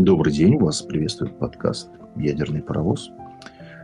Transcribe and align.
Добрый 0.00 0.32
день, 0.32 0.56
вас 0.56 0.80
приветствует 0.80 1.38
подкаст 1.38 1.90
«Ядерный 2.16 2.62
паровоз». 2.62 3.10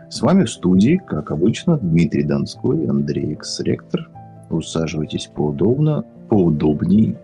С 0.09 0.23
вами 0.23 0.45
в 0.45 0.51
студии, 0.51 0.97
как 0.97 1.31
обычно, 1.31 1.77
Дмитрий 1.77 2.23
Донской, 2.23 2.87
Андрей 2.87 3.35
Экс-ректор. 3.35 4.09
Усаживайтесь 4.49 5.27
поудобно, 5.27 6.07
поудобнее, 6.31 7.19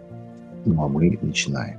ну 0.67 0.84
а 0.84 0.89
мы 0.89 1.19
начинаем. 1.23 1.79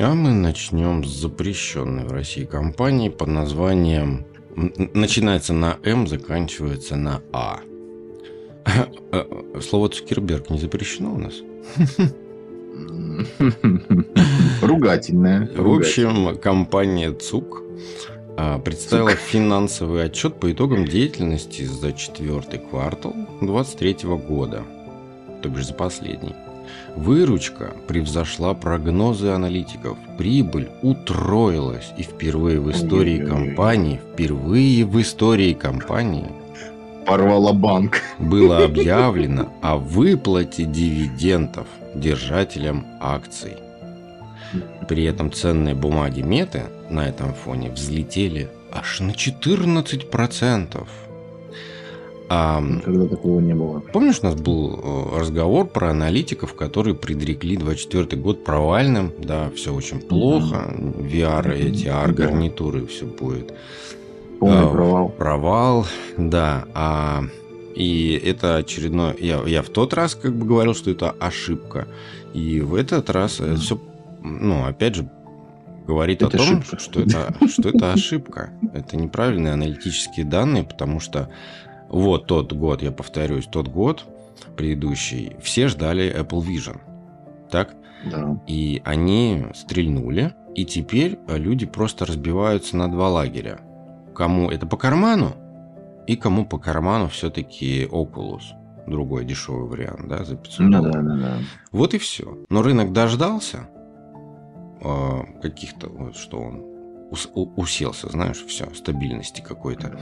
А 0.00 0.12
мы 0.12 0.32
начнем 0.32 1.04
с 1.04 1.16
запрещенной 1.16 2.02
в 2.06 2.10
России 2.10 2.44
компании 2.44 3.08
под 3.08 3.28
названием... 3.28 4.26
Начинается 4.56 5.54
на 5.54 5.76
М, 5.84 6.08
заканчивается 6.08 6.96
на 6.96 7.20
А. 7.32 7.60
Слово 9.60 9.90
Цукерберг 9.90 10.50
не 10.50 10.58
запрещено 10.58 11.14
у 11.14 11.18
нас? 11.18 11.34
Ругательное. 14.60 15.48
В 15.56 15.72
общем, 15.72 16.36
компания 16.36 17.12
ЦУК 17.12 17.62
а, 18.36 18.58
представила 18.58 19.10
финансовый 19.10 20.04
отчет 20.04 20.38
по 20.38 20.52
итогам 20.52 20.84
деятельности 20.86 21.62
за 21.64 21.92
четвертый 21.92 22.58
квартал 22.58 23.12
2023 23.40 24.08
года, 24.16 24.62
то 25.42 25.48
бишь 25.48 25.66
за 25.66 25.74
последний. 25.74 26.34
Выручка 26.96 27.72
превзошла 27.88 28.54
прогнозы 28.54 29.28
аналитиков. 29.28 29.98
Прибыль 30.18 30.68
утроилась 30.82 31.90
и 31.96 32.02
впервые 32.02 32.60
в 32.60 32.70
истории 32.70 33.24
компании, 33.24 34.00
впервые 34.12 34.84
в 34.84 35.00
истории 35.00 35.52
компании 35.52 36.30
порвала 37.10 37.52
банк. 37.52 38.02
Было 38.20 38.64
объявлено 38.64 39.48
о 39.62 39.76
выплате 39.76 40.64
дивидендов 40.64 41.66
держателям 41.94 42.86
акций. 43.00 43.56
При 44.90 45.04
этом 45.04 45.30
ценные 45.30 45.76
бумаги 45.76 46.20
Меты 46.20 46.64
на 46.90 47.08
этом 47.08 47.32
фоне 47.32 47.70
взлетели 47.70 48.48
аж 48.72 48.98
на 48.98 49.12
14%. 49.12 50.84
А, 52.28 52.60
Никогда 52.60 53.06
такого 53.06 53.38
не 53.38 53.54
было. 53.54 53.78
Помнишь, 53.78 54.18
у 54.22 54.26
нас 54.26 54.34
был 54.34 54.80
э, 54.82 55.20
разговор 55.20 55.68
про 55.68 55.90
аналитиков, 55.90 56.54
которые 56.54 56.96
предрекли 56.96 57.56
24 57.56 58.20
год 58.20 58.42
провальным, 58.42 59.12
да, 59.16 59.52
все 59.54 59.72
очень 59.72 60.00
плохо, 60.00 60.74
VR, 60.76 61.54
эти 61.54 61.86
AR-гарнитуры, 61.86 62.88
все 62.88 63.06
будет. 63.06 63.54
Полный 64.40 64.66
а, 64.66 64.70
провал. 64.70 65.08
Провал, 65.10 65.86
да. 66.16 66.64
А, 66.74 67.22
и 67.76 68.20
это 68.24 68.56
очередной... 68.56 69.14
Я, 69.20 69.40
я 69.46 69.62
в 69.62 69.68
тот 69.68 69.94
раз 69.94 70.16
как 70.16 70.34
бы 70.34 70.46
говорил, 70.46 70.74
что 70.74 70.90
это 70.90 71.14
ошибка. 71.20 71.86
И 72.34 72.60
в 72.60 72.74
этот 72.74 73.10
раз 73.10 73.40
mm. 73.40 73.56
все, 73.56 73.80
ну, 74.22 74.64
опять 74.64 74.94
же, 74.94 75.10
говорит 75.86 76.22
это 76.22 76.36
о 76.36 76.38
том, 76.38 76.58
ошибка. 76.58 76.78
что 76.78 77.00
это, 77.00 77.34
что 77.48 77.68
это 77.68 77.92
ошибка. 77.92 78.52
Это 78.72 78.96
неправильные 78.96 79.54
аналитические 79.54 80.26
данные, 80.26 80.64
потому 80.64 81.00
что 81.00 81.30
вот 81.88 82.26
тот 82.26 82.52
год, 82.52 82.82
я 82.82 82.92
повторюсь, 82.92 83.46
тот 83.46 83.68
год 83.68 84.06
предыдущий, 84.56 85.36
все 85.42 85.68
ждали 85.68 86.14
Apple 86.14 86.42
Vision. 86.42 86.80
Так? 87.50 87.74
Да. 88.10 88.40
И 88.46 88.80
они 88.84 89.46
стрельнули, 89.54 90.32
и 90.54 90.64
теперь 90.64 91.18
люди 91.28 91.66
просто 91.66 92.06
разбиваются 92.06 92.76
на 92.76 92.90
два 92.90 93.08
лагеря 93.08 93.60
кому 94.20 94.50
это 94.50 94.66
по 94.66 94.76
карману, 94.76 95.34
и 96.06 96.14
кому 96.14 96.44
по 96.44 96.58
карману 96.58 97.08
все-таки 97.08 97.84
Oculus. 97.84 98.42
Другой 98.86 99.24
дешевый 99.24 99.66
вариант, 99.66 100.08
да, 100.08 100.24
за 100.24 100.36
500 100.36 100.58
ну, 100.60 100.70
долларов. 100.82 101.04
Да, 101.06 101.14
да, 101.14 101.16
да. 101.16 101.38
Вот 101.72 101.94
и 101.94 101.98
все. 101.98 102.38
Но 102.50 102.60
рынок 102.60 102.92
дождался 102.92 103.68
э, 104.82 105.40
каких-то, 105.42 105.88
вот, 105.88 106.16
что 106.16 106.40
он 106.40 106.64
ус, 107.10 107.28
уселся, 107.34 108.08
знаешь, 108.08 108.44
все, 108.46 108.72
стабильности 108.74 109.40
какой-то. 109.40 109.98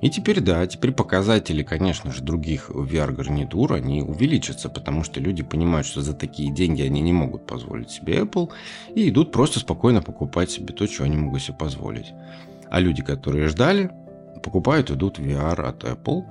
И 0.00 0.10
теперь, 0.10 0.40
да, 0.40 0.66
теперь 0.66 0.90
показатели, 0.90 1.62
конечно 1.62 2.12
же, 2.12 2.22
других 2.22 2.70
VR-гарнитур, 2.70 3.74
они 3.74 4.02
увеличатся, 4.02 4.68
потому 4.68 5.04
что 5.04 5.20
люди 5.20 5.44
понимают, 5.44 5.86
что 5.86 6.00
за 6.00 6.12
такие 6.12 6.52
деньги 6.52 6.82
они 6.82 7.00
не 7.00 7.12
могут 7.12 7.46
позволить 7.46 7.90
себе 7.90 8.18
Apple, 8.18 8.50
и 8.96 9.08
идут 9.08 9.30
просто 9.30 9.60
спокойно 9.60 10.02
покупать 10.02 10.50
себе 10.50 10.74
то, 10.74 10.88
что 10.88 11.04
они 11.04 11.16
могут 11.16 11.42
себе 11.42 11.56
позволить. 11.56 12.12
А 12.68 12.80
люди, 12.80 13.00
которые 13.02 13.46
ждали, 13.46 13.92
покупают, 14.42 14.90
идут 14.90 15.20
VR 15.20 15.62
от 15.62 15.84
Apple, 15.84 16.24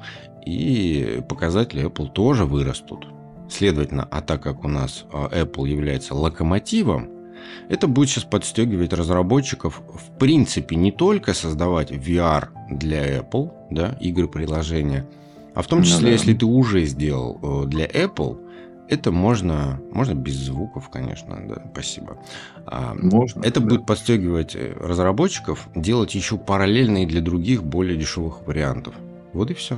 и 0.46 1.24
показатели 1.30 1.86
Apple 1.86 2.12
тоже 2.12 2.44
вырастут. 2.44 3.08
Следовательно, 3.50 4.06
а 4.12 4.22
так 4.22 4.44
как 4.44 4.66
у 4.66 4.68
нас 4.68 5.06
а, 5.14 5.30
Apple 5.30 5.70
является 5.70 6.14
локомотивом, 6.14 7.21
это 7.70 7.88
будет 7.88 8.10
сейчас 8.10 8.24
подстегивать 8.24 8.94
разработчиков 8.94 9.82
в 9.88 10.18
принципе 10.18 10.76
не 10.76 10.92
только 10.92 11.34
создавать 11.34 11.92
VR 11.92 12.50
для 12.70 13.20
Apple, 13.20 13.52
да, 13.70 13.98
игры, 14.00 14.28
приложения, 14.28 15.06
а 15.54 15.62
в 15.62 15.68
том 15.68 15.84
числе, 15.84 15.98
ну, 15.98 16.06
да. 16.06 16.12
если 16.12 16.34
ты 16.34 16.46
уже 16.46 16.86
сделал 16.86 17.40
э, 17.42 17.68
для 17.68 17.86
Apple, 17.86 18.40
это 18.88 19.12
можно, 19.12 19.80
можно 19.92 20.14
без 20.14 20.36
звуков, 20.36 20.90
конечно, 20.90 21.38
да, 21.48 21.64
спасибо. 21.72 22.18
А, 22.66 22.94
можно. 22.94 23.42
Это 23.42 23.60
да. 23.60 23.68
будет 23.68 23.86
подстегивать 23.86 24.56
э, 24.56 24.74
разработчиков 24.80 25.68
делать 25.76 26.14
еще 26.16 26.38
параллельные 26.38 27.06
для 27.06 27.22
других 27.22 27.64
более 27.64 27.98
дешевых 27.98 28.46
вариантов. 28.46 28.94
Вот 29.34 29.50
и 29.50 29.54
все. 29.54 29.78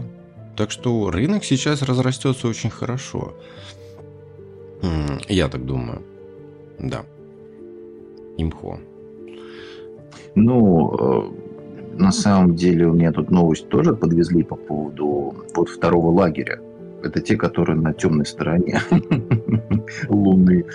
Так 0.56 0.72
что 0.72 1.12
рынок 1.12 1.44
сейчас 1.44 1.82
разрастется 1.82 2.48
очень 2.48 2.70
хорошо. 2.70 3.36
Я 5.30 5.48
так 5.48 5.66
думаю. 5.66 6.04
Да. 6.80 7.06
Имхо. 8.38 8.80
Ну, 10.36 10.96
э, 11.00 11.98
на 11.98 12.12
самом 12.12 12.56
деле 12.56 12.88
у 12.88 12.94
меня 12.94 13.12
тут 13.12 13.32
новость 13.32 13.70
тоже 13.70 13.94
подвезли 13.94 14.44
по 14.44 14.56
поводу 14.56 15.36
вот 15.56 15.70
второго 15.70 16.12
лагеря 16.12 16.60
это 17.04 17.22
те, 17.22 17.36
которые 17.36 17.80
на 17.80 17.94
темной 17.94 18.26
стороне 18.26 18.82
Луны. 20.10 20.66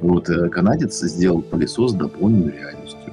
Вот 0.00 0.28
э, 0.28 0.48
канадец 0.48 1.00
сделал 1.00 1.42
пылесос 1.42 1.94
дополненной 1.94 2.52
реальностью. 2.52 3.12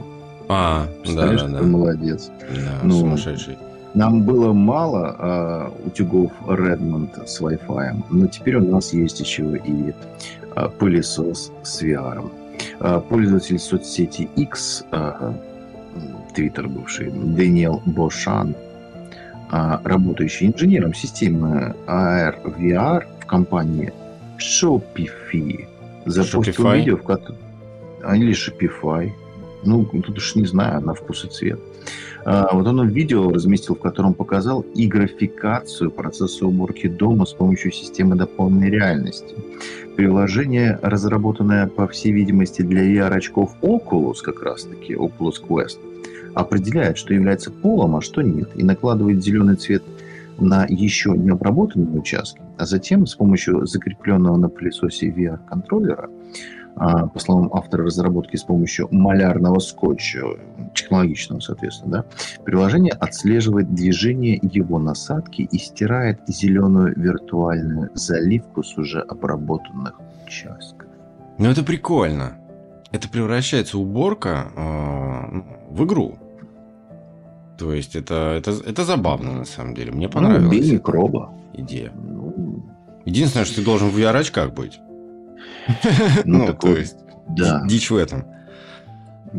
А, 0.50 0.88
да, 1.06 1.34
да, 1.34 1.48
да. 1.48 1.64
Молодец. 1.64 2.30
Да, 2.54 2.80
ну, 2.84 3.00
сумасшедший. 3.00 3.58
Нам 3.94 4.24
было 4.24 4.54
мало 4.54 5.16
а, 5.18 5.74
утюгов 5.86 6.32
Redmond 6.46 7.26
с 7.26 7.42
Wi-Fi, 7.42 8.04
но 8.10 8.28
теперь 8.28 8.58
у 8.58 8.72
нас 8.72 8.94
есть 8.94 9.20
еще 9.20 9.58
и 9.58 9.94
а, 10.56 10.70
пылесос 10.70 11.52
с 11.64 11.82
VR. 11.82 12.30
Пользователь 12.80 13.60
соцсети 13.60 14.30
X, 14.36 14.84
а, 14.92 15.34
Твиттер 16.36 16.68
бывший, 16.68 17.10
Дэниел 17.10 17.82
Бошан, 17.86 18.56
а, 19.50 19.82
работающий 19.84 20.48
инженером 20.48 20.94
системы 20.94 21.76
AR-VR 21.88 23.06
в 23.22 23.26
компании 23.26 23.94
Shopify 24.38 25.68
запустил 26.06 26.66
Shopify? 26.66 26.78
видео, 26.78 26.98
в 26.98 27.04
котором... 27.04 27.38
Или 28.14 28.34
Shopify. 28.34 29.12
Ну, 29.64 29.86
тут 29.86 30.18
уж 30.18 30.36
не 30.36 30.46
знаю, 30.46 30.82
на 30.82 30.94
вкус 30.94 31.26
и 31.26 31.28
цвет. 31.28 31.60
А, 32.30 32.50
вот 32.52 32.68
он 32.68 32.90
видео 32.90 33.30
разместил, 33.30 33.76
в 33.76 33.80
котором 33.80 34.14
показал 34.14 34.60
и 34.76 34.86
графикацию 34.86 35.90
процесса 35.90 36.46
уборки 36.46 36.88
дома 36.88 37.26
с 37.26 37.32
помощью 37.32 37.72
системы 37.72 38.18
дополненной 38.18 38.70
реальности. 38.70 39.34
Приложение, 39.96 40.78
разработанное, 40.82 41.68
по 41.68 41.88
всей 41.88 42.12
видимости, 42.12 42.64
для 42.64 42.84
VR-очков 42.84 43.56
Oculus, 43.62 44.16
как 44.22 44.44
раз-таки, 44.44 44.94
Oculus 44.94 45.36
Quest, 45.48 45.80
определяет, 46.34 46.98
что 46.98 47.14
является 47.14 47.50
полом, 47.50 47.96
а 47.96 48.02
что 48.02 48.22
нет, 48.22 48.50
и 48.56 48.64
накладывает 48.64 49.24
зеленый 49.24 49.56
цвет 49.56 49.84
на 50.38 50.66
еще 50.68 51.12
не 51.12 51.30
обработанные 51.30 51.98
участки, 51.98 52.42
а 52.58 52.66
затем 52.66 53.06
с 53.06 53.16
помощью 53.16 53.66
закрепленного 53.66 54.36
на 54.36 54.50
пылесосе 54.50 55.08
VR-контроллера, 55.12 56.10
по 56.78 57.20
словам 57.20 57.50
автора 57.54 57.86
разработки 57.86 58.36
с 58.36 58.44
помощью 58.44 58.88
малярного 58.92 59.60
скотча, 59.60 60.24
технологичного, 60.74 61.40
соответственно, 61.40 61.92
да, 61.92 62.42
приложение 62.44 62.94
отслеживает 62.94 63.74
движение 63.74 64.40
его 64.42 64.78
насадки 64.78 65.42
и 65.42 65.58
стирает 65.58 66.20
зеленую 66.28 66.94
виртуальную 66.96 67.90
заливку 67.96 68.64
с 68.64 68.78
уже 68.78 69.02
обработанных 69.02 70.00
участков. 70.26 70.88
Ну 71.38 71.50
это 71.50 71.64
прикольно. 71.64 72.38
Это 72.92 73.10
превращается 73.10 73.78
уборка 73.78 74.52
э, 74.56 75.42
в 75.70 75.84
игру. 75.86 76.18
То 77.58 77.74
есть 77.74 77.96
это, 77.96 78.36
это, 78.38 78.52
это 78.66 78.86
забавно 78.86 79.34
на 79.34 79.46
самом 79.46 79.74
деле. 79.74 79.92
Мне 79.92 80.08
понравилось. 80.08 80.68
Ну, 80.68 80.74
микроба. 80.74 81.34
Идея. 81.54 81.92
Ну... 81.96 82.64
Единственное, 83.06 83.46
что 83.46 83.56
ты 83.56 83.66
должен 83.66 83.90
в 83.90 83.98
VR-очках 83.98 84.54
быть. 84.54 84.80
Ну, 86.26 86.54
то 86.54 86.76
есть, 86.76 86.98
дичь 87.68 87.90
в 87.90 87.96
этом. 87.96 88.26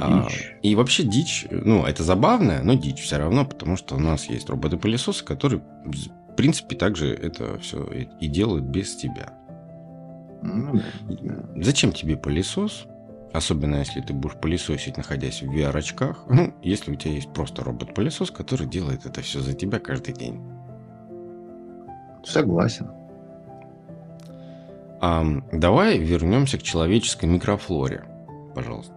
А, 0.00 0.28
и 0.62 0.74
вообще 0.74 1.02
дичь, 1.02 1.46
ну, 1.50 1.84
это 1.84 2.02
забавно, 2.02 2.60
но 2.62 2.74
дичь 2.74 3.02
все 3.02 3.16
равно, 3.16 3.44
потому 3.44 3.76
что 3.76 3.96
у 3.96 3.98
нас 3.98 4.26
есть 4.26 4.48
роботы-пылесосы, 4.48 5.24
которые, 5.24 5.62
в 5.84 6.34
принципе, 6.36 6.76
также 6.76 7.14
это 7.14 7.58
все 7.58 7.84
и 8.20 8.26
делают 8.26 8.64
без 8.64 8.94
тебя. 8.96 9.32
Ну, 10.42 10.80
Зачем 11.56 11.92
тебе 11.92 12.16
пылесос, 12.16 12.86
Особенно 13.32 13.76
если 13.76 14.00
ты 14.00 14.14
будешь 14.14 14.36
пылесосить, 14.36 14.96
находясь 14.96 15.42
в 15.42 15.52
VR-очках. 15.54 16.24
Ну, 16.28 16.54
если 16.62 16.92
у 16.92 16.94
тебя 16.94 17.12
есть 17.12 17.32
просто 17.32 17.62
робот-пылесос, 17.62 18.30
который 18.30 18.66
делает 18.66 19.04
это 19.04 19.20
все 19.20 19.40
за 19.40 19.52
тебя 19.52 19.78
каждый 19.78 20.14
день. 20.14 20.40
Согласен. 22.24 22.88
А, 25.00 25.24
давай 25.52 25.98
вернемся 25.98 26.58
к 26.58 26.62
человеческой 26.62 27.26
микрофлоре, 27.26 28.04
пожалуйста. 28.54 28.94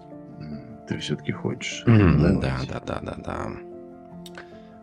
Ты 0.88 0.98
все-таки 0.98 1.32
хочешь. 1.32 1.84
Mm, 1.88 2.42
да, 2.42 2.60
да, 2.68 2.82
да, 2.86 3.00
да, 3.02 3.16
да. 3.18 3.52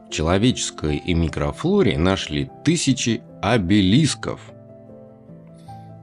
В 0.07 0.11
человеческой 0.11 0.97
и 0.97 1.13
микрофлоре 1.15 1.99
нашли 1.99 2.51
тысячи 2.65 3.21
обелисков. 3.43 4.41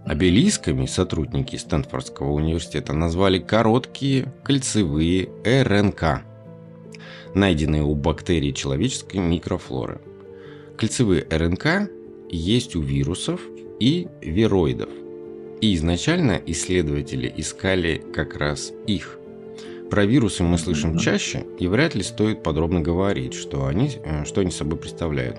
Обелисками 0.06 0.86
сотрудники 0.86 1.56
Стэнфордского 1.56 2.32
университета 2.32 2.94
назвали 2.94 3.40
короткие 3.40 4.32
кольцевые 4.44 5.30
РНК, 5.44 6.22
найденные 7.34 7.82
у 7.82 7.96
бактерий 7.96 8.54
человеческой 8.54 9.18
микрофлоры. 9.18 10.00
Кольцевые 10.78 11.26
РНК 11.32 11.90
есть 12.30 12.76
у 12.76 12.82
вирусов 12.82 13.42
и 13.80 14.08
вироидов. 14.22 14.90
И 15.62 15.76
изначально 15.76 16.42
исследователи 16.46 17.34
искали 17.36 18.02
как 18.14 18.36
раз 18.36 18.72
их– 18.88 19.20
про 19.90 20.04
вирусы 20.04 20.44
мы 20.44 20.58
слышим 20.58 20.98
чаще, 20.98 21.46
и 21.60 21.68
вряд 21.68 21.94
ли 21.94 22.02
стоит 22.02 22.42
подробно 22.42 22.82
говорить, 22.82 23.34
что 23.36 23.68
они, 23.68 23.92
э, 24.04 24.26
что 24.26 24.42
они 24.42 24.50
собой 24.50 24.80
представляют. 24.80 25.38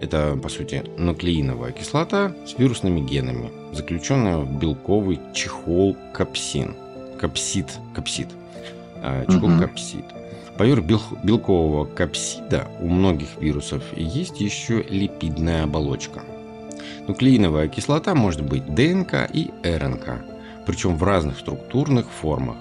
Это, 0.00 0.38
по 0.40 0.50
сути, 0.50 0.84
нуклеиновая 0.98 1.72
кислота 1.72 2.36
с 2.46 2.58
вирусными 2.58 3.00
генами, 3.00 3.50
заключенная 3.72 4.38
в 4.38 4.60
белковый 4.60 5.18
чехол 5.34 5.96
капсин. 6.12 6.76
Капсид. 7.18 7.66
Капсид. 7.94 8.28
А, 9.02 9.24
чехол 9.24 9.50
угу. 9.50 9.60
капсид. 9.60 10.04
Поверх 10.58 10.84
белкового 11.24 11.86
капсида 11.86 12.68
у 12.80 12.88
многих 12.88 13.28
вирусов 13.40 13.82
есть 13.96 14.40
еще 14.40 14.84
липидная 14.88 15.64
оболочка. 15.64 16.22
Нуклеиновая 17.08 17.68
кислота 17.68 18.14
может 18.14 18.42
быть 18.42 18.74
ДНК 18.74 19.28
и 19.32 19.50
РНК, 19.62 20.24
причем 20.66 20.96
в 20.96 21.02
разных 21.04 21.38
структурных 21.38 22.10
формах. 22.10 22.56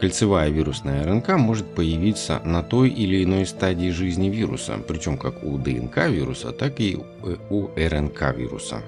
Кольцевая 0.00 0.48
вирусная 0.48 1.04
РНК 1.04 1.36
может 1.36 1.74
появиться 1.74 2.40
на 2.44 2.62
той 2.62 2.88
или 2.88 3.22
иной 3.22 3.44
стадии 3.44 3.90
жизни 3.90 4.30
вируса, 4.30 4.78
причем 4.86 5.18
как 5.18 5.44
у 5.44 5.58
ДНК 5.58 6.08
вируса, 6.08 6.52
так 6.52 6.80
и 6.80 6.98
у 7.50 7.68
РНК 7.76 8.34
вируса. 8.36 8.82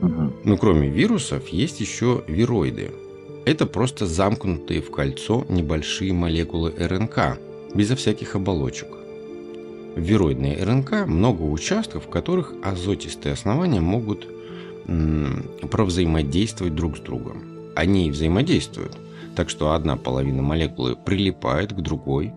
Но 0.00 0.56
кроме 0.56 0.88
вирусов 0.88 1.48
есть 1.48 1.80
еще 1.80 2.22
вироиды. 2.26 2.92
Это 3.44 3.66
просто 3.66 4.06
замкнутые 4.06 4.80
в 4.80 4.90
кольцо 4.90 5.44
небольшие 5.48 6.12
молекулы 6.12 6.72
РНК, 6.78 7.38
безо 7.74 7.96
всяких 7.96 8.36
оболочек. 8.36 8.97
В 9.98 10.00
вироидной 10.00 10.62
РНК 10.62 11.06
много 11.06 11.42
участков, 11.42 12.06
в 12.06 12.08
которых 12.08 12.54
азотистые 12.62 13.34
основания 13.34 13.80
могут 13.80 14.26
провзаимодействовать 15.70 16.74
друг 16.74 16.96
с 16.96 17.00
другом. 17.00 17.42
Они 17.76 18.10
взаимодействуют– 18.10 18.96
так 19.38 19.50
что 19.50 19.70
одна 19.70 19.96
половина 19.96 20.42
молекулы 20.42 20.96
прилипает 20.96 21.72
к 21.72 21.76
другой. 21.76 22.34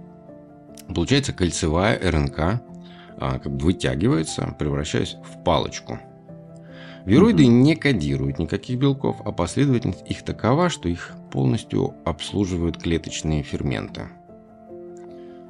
Получается 0.88 1.34
кольцевая 1.34 2.00
РНК 2.00 2.62
а, 3.18 3.40
как 3.40 3.52
бы 3.52 3.66
вытягивается, 3.66 4.56
превращаясь 4.60 5.16
в 5.16 5.44
палочку. 5.44 5.98
Вироиды 7.06 7.46
угу. 7.46 7.52
не 7.54 7.75
кодируют 7.75 8.38
никаких 8.38 8.78
белков, 8.78 9.19
а 9.25 9.31
последовательность 9.31 10.04
их 10.08 10.24
такова, 10.24 10.69
что 10.69 10.90
их 10.90 11.16
полностью 11.31 11.96
обслуживают 12.06 12.78
клеточные 12.78 13.42
ферменты. 13.42 14.04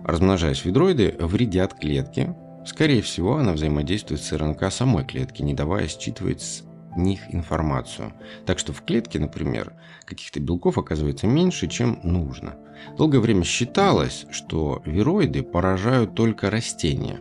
Размножаясь, 0.03 0.65
витроиды 0.65 1.15
вредят 1.19 1.73
клетке. 1.75 2.35
Скорее 2.65 3.01
всего, 3.01 3.37
она 3.37 3.53
взаимодействует 3.53 4.21
с 4.21 4.31
РНК 4.31 4.71
самой 4.71 5.05
клетки, 5.05 5.41
не 5.41 5.53
давая 5.53 5.87
считывать 5.87 6.41
с 6.41 6.63
них 6.95 7.21
информацию. 7.33 8.13
Так 8.45 8.59
что 8.59 8.73
в 8.73 8.83
клетке, 8.83 9.19
например, 9.19 9.73
каких-то 10.05 10.39
белков 10.39 10.77
оказывается 10.77 11.27
меньше, 11.27 11.67
чем 11.67 11.99
нужно. 12.03 12.55
Долгое 12.97 13.19
время 13.19 13.43
считалось, 13.43 14.25
что 14.31 14.81
вироиды 14.85 15.43
поражают 15.43 16.15
только 16.15 16.49
растения. 16.49 17.19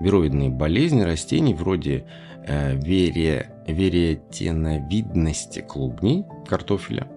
Вироидные 0.00 0.50
болезни 0.50 1.02
растений 1.02 1.54
вроде 1.54 2.06
э, 2.46 2.76
вере, 2.76 3.50
веретеновидности 3.66 5.60
клубней, 5.60 6.24
картофеля, 6.48 7.08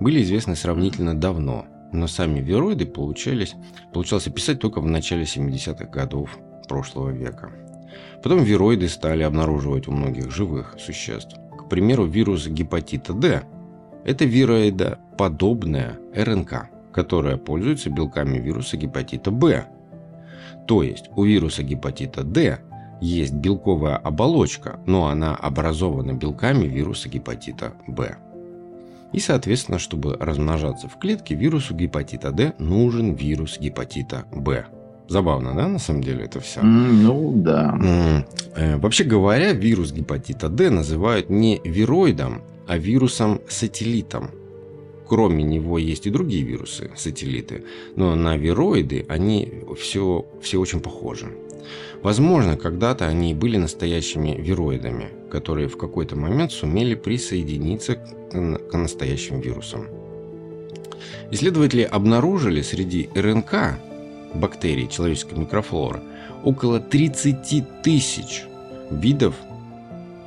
были 0.00 0.22
известны 0.22 0.56
сравнительно 0.56 1.14
давно, 1.18 1.66
но 1.96 2.06
сами 2.06 2.40
вироиды 2.40 2.86
получались, 2.86 3.54
получалось 3.92 4.26
описать 4.26 4.60
только 4.60 4.80
в 4.80 4.86
начале 4.86 5.22
70-х 5.22 5.86
годов 5.86 6.38
прошлого 6.68 7.10
века. 7.10 7.50
Потом 8.22 8.42
вироиды 8.42 8.88
стали 8.88 9.22
обнаруживать 9.22 9.88
у 9.88 9.92
многих 9.92 10.30
живых 10.30 10.76
существ. 10.78 11.36
К 11.58 11.68
примеру, 11.68 12.04
вирус 12.04 12.46
гепатита 12.46 13.12
D. 13.12 13.42
Это 14.04 14.24
вироидоподобная 14.24 15.98
РНК, 16.14 16.68
которая 16.92 17.36
пользуется 17.36 17.90
белками 17.90 18.38
вируса 18.38 18.76
гепатита 18.76 19.30
B. 19.30 19.66
То 20.66 20.82
есть 20.82 21.06
у 21.16 21.24
вируса 21.24 21.62
гепатита 21.62 22.22
D 22.24 22.58
есть 23.00 23.34
белковая 23.34 23.96
оболочка, 23.96 24.80
но 24.86 25.06
она 25.06 25.34
образована 25.34 26.12
белками 26.12 26.66
вируса 26.66 27.08
гепатита 27.08 27.74
B. 27.86 28.16
И, 29.16 29.20
соответственно, 29.20 29.78
чтобы 29.78 30.14
размножаться 30.20 30.88
в 30.88 30.98
клетке, 30.98 31.34
вирусу 31.34 31.74
гепатита 31.74 32.32
D 32.32 32.52
нужен 32.58 33.14
вирус 33.14 33.58
гепатита 33.58 34.26
B. 34.30 34.66
Забавно, 35.08 35.54
да, 35.54 35.68
на 35.68 35.78
самом 35.78 36.02
деле 36.02 36.24
это 36.24 36.40
все? 36.40 36.60
Ну, 36.62 37.32
да. 37.34 37.78
Э, 38.54 38.76
вообще 38.76 39.04
говоря, 39.04 39.52
вирус 39.52 39.92
гепатита 39.92 40.50
D 40.50 40.68
называют 40.68 41.30
не 41.30 41.62
вироидом, 41.64 42.42
а 42.68 42.76
вирусом-сателлитом. 42.76 44.32
Кроме 45.08 45.44
него 45.44 45.78
есть 45.78 46.06
и 46.06 46.10
другие 46.10 46.42
вирусы, 46.42 46.90
сателлиты, 46.94 47.64
но 47.96 48.16
на 48.16 48.36
вироиды 48.36 49.06
они 49.08 49.50
все, 49.80 50.26
все 50.42 50.58
очень 50.58 50.80
похожи. 50.80 51.26
Возможно, 52.06 52.56
когда-то 52.56 53.08
они 53.08 53.34
были 53.34 53.56
настоящими 53.56 54.40
вироидами, 54.40 55.08
которые 55.28 55.66
в 55.66 55.76
какой-то 55.76 56.14
момент 56.14 56.52
сумели 56.52 56.94
присоединиться 56.94 57.96
к, 57.96 58.76
настоящим 58.76 59.40
вирусам. 59.40 59.88
Исследователи 61.32 61.82
обнаружили 61.82 62.62
среди 62.62 63.10
РНК 63.12 63.80
бактерий 64.34 64.86
человеческой 64.86 65.34
микрофлоры 65.40 66.00
около 66.44 66.78
30 66.78 67.82
тысяч 67.82 68.44
видов 68.88 69.34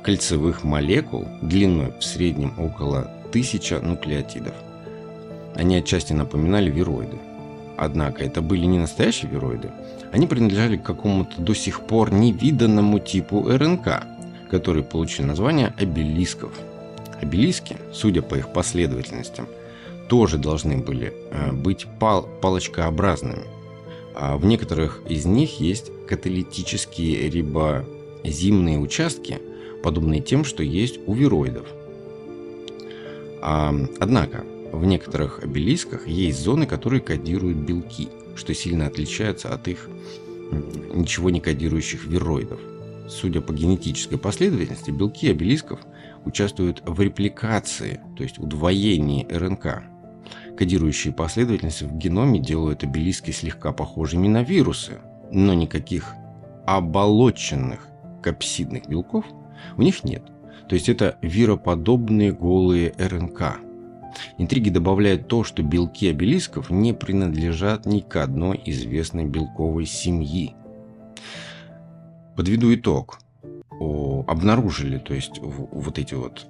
кольцевых 0.02 0.64
молекул 0.64 1.26
длиной 1.40 1.94
в 1.98 2.04
среднем 2.04 2.52
около 2.58 3.10
1000 3.30 3.80
нуклеотидов. 3.80 4.54
Они 5.54 5.76
отчасти 5.76 6.12
напоминали 6.12 6.70
вироиды. 6.70 7.16
Однако 7.80 8.22
это 8.22 8.42
были 8.42 8.66
не 8.66 8.78
настоящие 8.78 9.30
вироиды. 9.30 9.70
Они 10.12 10.26
принадлежали 10.26 10.76
к 10.76 10.82
какому-то 10.82 11.40
до 11.40 11.54
сих 11.54 11.80
пор 11.80 12.12
невиданному 12.12 12.98
типу 12.98 13.48
РНК, 13.48 14.04
который 14.50 14.82
получил 14.82 15.26
название 15.26 15.74
обелисков. 15.78 16.52
Обелиски, 17.20 17.76
судя 17.92 18.22
по 18.22 18.34
их 18.36 18.52
последовательностям, 18.52 19.48
тоже 20.08 20.38
должны 20.38 20.76
были 20.78 21.12
э, 21.30 21.52
быть 21.52 21.86
пал 21.98 22.28
палочкообразными– 22.40 23.44
а 24.14 24.36
в 24.36 24.44
некоторых 24.44 25.00
из 25.08 25.24
них 25.24 25.60
есть 25.60 25.90
каталитические 26.06 27.30
рибозимные 27.30 28.78
участки, 28.78 29.38
подобные 29.82 30.20
тем, 30.20 30.44
что 30.44 30.62
есть 30.62 30.98
у 31.06 31.14
вироидов. 31.14 31.66
А, 33.40 33.74
однако, 33.98 34.44
в 34.72 34.84
некоторых 34.84 35.40
обелисках 35.42 36.06
есть 36.06 36.42
зоны, 36.42 36.66
которые 36.66 37.00
кодируют 37.00 37.58
белки, 37.58 38.08
что 38.36 38.54
сильно 38.54 38.86
отличается 38.86 39.52
от 39.52 39.68
их 39.68 39.88
ничего 40.94 41.30
не 41.30 41.40
кодирующих 41.40 42.06
вироидов. 42.06 42.60
Судя 43.08 43.40
по 43.40 43.52
генетической 43.52 44.18
последовательности, 44.18 44.90
белки 44.90 45.30
обелисков 45.30 45.80
участвуют 46.24 46.82
в 46.86 47.00
репликации, 47.00 48.00
то 48.16 48.22
есть 48.22 48.38
удвоении 48.38 49.26
РНК, 49.28 49.82
Кодирующие 50.56 51.14
последовательности 51.14 51.84
в 51.84 51.94
геноме 51.94 52.38
делают 52.38 52.84
обелиски 52.84 53.30
слегка 53.30 53.72
похожими 53.72 54.28
на 54.28 54.42
вирусы, 54.42 54.98
но 55.30 55.54
никаких 55.54 56.12
оболоченных 56.66 57.86
капсидных 58.22 58.86
белков 58.86 59.24
у 59.76 59.82
них 59.82 60.04
нет. 60.04 60.22
То 60.68 60.74
есть 60.74 60.88
это 60.88 61.16
вироподобные 61.22 62.32
голые 62.32 62.92
РНК. 62.98 63.58
Интриги 64.38 64.70
добавляют 64.70 65.28
то, 65.28 65.44
что 65.44 65.62
белки 65.62 66.08
обелисков 66.08 66.70
не 66.70 66.92
принадлежат 66.92 67.86
ни 67.86 68.00
к 68.00 68.16
одной 68.16 68.60
известной 68.64 69.24
белковой 69.24 69.86
семьи. 69.86 70.54
Подведу 72.36 72.74
итог. 72.74 73.18
О, 73.78 74.24
обнаружили, 74.26 74.98
то 74.98 75.14
есть 75.14 75.40
вот 75.40 75.98
эти 75.98 76.14
вот 76.14 76.46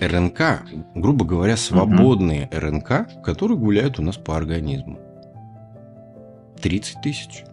РНК, 0.00 0.62
грубо 0.94 1.24
говоря, 1.24 1.56
свободные 1.56 2.46
угу. 2.46 2.58
РНК, 2.58 3.22
которые 3.22 3.58
гуляют 3.58 3.98
у 3.98 4.02
нас 4.02 4.16
по 4.16 4.36
организму. 4.36 4.98
30 6.62 7.02
тысяч. 7.02 7.44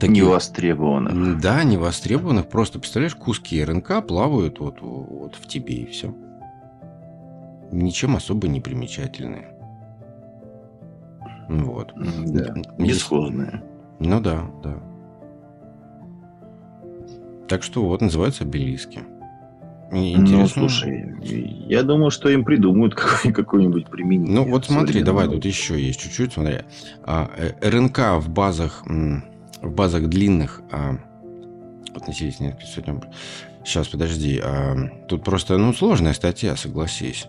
Таких, 0.00 0.24
невостребованных. 0.24 1.40
Да, 1.40 1.62
невостребованных. 1.62 2.48
Просто, 2.48 2.78
представляешь, 2.78 3.14
куски 3.14 3.62
РНК 3.62 4.06
плавают 4.06 4.58
вот, 4.58 4.80
вот 4.80 5.34
в 5.34 5.46
тебе 5.46 5.74
и 5.74 5.86
все. 5.86 6.14
Ничем 7.70 8.16
особо 8.16 8.48
не 8.48 8.60
примечательные. 8.60 9.54
Вот. 11.48 11.92
Да, 12.26 12.54
бесхозные. 12.78 13.62
Ну 13.98 14.20
да, 14.20 14.50
да. 14.62 14.76
Так 17.48 17.62
что 17.62 17.86
вот, 17.86 18.00
называются 18.00 18.44
обелиски. 18.44 19.00
Интересно. 19.92 20.62
Ну, 20.62 20.68
слушай, 20.68 21.16
я 21.68 21.82
думаю, 21.82 22.12
что 22.12 22.28
им 22.28 22.44
придумают 22.44 22.94
какое-нибудь 23.34 23.88
применение. 23.88 24.32
Ну, 24.32 24.48
вот 24.48 24.66
смотри, 24.66 25.02
давай, 25.02 25.26
тут 25.26 25.44
еще 25.44 25.80
есть 25.80 26.00
чуть-чуть, 26.00 26.32
смотри. 26.32 26.58
А, 27.04 27.28
э, 27.36 27.68
РНК 27.68 27.98
в 28.18 28.30
базах, 28.30 28.84
в 28.86 29.70
базах 29.74 30.08
длинных 30.08 30.62
а, 30.70 30.96
относительно 31.94 32.56
Сейчас, 33.64 33.88
подожди. 33.88 34.40
А, 34.42 34.76
тут 35.08 35.24
просто, 35.24 35.58
ну, 35.58 35.72
сложная 35.72 36.12
статья, 36.12 36.54
согласись. 36.54 37.26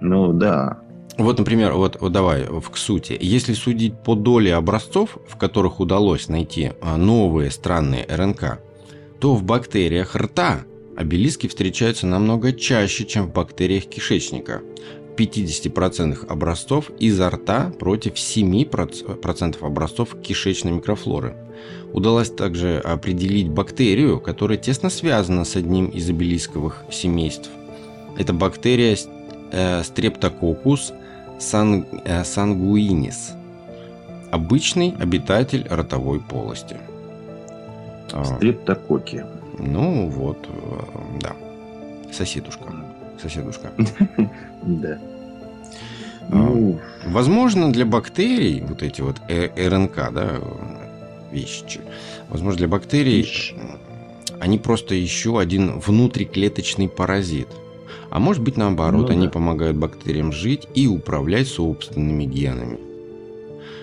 Ну, 0.00 0.32
да. 0.32 0.78
Вот, 1.18 1.38
например, 1.38 1.72
вот, 1.72 2.00
вот 2.00 2.12
давай 2.12 2.46
к 2.46 2.76
сути. 2.76 3.18
Если 3.20 3.52
судить 3.52 3.94
по 4.04 4.14
доле 4.14 4.54
образцов, 4.54 5.18
в 5.28 5.36
которых 5.36 5.80
удалось 5.80 6.28
найти 6.28 6.72
а, 6.80 6.96
новые 6.96 7.50
странные 7.50 8.06
РНК, 8.08 8.60
то 9.18 9.34
в 9.34 9.42
бактериях 9.42 10.14
рта 10.14 10.60
обелиски 10.96 11.48
встречаются 11.48 12.06
намного 12.06 12.52
чаще, 12.52 13.04
чем 13.04 13.26
в 13.26 13.32
бактериях 13.32 13.86
кишечника. 13.86 14.62
В 15.10 15.20
50% 15.20 16.26
образцов 16.28 16.92
изо 17.00 17.28
рта 17.28 17.72
против 17.80 18.14
7% 18.14 19.56
образцов 19.66 20.16
кишечной 20.22 20.72
микрофлоры. 20.72 21.36
Удалось 21.92 22.30
также 22.30 22.78
определить 22.78 23.48
бактерию, 23.48 24.20
которая 24.20 24.58
тесно 24.58 24.90
связана 24.90 25.44
с 25.44 25.56
одним 25.56 25.86
из 25.86 26.08
обелисковых 26.08 26.84
семейств. 26.92 27.50
Это 28.16 28.32
бактерия 28.32 28.96
э, 29.52 29.82
sanguinis, 32.20 33.32
э, 33.32 34.30
обычный 34.30 34.94
обитатель 34.98 35.66
ротовой 35.68 36.20
полости. 36.20 36.76
Стрептококи. 38.24 39.24
Ну 39.58 40.08
вот, 40.08 40.48
э, 40.48 40.80
да. 41.20 41.36
Соседушка. 42.12 42.72
Соседушка. 43.20 43.70
Да. 44.62 44.98
Ну, 46.30 46.78
возможно, 47.06 47.72
для 47.72 47.86
бактерий, 47.86 48.60
вот 48.60 48.82
эти 48.82 49.00
вот 49.00 49.16
э, 49.28 49.48
РНК, 49.68 50.12
да, 50.12 50.40
вещи, 51.30 51.80
возможно, 52.28 52.58
для 52.58 52.68
бактерий 52.68 53.24
они 54.40 54.58
просто 54.58 54.94
еще 54.94 55.40
один 55.40 55.78
внутриклеточный 55.80 56.88
паразит. 56.88 57.48
А 58.10 58.18
может 58.18 58.42
быть, 58.42 58.56
наоборот, 58.56 59.08
ну, 59.08 59.14
они 59.14 59.26
да. 59.26 59.32
помогают 59.32 59.76
бактериям 59.76 60.32
жить 60.32 60.66
и 60.74 60.86
управлять 60.86 61.48
собственными 61.48 62.24
генами. 62.24 62.78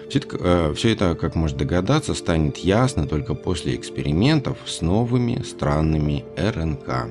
Все 0.10 0.20
это, 0.20 0.74
все 0.75 0.94
это, 0.94 1.15
как 1.15 1.36
можно 1.36 1.58
догадаться, 1.58 2.13
станет 2.13 2.58
ясно 2.58 3.08
только 3.08 3.34
после 3.34 3.75
экспериментов 3.75 4.58
с 4.65 4.82
новыми 4.82 5.41
странными 5.44 6.25
РНК. 6.38 7.08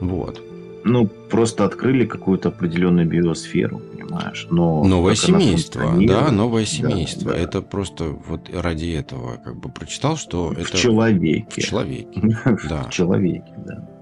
Вот. 0.00 0.40
Ну, 0.84 1.06
просто 1.06 1.64
открыли 1.64 2.06
какую-то 2.06 2.48
определенную 2.48 3.06
биосферу, 3.06 3.78
понимаешь? 3.78 4.46
Но 4.50 4.84
новое 4.84 5.14
семейство, 5.14 5.94
да, 6.00 6.30
новое 6.30 6.64
семейство. 6.64 7.32
Да, 7.32 7.36
да. 7.36 7.42
Это 7.42 7.62
просто 7.62 8.04
вот 8.04 8.48
ради 8.52 8.92
этого 8.92 9.36
как 9.36 9.56
бы 9.56 9.68
прочитал, 9.68 10.16
что 10.16 10.48
в 10.48 10.58
это... 10.58 10.76
Человеке. 10.76 11.60
В 11.60 11.64
человеке. 11.64 12.22
Да. 12.68 12.84
В 12.84 12.90
человеке, 12.90 13.52
да. 13.66 13.97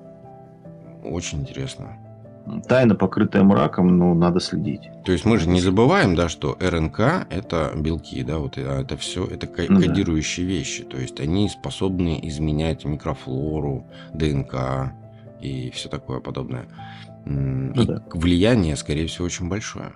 Очень 1.10 1.40
интересно. 1.40 1.96
Тайна, 2.68 2.94
покрытая 2.94 3.42
мраком, 3.42 3.98
но 3.98 4.14
надо 4.14 4.38
следить. 4.38 4.82
То 5.04 5.12
есть 5.12 5.24
мы 5.24 5.38
же 5.38 5.48
не 5.48 5.60
забываем, 5.60 6.14
да, 6.14 6.28
что 6.28 6.56
РНК 6.60 7.26
это 7.28 7.72
белки, 7.74 8.22
да, 8.22 8.38
вот 8.38 8.56
это 8.56 8.96
все, 8.96 9.26
это 9.26 9.48
кодирующие 9.48 10.46
да. 10.46 10.52
вещи. 10.52 10.84
То 10.84 10.96
есть 10.96 11.18
они 11.18 11.48
способны 11.48 12.20
изменять 12.22 12.84
микрофлору, 12.84 13.86
ДНК 14.14 14.92
и 15.40 15.70
все 15.70 15.88
такое 15.88 16.20
подобное. 16.20 16.66
Ну, 17.24 17.72
и 17.82 17.86
да. 17.86 18.02
влияние, 18.14 18.76
скорее 18.76 19.08
всего, 19.08 19.26
очень 19.26 19.48
большое. 19.48 19.94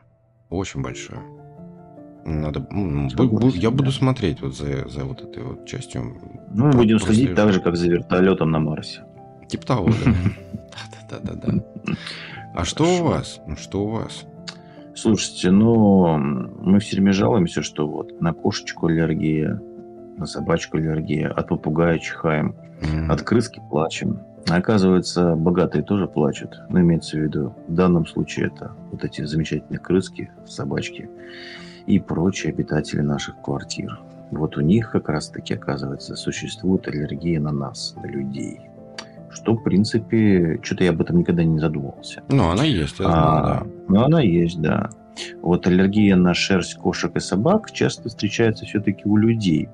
Очень 0.49 0.83
большое. 0.83 1.21
Надо, 2.25 2.61
Согласен, 3.11 3.61
я 3.61 3.71
буду 3.71 3.93
смотреть 3.93 4.43
вот 4.43 4.57
за, 4.57 4.89
за 4.89 5.05
вот 5.05 5.23
этой 5.23 5.43
вот 5.43 5.67
частью. 5.67 6.17
Ну, 6.53 6.67
мы 6.67 6.73
будем 6.73 6.99
следить 6.99 7.35
так 7.35 7.53
же, 7.53 7.61
как 7.61 7.77
за 7.77 7.89
вертолетом 7.89 8.51
на 8.51 8.59
Марсе. 8.59 9.05
Типа 9.51 9.67
того, 9.67 9.89
да. 10.05 10.15
Да-да-да. 11.11 11.65
А 12.55 12.65
что 12.65 12.85
у 12.85 13.03
вас? 13.03 13.41
Ну, 13.49 13.57
что 13.57 13.85
у 13.85 13.89
вас? 13.89 14.25
Слушайте, 14.95 15.51
ну, 15.51 16.17
мы 16.17 16.79
все 16.79 16.97
время 16.97 17.13
жалуемся, 17.13 17.63
что 17.63 17.89
вот 17.89 18.21
на 18.21 18.33
кошечку 18.33 18.87
аллергия, 18.87 19.61
на 20.17 20.27
собачку 20.27 20.77
аллергия, 20.77 21.33
от 21.33 21.49
попугая 21.49 21.99
чихаем, 21.99 22.55
mm. 22.81 23.11
от 23.11 23.23
крыски 23.23 23.61
плачем. 23.71 24.21
Оказывается, 24.49 25.35
богатые 25.35 25.83
тоже 25.83 26.07
плачут. 26.07 26.61
Но 26.69 26.81
имеется 26.81 27.17
в 27.17 27.21
виду, 27.21 27.53
в 27.67 27.75
данном 27.75 28.07
случае 28.07 28.47
это 28.47 28.71
вот 28.93 29.05
эти 29.05 29.25
замечательные 29.25 29.81
крыски, 29.81 30.31
собачки 30.47 31.11
и 31.87 31.99
прочие 31.99 32.53
обитатели 32.53 33.01
наших 33.01 33.41
квартир. 33.43 33.99
Вот 34.31 34.57
у 34.57 34.61
них 34.61 34.93
как 34.93 35.09
раз-таки, 35.09 35.55
оказывается, 35.55 36.15
существует 36.15 36.87
аллергия 36.87 37.41
на 37.41 37.51
нас, 37.51 37.97
на 38.01 38.07
людей 38.07 38.70
что, 39.33 39.55
в 39.55 39.63
принципе, 39.63 40.61
что-то 40.63 40.85
я 40.85 40.91
об 40.91 41.01
этом 41.01 41.19
никогда 41.19 41.45
не 41.45 41.59
задумывался. 41.59 42.23
Ну, 42.29 42.51
она 42.51 42.65
есть, 42.65 42.99
я 42.99 43.07
знаю, 43.07 43.23
а, 43.23 43.43
да. 43.43 43.67
Ну, 43.89 44.03
она 44.03 44.21
есть, 44.21 44.61
да. 44.61 44.91
Вот 45.43 45.67
аллергия 45.67 46.17
на 46.17 46.35
шерсть 46.35 46.77
кошек 46.77 47.15
и 47.17 47.21
собак 47.21 47.71
часто 47.73 48.09
встречается 48.09 48.65
все-таки 48.65 49.03
у 49.05 49.17
людей. 49.17 49.69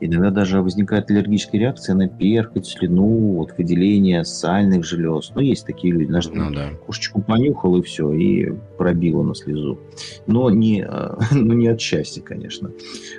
Иногда 0.00 0.30
даже 0.30 0.60
возникает 0.60 1.10
аллергическая 1.10 1.60
реакция 1.60 1.94
на 1.94 2.08
перхоть, 2.08 2.66
слюну, 2.66 3.36
вот, 3.36 3.54
выделение 3.56 4.24
сальных 4.24 4.84
желез. 4.84 5.32
Ну, 5.34 5.40
есть 5.40 5.66
такие 5.66 5.92
люди. 5.92 6.08
Знаешь, 6.08 6.28
ну, 6.32 6.52
да. 6.52 6.70
кошечку 6.86 7.22
понюхал 7.22 7.76
и 7.76 7.82
все, 7.82 8.12
и 8.12 8.52
пробило 8.76 9.22
на 9.22 9.34
слезу. 9.34 9.78
Но 10.26 10.50
не, 10.50 10.86
ну, 11.32 11.54
не 11.54 11.68
от 11.68 11.80
счастья, 11.80 12.22
конечно. 12.22 12.70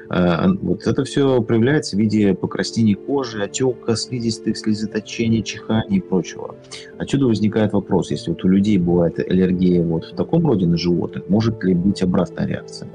А, 0.09 0.49
вот 0.61 0.85
это 0.85 1.03
все 1.03 1.41
проявляется 1.41 1.95
в 1.95 1.99
виде 1.99 2.33
покраснения 2.33 2.95
кожи, 2.95 3.41
отека, 3.43 3.95
слизистых, 3.95 4.57
слезоточения, 4.57 5.41
чихания 5.41 5.97
и 5.97 6.01
прочего. 6.01 6.55
Отсюда 6.97 7.25
возникает 7.25 7.73
вопрос, 7.73 8.11
если 8.11 8.31
вот 8.31 8.43
у 8.43 8.47
людей 8.47 8.77
бывает 8.77 9.19
аллергия 9.19 9.81
вот 9.81 10.05
в 10.05 10.15
таком 10.15 10.45
роде 10.45 10.65
на 10.65 10.77
животных, 10.77 11.29
может 11.29 11.63
ли 11.63 11.73
быть 11.73 12.01
обратная 12.01 12.45
реакция? 12.45 12.89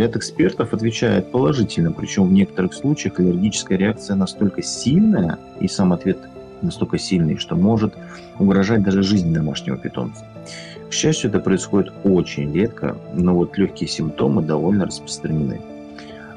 Ряд 0.00 0.16
экспертов 0.16 0.72
отвечает 0.72 1.30
положительно, 1.30 1.92
причем 1.92 2.26
в 2.26 2.32
некоторых 2.32 2.72
случаях 2.72 3.20
аллергическая 3.20 3.76
реакция 3.76 4.16
настолько 4.16 4.62
сильная, 4.62 5.38
и 5.60 5.68
сам 5.68 5.92
ответ 5.92 6.16
настолько 6.62 6.98
сильный, 6.98 7.36
что 7.36 7.54
может 7.54 7.92
угрожать 8.38 8.82
даже 8.82 9.02
жизни 9.02 9.34
домашнего 9.34 9.76
питомца. 9.76 10.24
К 10.88 10.94
счастью, 10.94 11.28
это 11.28 11.38
происходит 11.38 11.92
очень 12.02 12.50
редко, 12.50 12.96
но 13.12 13.34
вот 13.34 13.58
легкие 13.58 13.90
симптомы 13.90 14.40
довольно 14.40 14.86
распространены. 14.86 15.60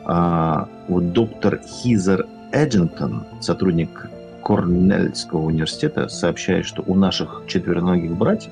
А 0.04 0.68
вот 0.90 1.14
доктор 1.14 1.62
Хизер 1.66 2.28
Эджингтон, 2.52 3.24
сотрудник 3.40 4.10
Корнельского 4.44 5.40
университета, 5.40 6.10
сообщает, 6.10 6.66
что 6.66 6.84
у 6.86 6.96
наших 6.96 7.44
четвероногих 7.48 8.12
братьев 8.12 8.52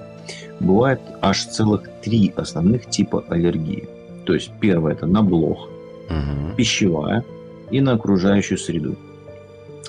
бывает 0.62 1.02
аж 1.20 1.48
целых 1.48 1.90
три 2.02 2.32
основных 2.38 2.90
типа 2.90 3.26
аллергии– 3.28 3.90
то 4.26 4.34
есть 4.34 4.52
первое 4.60 4.94
это 4.94 5.06
на 5.06 5.22
блох, 5.22 5.70
угу. 6.10 6.56
пищевая 6.56 7.24
и 7.70 7.82
на 7.82 7.94
окружающую 7.94 8.58
среду. 8.58 8.96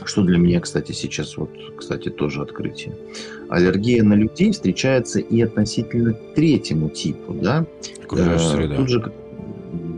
Что 0.05 0.23
для 0.23 0.39
меня, 0.39 0.61
кстати, 0.61 0.93
сейчас 0.93 1.37
вот, 1.37 1.51
кстати, 1.77 2.09
тоже 2.09 2.43
открытие. 2.43 2.97
Аллергия 3.49 4.03
на 4.03 4.15
людей 4.15 4.51
встречается 4.51 5.21
и 5.21 5.41
относительно 5.41 6.15
третьему 6.35 6.89
типу, 6.89 7.35
да? 7.35 7.67
Окружающая 8.03 8.47
э, 8.47 8.57
среда. 8.57 8.77
Тут 8.77 8.89
же, 8.89 9.13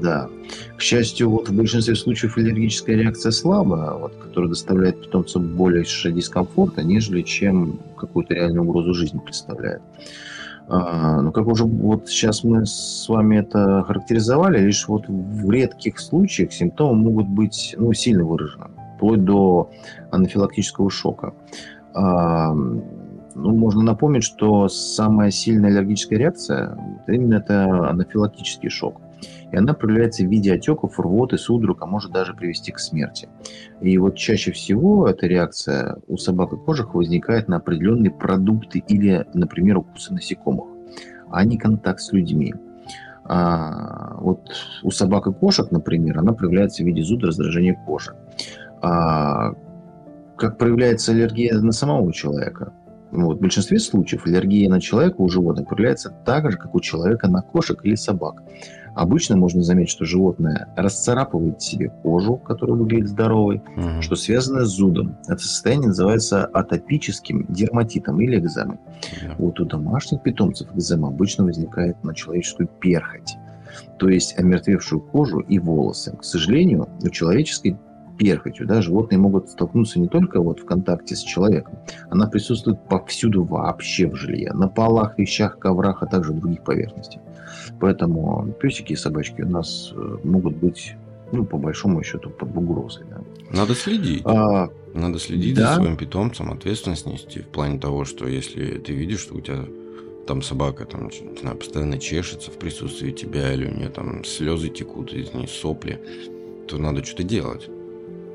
да. 0.02 0.28
К 0.76 0.80
счастью, 0.82 1.30
вот 1.30 1.48
в 1.48 1.54
большинстве 1.54 1.94
случаев 1.94 2.36
аллергическая 2.36 2.96
реакция 2.96 3.32
слабая, 3.32 3.92
вот, 3.92 4.12
которая 4.16 4.50
доставляет 4.50 5.00
питомцу 5.00 5.40
больше 5.40 6.12
дискомфорта, 6.12 6.82
нежели 6.82 7.22
чем 7.22 7.78
какую-то 7.96 8.34
реальную 8.34 8.64
угрозу 8.64 8.92
жизни 8.92 9.20
представляет. 9.24 9.80
А, 10.66 11.20
ну, 11.20 11.30
как 11.32 11.46
уже 11.46 11.64
вот 11.64 12.08
сейчас 12.08 12.42
мы 12.42 12.64
с 12.64 13.06
вами 13.08 13.38
это 13.38 13.84
характеризовали, 13.86 14.58
лишь 14.58 14.88
вот 14.88 15.04
в 15.08 15.50
редких 15.50 15.98
случаях 15.98 16.52
симптомы 16.52 16.94
могут 16.94 17.28
быть 17.28 17.74
ну, 17.78 17.92
сильно 17.92 18.24
выражены, 18.24 18.66
вплоть 18.96 19.24
до 19.24 19.70
анафилактического 20.10 20.90
шока. 20.90 21.34
А, 21.92 22.54
ну, 22.54 23.54
можно 23.56 23.82
напомнить, 23.82 24.24
что 24.24 24.68
самая 24.68 25.30
сильная 25.30 25.70
аллергическая 25.70 26.18
реакция 26.18 26.78
именно 27.06 27.34
это 27.34 27.90
анафилактический 27.90 28.70
шок. 28.70 29.00
И 29.52 29.56
она 29.56 29.74
проявляется 29.74 30.24
в 30.24 30.28
виде 30.28 30.52
отеков, 30.52 30.98
рвоты, 30.98 31.38
судорог, 31.38 31.82
а 31.82 31.86
может 31.86 32.12
даже 32.12 32.34
привести 32.34 32.72
к 32.72 32.78
смерти. 32.78 33.28
И 33.80 33.96
вот 33.98 34.16
чаще 34.16 34.52
всего 34.52 35.08
эта 35.08 35.26
реакция 35.26 35.96
у 36.06 36.16
собак 36.16 36.52
и 36.52 36.56
кошек 36.56 36.94
возникает 36.94 37.48
на 37.48 37.56
определенные 37.56 38.10
продукты 38.10 38.80
или, 38.86 39.26
например, 39.34 39.78
укусы 39.78 40.12
насекомых, 40.12 40.66
а 41.30 41.44
не 41.44 41.58
контакт 41.58 42.00
с 42.00 42.12
людьми. 42.12 42.54
А, 43.26 44.16
вот 44.18 44.50
у 44.82 44.90
собак 44.90 45.26
и 45.26 45.32
кошек, 45.32 45.70
например, 45.70 46.18
она 46.18 46.32
проявляется 46.32 46.82
в 46.82 46.86
виде 46.86 47.02
зуда, 47.02 47.28
раздражения 47.28 47.80
кожи. 47.86 48.14
А, 48.82 49.54
как 50.36 50.58
проявляется 50.58 51.12
аллергия 51.12 51.58
на 51.58 51.72
самого 51.72 52.12
человека? 52.12 52.72
Вот, 53.10 53.38
в 53.38 53.40
большинстве 53.40 53.78
случаев 53.78 54.26
аллергия 54.26 54.68
на 54.68 54.80
человека 54.80 55.16
у 55.18 55.28
животных 55.28 55.68
проявляется 55.68 56.10
так 56.26 56.50
же, 56.50 56.58
как 56.58 56.74
у 56.74 56.80
человека 56.80 57.28
на 57.28 57.42
кошек 57.42 57.78
или 57.84 57.94
собак. 57.94 58.42
Обычно 58.94 59.36
можно 59.36 59.62
заметить, 59.62 59.90
что 59.90 60.04
животное 60.04 60.68
расцарапывает 60.76 61.60
себе 61.60 61.90
кожу, 62.02 62.36
которая 62.36 62.76
выглядит 62.76 63.08
здоровой, 63.08 63.62
угу. 63.76 64.02
что 64.02 64.16
связано 64.16 64.64
с 64.64 64.68
зудом. 64.68 65.16
Это 65.26 65.42
состояние 65.42 65.88
называется 65.88 66.44
атопическим 66.44 67.46
дерматитом 67.48 68.20
или 68.20 68.38
экземой. 68.38 68.78
Да. 69.22 69.34
Вот 69.38 69.60
у 69.60 69.64
домашних 69.64 70.22
питомцев 70.22 70.68
экзема 70.74 71.08
обычно 71.08 71.44
возникает 71.44 72.02
на 72.04 72.14
человеческую 72.14 72.68
перхоть, 72.68 73.36
то 73.98 74.08
есть 74.08 74.38
омертвевшую 74.38 75.00
кожу 75.00 75.40
и 75.40 75.58
волосы. 75.58 76.16
К 76.16 76.24
сожалению, 76.24 76.88
у 77.02 77.08
человеческой 77.08 77.76
перхотью, 78.16 78.66
да, 78.66 78.82
животные 78.82 79.18
могут 79.18 79.48
столкнуться 79.48 80.00
не 80.00 80.08
только 80.08 80.40
вот 80.40 80.60
в 80.60 80.64
контакте 80.64 81.16
с 81.16 81.20
человеком, 81.20 81.78
она 82.10 82.26
присутствует 82.26 82.78
повсюду 82.88 83.44
вообще 83.44 84.08
в 84.08 84.14
жилье, 84.16 84.52
на 84.52 84.68
полах, 84.68 85.18
вещах, 85.18 85.58
коврах, 85.58 86.02
а 86.02 86.06
также 86.06 86.32
других 86.32 86.62
поверхностях. 86.62 87.22
Поэтому 87.80 88.54
песики 88.60 88.92
и 88.92 88.96
собачки 88.96 89.42
у 89.42 89.48
нас 89.48 89.92
э, 89.94 90.16
могут 90.24 90.56
быть, 90.56 90.94
ну, 91.32 91.44
по 91.44 91.58
большому 91.58 92.02
счету, 92.02 92.30
под 92.30 92.56
угрозой. 92.56 93.04
Да. 93.10 93.20
Надо 93.50 93.74
следить. 93.74 94.22
А, 94.24 94.68
Надо 94.94 95.18
следить 95.18 95.56
да? 95.56 95.74
за 95.74 95.80
своим 95.80 95.96
питомцем, 95.96 96.52
ответственность 96.52 97.06
нести 97.06 97.40
в 97.40 97.48
плане 97.48 97.78
того, 97.78 98.04
что 98.04 98.26
если 98.26 98.78
ты 98.78 98.92
видишь, 98.92 99.20
что 99.20 99.34
у 99.34 99.40
тебя 99.40 99.64
там 100.26 100.42
собака 100.42 100.86
там, 100.86 101.08
не 101.08 101.38
знаю, 101.38 101.56
постоянно 101.56 101.98
чешется 101.98 102.50
в 102.50 102.54
присутствии 102.54 103.10
тебя, 103.10 103.52
или 103.52 103.66
у 103.66 103.74
нее 103.74 103.90
там 103.90 104.24
слезы 104.24 104.68
текут 104.68 105.12
из 105.12 105.34
нее 105.34 105.48
сопли, 105.48 106.00
то 106.66 106.78
надо 106.78 107.04
что-то 107.04 107.24
делать. 107.24 107.68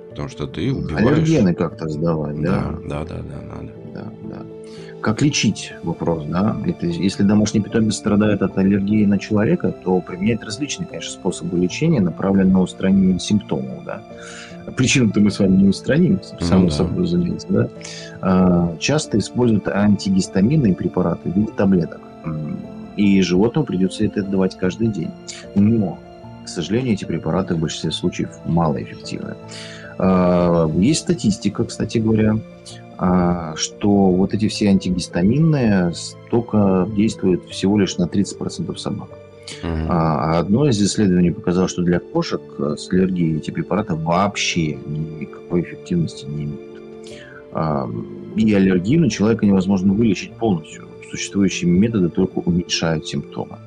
Потому 0.10 0.30
что 0.30 0.48
ты 0.48 0.74
убиваешь... 0.74 1.08
Аллергены 1.08 1.54
как-то 1.54 1.88
сдавать, 1.88 2.42
да? 2.42 2.76
Да, 2.88 3.04
да, 3.04 3.06
да, 3.06 3.16
да, 3.22 3.56
надо. 3.56 3.72
Да, 3.94 4.06
да. 4.24 4.46
Как 5.02 5.22
лечить 5.22 5.74
вопрос, 5.84 6.26
да? 6.26 6.58
Это, 6.66 6.88
если 6.88 7.24
домашний 7.24 7.62
питомец 7.62 7.96
страдает 7.96 8.42
от 8.42 8.58
аллергии 8.58 9.06
на 9.06 9.18
человека, 9.18 9.74
то 9.84 10.02
применять 10.02 10.44
различные, 10.44 10.88
конечно, 10.88 11.12
способы 11.12 11.58
лечения, 11.58 12.02
направленные 12.02 12.54
на 12.54 12.62
устранение 12.62 13.20
симптомов, 13.20 13.86
да. 13.86 14.04
Причину-то 14.76 15.20
мы 15.22 15.32
с 15.32 15.40
вами 15.40 15.56
не 15.56 15.70
устраним, 15.70 16.20
само 16.42 16.64
ну, 16.64 16.70
да. 16.70 16.76
собой 16.76 17.04
разумеется, 17.04 17.48
да. 17.50 17.70
А, 18.22 18.78
часто 18.78 19.18
используют 19.18 19.68
антигистаминные 19.68 20.76
препараты 20.76 21.32
в 21.32 21.36
виде 21.36 21.52
таблеток. 21.56 22.02
И 22.98 23.22
животному 23.22 23.66
придется 23.66 24.04
это 24.04 24.22
давать 24.24 24.58
каждый 24.58 24.88
день. 24.90 25.12
Но, 25.56 25.98
к 26.44 26.50
сожалению, 26.50 26.94
эти 26.94 27.06
препараты 27.06 27.56
в 27.56 27.60
большинстве 27.60 27.92
случаев 27.92 28.32
малоэффективны. 28.46 29.36
Есть 30.00 31.02
статистика, 31.02 31.66
кстати 31.66 31.98
говоря, 31.98 32.40
а, 33.02 33.56
что 33.56 33.90
вот 34.12 34.34
эти 34.34 34.50
все 34.50 34.68
антигистаминные 34.68 35.94
только 36.30 36.86
действуют 36.94 37.46
всего 37.46 37.80
лишь 37.80 37.98
на 37.98 38.04
30% 38.04 38.76
собак. 38.78 39.08
Uh-huh. 39.64 39.86
А 39.90 40.40
одно 40.40 40.68
из 40.68 40.82
исследований 40.82 41.32
показало, 41.32 41.70
что 41.70 41.82
для 41.82 42.00
кошек 42.00 42.42
с 42.60 42.92
аллергией 42.92 43.38
эти 43.38 43.52
препараты 43.52 43.96
вообще 43.96 44.76
никакой 44.76 45.62
эффективности 45.62 46.26
не 46.26 46.44
имеют. 46.44 46.82
А, 47.54 47.90
и 48.36 48.54
аллергию 48.54 49.00
на 49.02 49.10
человека 49.10 49.46
невозможно 49.46 49.94
вылечить 49.94 50.34
полностью. 50.34 50.86
Существующие 51.10 51.72
методы 51.72 52.10
только 52.10 52.40
уменьшают 52.40 53.08
симптомы. 53.08 53.58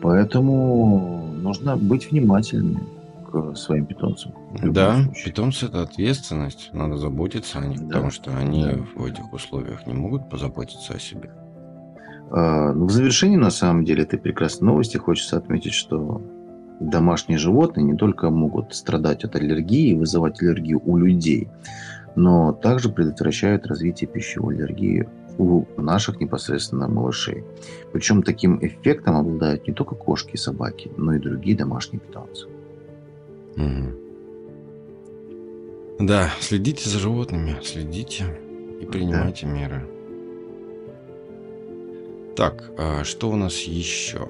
Поэтому 0.00 1.34
нужно 1.42 1.76
быть 1.76 2.10
внимательными 2.10 2.80
к 3.42 3.56
своим 3.56 3.86
питомцам. 3.86 4.32
Да, 4.62 5.02
случае. 5.02 5.24
питомцы 5.24 5.66
это 5.66 5.82
ответственность, 5.82 6.70
надо 6.72 6.96
заботиться 6.96 7.58
о 7.58 7.66
них, 7.66 7.80
да. 7.80 7.86
потому 7.86 8.10
что 8.10 8.36
они 8.36 8.64
да. 8.64 8.78
в 8.94 9.04
этих 9.04 9.32
условиях 9.32 9.86
не 9.86 9.94
могут 9.94 10.28
позаботиться 10.28 10.94
о 10.94 10.98
себе. 10.98 11.30
А, 12.30 12.72
ну, 12.72 12.86
в 12.86 12.90
завершении, 12.90 13.36
на 13.36 13.50
самом 13.50 13.84
деле, 13.84 14.02
этой 14.02 14.18
прекрасной 14.18 14.66
новости 14.66 14.96
хочется 14.96 15.36
отметить, 15.36 15.74
что 15.74 16.20
домашние 16.80 17.38
животные 17.38 17.84
не 17.84 17.96
только 17.96 18.30
могут 18.30 18.74
страдать 18.74 19.24
от 19.24 19.36
аллергии 19.36 19.90
и 19.90 19.94
вызывать 19.94 20.42
аллергию 20.42 20.82
у 20.84 20.96
людей, 20.96 21.48
но 22.16 22.52
также 22.52 22.88
предотвращают 22.88 23.66
развитие 23.66 24.08
пищевой 24.08 24.56
аллергии 24.56 25.08
у 25.38 25.64
наших 25.76 26.20
непосредственно 26.20 26.88
малышей. 26.88 27.44
Причем 27.92 28.22
таким 28.22 28.58
эффектом 28.64 29.16
обладают 29.16 29.66
не 29.68 29.74
только 29.74 29.94
кошки 29.94 30.32
и 30.32 30.38
собаки, 30.38 30.90
но 30.96 31.14
и 31.14 31.18
другие 31.18 31.56
домашние 31.56 32.00
питомцы. 32.00 32.46
Угу. 33.56 34.06
Да, 36.00 36.30
следите 36.40 36.88
за 36.88 36.98
животными, 36.98 37.56
следите 37.62 38.24
и 38.80 38.86
принимайте 38.86 39.46
да. 39.46 39.52
меры. 39.52 39.86
Так, 42.36 42.70
а 42.76 43.02
что 43.04 43.30
у 43.30 43.36
нас 43.36 43.60
еще? 43.62 44.28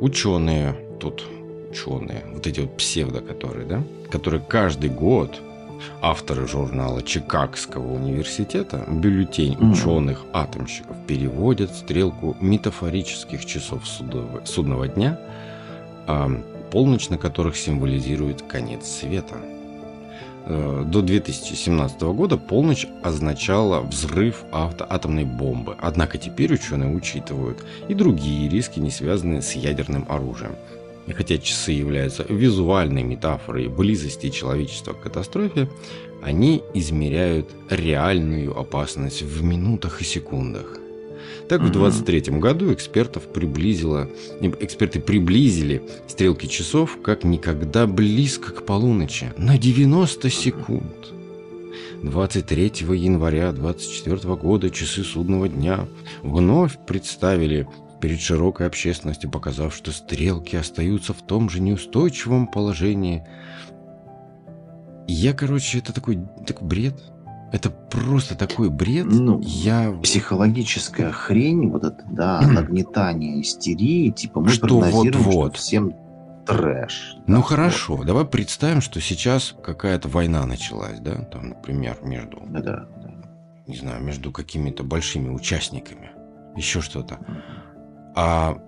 Ученые 0.00 0.76
тут, 1.00 1.24
ученые, 1.70 2.24
вот 2.32 2.46
эти 2.46 2.60
вот 2.60 2.76
псевдо, 2.76 3.20
которые, 3.20 3.66
да, 3.66 3.82
которые 4.10 4.40
каждый 4.40 4.90
год 4.90 5.40
авторы 6.00 6.46
журнала 6.46 7.02
Чикагского 7.02 7.94
университета 7.94 8.84
бюллетень 8.88 9.56
ученых-атомщиков 9.58 10.96
переводят 11.06 11.74
стрелку 11.74 12.36
метафорических 12.40 13.44
часов 13.44 13.86
судного, 13.86 14.44
судного 14.44 14.88
дня 14.88 15.18
полночь 16.70 17.08
на 17.08 17.18
которых 17.18 17.56
символизирует 17.56 18.42
конец 18.42 18.86
света. 18.86 19.36
Э, 20.46 20.84
до 20.86 21.02
2017 21.02 22.00
года 22.02 22.38
полночь 22.38 22.86
означала 23.02 23.80
взрыв 23.80 24.44
атомной 24.50 25.24
бомбы, 25.24 25.76
однако 25.78 26.16
теперь 26.16 26.54
ученые 26.54 26.94
учитывают 26.94 27.64
и 27.88 27.94
другие 27.94 28.48
риски, 28.48 28.80
не 28.80 28.90
связанные 28.90 29.42
с 29.42 29.52
ядерным 29.52 30.06
оружием. 30.08 30.52
И 31.06 31.12
хотя 31.12 31.38
часы 31.38 31.72
являются 31.72 32.24
визуальной 32.28 33.02
метафорой 33.02 33.68
близости 33.68 34.30
человечества 34.30 34.92
к 34.92 35.00
катастрофе, 35.00 35.68
они 36.22 36.62
измеряют 36.74 37.50
реальную 37.70 38.58
опасность 38.58 39.22
в 39.22 39.42
минутах 39.42 40.00
и 40.00 40.04
секундах. 40.04 40.77
Так, 41.48 41.62
в 41.62 41.70
23 41.70 42.38
году 42.38 42.74
экспертов 42.74 43.32
приблизило, 43.32 44.08
эксперты 44.60 45.00
приблизили 45.00 45.82
стрелки 46.06 46.46
часов 46.46 46.98
как 47.02 47.24
никогда 47.24 47.86
близко 47.86 48.52
к 48.52 48.66
полуночи, 48.66 49.32
на 49.38 49.56
90 49.56 50.28
секунд. 50.28 51.12
23 52.02 52.64
января 52.94 53.52
24 53.52 54.36
года 54.36 54.70
часы 54.70 55.02
судного 55.02 55.48
дня 55.48 55.88
вновь 56.22 56.78
представили 56.86 57.66
перед 58.00 58.20
широкой 58.20 58.66
общественностью, 58.66 59.30
показав, 59.30 59.74
что 59.74 59.90
стрелки 59.90 60.54
остаются 60.54 61.12
в 61.12 61.22
том 61.26 61.48
же 61.48 61.60
неустойчивом 61.60 62.46
положении. 62.46 63.26
Я, 65.08 65.32
короче, 65.32 65.78
это 65.78 65.92
такой, 65.92 66.18
такой 66.46 66.68
бред. 66.68 67.02
Это 67.50 67.70
просто 67.70 68.36
такой 68.36 68.68
бред. 68.68 69.06
Ну, 69.06 69.40
я... 69.42 69.92
Психологическая 70.02 71.10
хрень, 71.12 71.70
вот 71.70 71.84
это, 71.84 72.04
да, 72.10 72.40
нагнетание 72.46 73.40
истерии, 73.40 74.10
типа 74.10 74.40
мы 74.40 74.48
что 74.48 74.66
прогнозируем, 74.66 75.24
вот, 75.24 75.34
вот. 75.34 75.54
что 75.54 75.62
всем 75.62 75.94
трэш. 76.46 77.16
Ну 77.26 77.36
да, 77.36 77.42
хорошо, 77.42 77.96
вот. 77.96 78.06
давай 78.06 78.24
представим, 78.24 78.80
что 78.80 79.00
сейчас 79.00 79.54
какая-то 79.62 80.08
война 80.08 80.44
началась, 80.46 80.98
да, 81.00 81.16
там, 81.24 81.50
например, 81.50 81.98
между, 82.02 82.42
да, 82.48 82.60
да. 82.60 82.86
не 83.66 83.76
знаю, 83.76 84.02
между 84.02 84.30
какими-то 84.30 84.82
большими 84.84 85.28
участниками, 85.30 86.10
еще 86.56 86.80
что-то. 86.80 87.18
А 88.14 88.58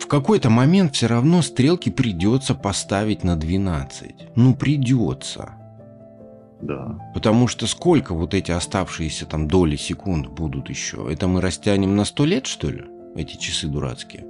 в 0.00 0.06
какой-то 0.06 0.50
момент 0.50 0.94
все 0.94 1.06
равно 1.06 1.42
стрелки 1.42 1.90
придется 1.90 2.54
поставить 2.54 3.24
на 3.24 3.36
12. 3.36 4.36
Ну, 4.36 4.54
придется. 4.54 5.54
Да. 6.62 6.98
Потому 7.12 7.48
что 7.48 7.66
сколько 7.66 8.14
вот 8.14 8.34
эти 8.34 8.52
оставшиеся 8.52 9.26
там 9.26 9.48
доли 9.48 9.76
секунд 9.76 10.28
будут 10.28 10.70
еще? 10.70 11.06
Это 11.10 11.26
мы 11.28 11.40
растянем 11.40 11.96
на 11.96 12.04
сто 12.04 12.24
лет, 12.24 12.46
что 12.46 12.70
ли? 12.70 12.84
Эти 13.16 13.36
часы 13.36 13.66
дурацкие. 13.66 14.24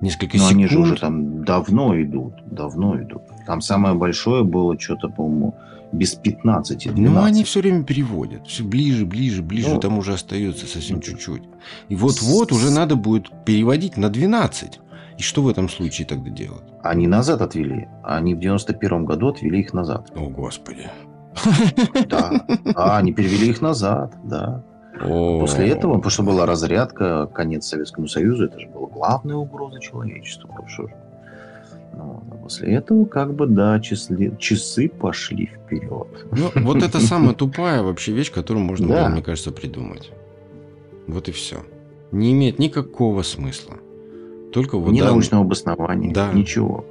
несколько 0.00 0.36
Но 0.36 0.44
секунд. 0.44 0.52
они 0.52 0.66
же 0.68 0.78
уже 0.78 0.96
там 0.96 1.44
давно 1.44 2.00
идут, 2.00 2.34
давно 2.46 3.00
идут. 3.00 3.22
Там 3.46 3.60
самое 3.60 3.94
большое 3.94 4.44
было 4.44 4.78
что-то, 4.78 5.08
по-моему, 5.08 5.54
без 5.92 6.14
15, 6.14 6.92
12. 6.92 6.96
Ну, 6.96 7.22
они 7.22 7.44
все 7.44 7.60
время 7.60 7.84
переводят. 7.84 8.46
Все 8.46 8.64
ближе, 8.64 9.04
ближе, 9.06 9.42
ближе, 9.42 9.70
Ну, 9.70 9.80
там 9.80 9.98
уже 9.98 10.12
остается 10.14 10.66
совсем 10.66 11.00
чуть-чуть. 11.00 11.42
И 11.88 11.96
вот-вот 11.96 12.52
уже 12.52 12.70
надо 12.70 12.96
будет 12.96 13.30
переводить 13.44 13.96
на 13.96 14.08
12. 14.10 14.80
И 15.18 15.22
что 15.22 15.42
в 15.42 15.48
этом 15.48 15.68
случае 15.68 16.06
тогда 16.06 16.30
делать? 16.30 16.64
Они 16.82 17.06
назад 17.06 17.40
отвели. 17.40 17.88
Они 18.02 18.34
в 18.34 18.40
91 18.40 19.04
году 19.04 19.28
отвели 19.28 19.60
их 19.60 19.72
назад. 19.72 20.10
О, 20.16 20.28
Господи. 20.28 20.90
Да, 22.08 22.46
да, 22.64 22.96
они 22.98 23.12
перевели 23.12 23.48
их 23.50 23.60
назад, 23.60 24.14
да. 24.24 24.62
После 25.00 25.68
этого, 25.68 25.94
потому 25.96 26.10
что 26.10 26.22
была 26.22 26.46
разрядка, 26.46 27.26
конец 27.26 27.66
Советскому 27.66 28.06
Союзу, 28.06 28.44
это 28.44 28.60
же 28.60 28.68
была 28.68 28.86
главная 28.88 29.34
угроза 29.36 29.80
человечеству. 29.80 30.48
Ну, 31.96 32.22
после 32.42 32.74
этого, 32.74 33.04
как 33.04 33.34
бы, 33.34 33.46
да, 33.46 33.78
числи- 33.78 34.36
часы 34.38 34.88
пошли 34.88 35.46
вперед. 35.46 36.26
Ну, 36.32 36.50
вот 36.62 36.82
это 36.82 37.00
самая 37.00 37.34
тупая 37.34 37.82
вообще 37.82 38.12
вещь, 38.12 38.32
которую 38.32 38.64
можно 38.64 38.88
Да. 38.88 38.94
было, 39.02 39.08
мне 39.10 39.22
кажется, 39.22 39.52
придумать. 39.52 40.10
Вот 41.06 41.28
и 41.28 41.32
все. 41.32 41.56
Не 42.10 42.32
имеет 42.32 42.58
никакого 42.58 43.22
смысла. 43.22 43.74
Только 44.52 44.78
вот 44.78 44.92
Ни 44.92 45.00
да, 45.00 45.06
научного 45.06 45.44
обоснования, 45.44 46.12
Да. 46.12 46.32
ничего. 46.32 46.84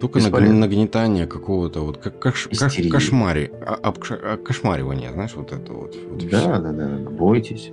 Только 0.00 0.18
бесполезно. 0.18 0.54
наг- 0.54 0.70
нагнетание 0.70 1.26
какого-то 1.26 1.80
вот 1.84 1.98
как, 1.98 2.24
кош- 2.24 2.48
Истерии. 2.50 2.88
кошмари, 2.90 3.50
а- 3.66 3.78
обкш- 3.90 4.18
а- 4.22 4.36
кошмаривание, 4.36 5.12
знаешь, 5.12 5.34
вот 5.34 5.52
это 5.52 5.72
вот. 5.72 5.94
вот 6.10 6.28
Да, 6.30 6.38
всё. 6.38 6.48
да, 6.48 6.58
да, 6.58 6.72
да, 6.72 6.88
да, 6.98 7.10
бойтесь. 7.10 7.70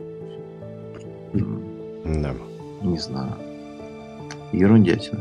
Да. 1.34 2.34
Не 2.82 2.98
знаю. 3.00 3.34
Ерундятина. 4.52 5.20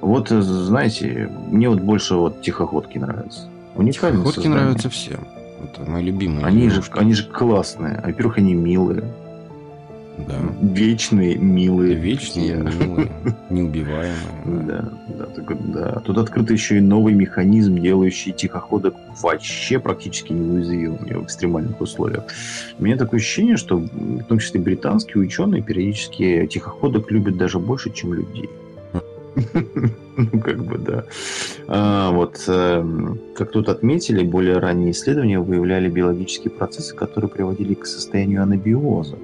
Вот, 0.00 0.32
э, 0.32 0.40
знаете, 0.40 1.30
мне 1.50 1.68
вот 1.68 1.80
больше 1.80 2.14
вот 2.16 2.42
тихоходки 2.42 2.98
нравятся. 2.98 3.48
Уникальные 3.76 4.18
Тихоходки 4.22 4.36
создания. 4.40 4.54
нравятся 4.64 4.88
всем. 4.90 5.20
Это 5.62 5.88
мои 5.88 6.02
любимые. 6.04 6.46
Они 6.46 6.70
же, 6.70 6.82
они 6.92 7.12
же 7.12 7.24
классные. 7.28 8.00
Во-первых, 8.04 8.38
они 8.38 8.54
милые. 8.54 9.04
Да. 10.30 10.72
Вечные, 10.74 11.36
милые. 11.36 11.94
Вечные, 11.94 12.56
милые, 12.56 13.10
неубиваемые. 13.50 14.66
Да, 14.66 14.92
да, 15.08 15.26
так 15.26 15.72
да. 15.72 16.00
Тут 16.04 16.18
открыт 16.18 16.50
еще 16.50 16.78
и 16.78 16.80
новый 16.80 17.14
механизм, 17.14 17.76
делающий 17.78 18.32
тихоходок 18.32 18.94
вообще 19.20 19.78
практически 19.78 20.32
неуязвимыми 20.32 21.14
в 21.14 21.24
экстремальных 21.24 21.80
условиях. 21.80 22.24
У 22.78 22.84
меня 22.84 22.96
такое 22.96 23.18
ощущение, 23.18 23.56
что 23.56 23.76
в 23.76 24.24
том 24.24 24.38
числе 24.38 24.60
британские 24.60 25.22
ученые 25.22 25.62
периодически 25.62 26.46
тихоходок 26.46 27.10
любят 27.10 27.36
даже 27.36 27.58
больше, 27.58 27.90
чем 27.90 28.14
людей. 28.14 28.48
Ну, 30.16 30.40
как 30.40 30.62
бы, 30.62 30.76
да. 30.76 31.04
А, 31.66 32.10
вот, 32.10 32.44
эм, 32.46 33.18
как 33.34 33.52
тут 33.52 33.70
отметили, 33.70 34.22
более 34.22 34.58
ранние 34.58 34.90
исследования 34.90 35.38
выявляли 35.38 35.88
биологические 35.88 36.50
процессы, 36.50 36.94
которые 36.94 37.30
приводили 37.30 37.72
к 37.72 37.86
состоянию 37.86 38.42
анабиоза. 38.42 39.16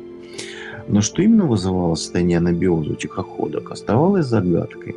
Но 0.89 1.01
что 1.01 1.23
именно 1.23 1.47
вызывало 1.47 1.95
состояние 1.95 2.39
анабиоза 2.39 2.93
у 2.93 2.95
тихоходок, 2.95 3.71
оставалось 3.71 4.27
загадкой. 4.27 4.95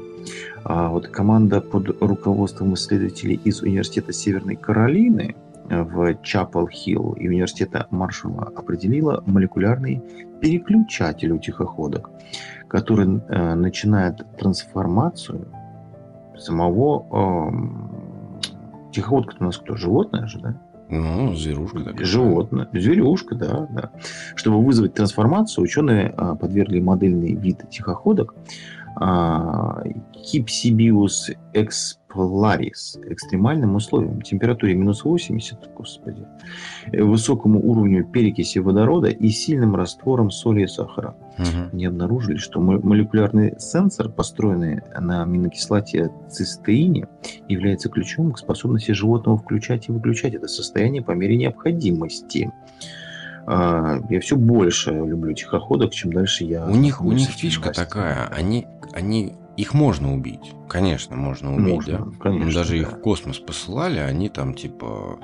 А 0.63 0.89
вот 0.89 1.07
команда 1.07 1.61
под 1.61 2.01
руководством 2.01 2.73
исследователей 2.73 3.39
из 3.43 3.61
Университета 3.61 4.13
Северной 4.13 4.55
Каролины 4.55 5.35
э, 5.69 5.81
в 5.81 6.15
Чапел-Хилл 6.21 7.13
и 7.13 7.27
Университета 7.27 7.87
Маршалла 7.89 8.51
определила 8.55 9.23
молекулярный 9.25 10.01
переключатель 10.41 11.31
у 11.31 11.39
тихоходок, 11.39 12.11
который 12.67 13.07
э, 13.07 13.53
начинает 13.55 14.25
трансформацию 14.37 15.47
самого 16.37 17.49
эм, 17.49 18.39
тихоходка 18.91 19.35
у 19.39 19.45
нас 19.45 19.57
кто? 19.57 19.75
Животное 19.75 20.27
же, 20.27 20.39
да? 20.39 20.55
Ну, 20.89 21.35
зверушка 21.35 21.79
такая. 21.79 22.05
Животное, 22.05 22.67
зверюшка, 22.73 23.35
да, 23.35 23.67
да. 23.69 23.91
Чтобы 24.35 24.63
вызвать 24.63 24.95
трансформацию, 24.95 25.63
ученые 25.63 26.13
а, 26.17 26.35
подвергли 26.35 26.79
модельный 26.79 27.35
вид 27.35 27.69
тихоходок 27.69 28.33
а, 28.95 29.83
Hypsibius 30.15 31.35
exploraris 32.09 32.99
экстремальным 33.09 33.75
условиям, 33.75 34.21
температуре 34.21 34.73
минус 34.75 35.03
80, 35.03 35.73
господи, 35.75 36.25
э, 36.91 37.01
высокому 37.03 37.59
уровню 37.63 38.05
перекиси 38.05 38.59
водорода 38.59 39.09
и 39.09 39.29
сильным 39.29 39.75
раствором 39.75 40.31
соли 40.31 40.63
и 40.63 40.67
сахара. 40.67 41.15
Мгм. 41.37 41.69
Они 41.73 41.85
обнаружили, 41.85 42.37
что 42.37 42.59
мо- 42.59 42.79
молекулярный 42.79 43.55
сенсор, 43.59 44.09
построенный 44.09 44.81
на 44.99 45.23
аминокислоте 45.23 46.11
цистеине, 46.29 47.07
является 47.47 47.89
ключом 47.89 48.31
к 48.31 48.39
способности 48.39 48.91
животного 48.91 49.37
включать 49.37 49.89
и 49.89 49.91
выключать 49.91 50.33
это 50.33 50.47
состояние 50.47 51.01
по 51.01 51.11
мере 51.11 51.37
необходимости. 51.37 52.51
А, 53.45 53.99
Я 54.09 54.19
все 54.19 54.35
больше 54.35 54.91
люблю 54.91 55.33
тихоходок, 55.33 55.91
чем 55.91 56.13
дальше 56.13 56.43
я... 56.43 56.65
У 56.67 56.75
них, 56.75 57.01
у 57.01 57.11
них 57.11 57.29
фишка 57.29 57.71
такая, 57.71 58.27
они, 58.27 58.67
они, 58.93 59.33
их 59.59 59.73
можно 59.73 60.13
убить, 60.13 60.53
конечно, 60.67 61.15
можно 61.15 61.53
убить, 61.53 61.73
Можно, 61.75 61.97
да. 61.97 62.11
конечно, 62.19 62.53
Даже 62.53 62.71
да. 62.71 62.77
их 62.77 62.91
в 62.93 63.01
космос 63.01 63.39
посылали, 63.39 63.99
они 63.99 64.29
там 64.29 64.53
типа 64.53 65.19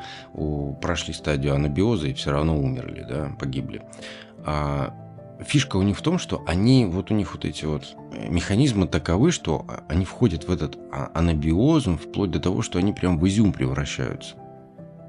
прошли 0.82 1.14
стадию 1.14 1.56
анабиоза 1.56 2.08
и 2.08 2.14
все 2.14 2.32
равно 2.32 2.58
умерли, 2.58 3.06
да, 3.08 3.32
погибли. 3.40 3.82
А 4.46 4.94
фишка 5.46 5.78
у 5.78 5.82
них 5.84 5.98
в 5.98 6.02
том, 6.02 6.18
что 6.20 6.44
они, 6.48 6.86
вот 6.86 7.12
у 7.12 7.14
них 7.14 7.34
вот 7.34 7.46
эти 7.46 7.66
вот 7.66 7.96
э, 8.14 8.30
механизмы 8.30 8.88
таковы, 8.88 9.32
что 9.32 9.66
а- 9.68 9.84
они 9.88 10.06
входят 10.06 10.48
в 10.48 10.52
этот 10.52 10.78
а- 10.92 11.12
анабиоз 11.14 11.86
вплоть 11.86 12.32
до 12.32 12.40
того, 12.40 12.62
что 12.62 12.80
они 12.80 12.94
прям 12.94 13.18
в 13.18 13.28
изюм 13.28 13.54
превращаются. 13.54 14.36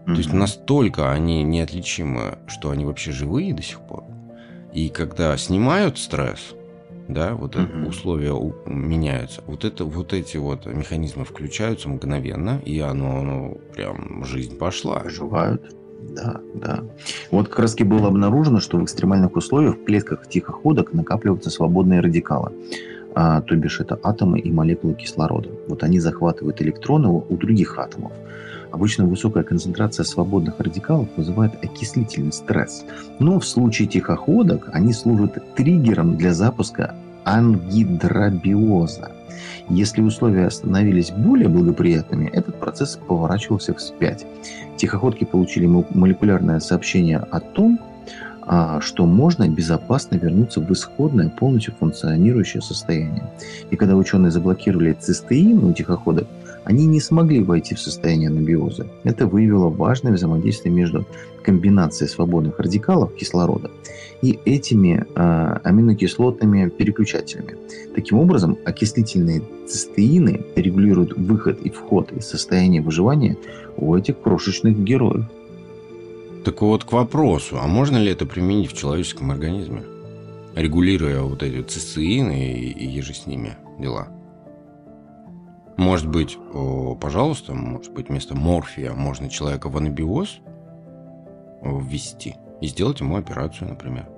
То 0.06 0.12
есть 0.12 0.32
настолько 0.32 1.10
они 1.10 1.42
неотличимы, 1.42 2.38
что 2.46 2.70
они 2.70 2.84
вообще 2.84 3.10
живые 3.10 3.52
до 3.52 3.62
сих 3.62 3.80
пор. 3.80 4.04
И 4.72 4.88
когда 4.88 5.36
снимают 5.36 5.98
стресс, 5.98 6.54
да, 7.08 7.34
вот 7.34 7.56
Мгм. 7.56 7.86
условия 7.86 8.32
у- 8.32 8.54
меняются, 8.66 9.42
вот 9.46 9.64
это 9.64 9.84
вот 9.84 10.12
эти 10.12 10.36
вот 10.36 10.66
механизмы 10.66 11.24
включаются 11.24 11.88
мгновенно, 11.88 12.60
и 12.64 12.78
оно, 12.80 13.22
ну, 13.22 13.60
прям 13.74 14.24
жизнь 14.24 14.56
пошла. 14.56 14.98
Оживают. 14.98 15.62
Да, 16.14 16.40
да. 16.54 16.84
Вот 17.30 17.48
как 17.48 17.60
раз 17.60 17.72
таки 17.72 17.84
было 17.84 18.08
обнаружено, 18.08 18.60
что 18.60 18.76
в 18.78 18.84
экстремальных 18.84 19.34
условиях 19.34 19.76
в 19.76 19.84
клетках 19.84 20.28
тихоходок 20.28 20.92
накапливаются 20.92 21.50
свободные 21.50 22.00
радикалы. 22.00 22.52
А, 23.14 23.40
то 23.40 23.56
бишь 23.56 23.80
это 23.80 23.98
атомы 24.02 24.38
и 24.38 24.50
молекулы 24.50 24.94
кислорода. 24.94 25.48
Вот 25.68 25.82
они 25.82 25.98
захватывают 26.00 26.60
электроны 26.60 27.08
у 27.08 27.36
других 27.36 27.78
атомов. 27.78 28.12
Обычно 28.76 29.06
высокая 29.06 29.42
концентрация 29.42 30.04
свободных 30.04 30.60
радикалов 30.60 31.08
вызывает 31.16 31.54
окислительный 31.64 32.30
стресс. 32.30 32.84
Но 33.18 33.40
в 33.40 33.46
случае 33.46 33.88
тихоходок 33.88 34.68
они 34.70 34.92
служат 34.92 35.42
триггером 35.54 36.18
для 36.18 36.34
запуска 36.34 36.94
ангидробиоза. 37.24 39.12
Если 39.70 40.02
условия 40.02 40.50
становились 40.50 41.10
более 41.10 41.48
благоприятными, 41.48 42.26
этот 42.26 42.60
процесс 42.60 42.98
поворачивался 43.08 43.72
вспять. 43.72 44.26
Тихоходки 44.76 45.24
получили 45.24 45.64
мо- 45.64 45.86
молекулярное 45.94 46.60
сообщение 46.60 47.20
о 47.30 47.40
том, 47.40 47.80
а, 48.42 48.82
что 48.82 49.06
можно 49.06 49.48
безопасно 49.48 50.16
вернуться 50.16 50.60
в 50.60 50.70
исходное, 50.70 51.30
полностью 51.30 51.72
функционирующее 51.80 52.60
состояние. 52.60 53.24
И 53.70 53.76
когда 53.76 53.96
ученые 53.96 54.30
заблокировали 54.30 54.92
цистеин 54.92 55.64
у 55.64 55.72
тихоходок, 55.72 56.26
они 56.66 56.86
не 56.86 57.00
смогли 57.00 57.42
войти 57.44 57.76
в 57.76 57.80
состояние 57.80 58.28
анабиоза. 58.28 58.88
Это 59.04 59.28
выявило 59.28 59.68
важное 59.68 60.12
взаимодействие 60.12 60.74
между 60.74 61.06
комбинацией 61.44 62.10
свободных 62.10 62.58
радикалов 62.58 63.14
кислорода 63.14 63.70
и 64.20 64.40
этими 64.44 65.06
а, 65.14 65.60
аминокислотными 65.62 66.68
переключателями. 66.70 67.56
Таким 67.94 68.18
образом, 68.18 68.58
окислительные 68.64 69.42
цистеины 69.68 70.44
регулируют 70.56 71.16
выход 71.16 71.60
и 71.60 71.70
вход 71.70 72.10
из 72.10 72.26
состояния 72.26 72.80
выживания 72.80 73.36
у 73.76 73.94
этих 73.94 74.20
крошечных 74.20 74.76
героев. 74.76 75.24
Так 76.44 76.62
вот 76.62 76.82
к 76.82 76.92
вопросу, 76.92 77.58
а 77.60 77.68
можно 77.68 77.96
ли 77.96 78.10
это 78.10 78.26
применить 78.26 78.72
в 78.72 78.76
человеческом 78.76 79.30
организме? 79.30 79.84
Регулируя 80.56 81.20
вот 81.20 81.44
эти 81.44 81.62
цистеины 81.62 82.54
и, 82.54 82.72
и 82.72 82.88
еже 82.88 83.14
с 83.14 83.26
ними 83.26 83.56
дела. 83.78 84.08
Может 85.76 86.08
быть, 86.08 86.38
пожалуйста, 87.00 87.54
может 87.54 87.92
быть, 87.92 88.08
вместо 88.08 88.34
морфия 88.34 88.92
можно 88.92 89.28
человека 89.28 89.68
в 89.68 89.76
анабиоз 89.76 90.38
ввести 91.62 92.36
и 92.60 92.66
сделать 92.66 93.00
ему 93.00 93.16
операцию, 93.16 93.68
например. 93.70 94.08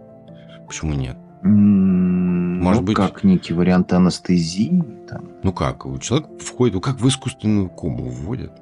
Почему 0.66 0.94
нет? 0.94 1.16
Может 1.42 2.82
ну, 2.82 2.86
быть- 2.86 2.96
как 2.96 3.24
некий 3.24 3.54
вариант 3.54 3.92
анестезии. 3.92 4.82
Там. 5.08 5.30
Ну 5.42 5.52
как, 5.52 5.86
у 5.86 5.98
человека 5.98 6.30
входит, 6.38 6.74
ну 6.74 6.80
как 6.80 7.00
в 7.00 7.08
искусственную 7.08 7.68
кому 7.70 8.04
вводят. 8.08 8.52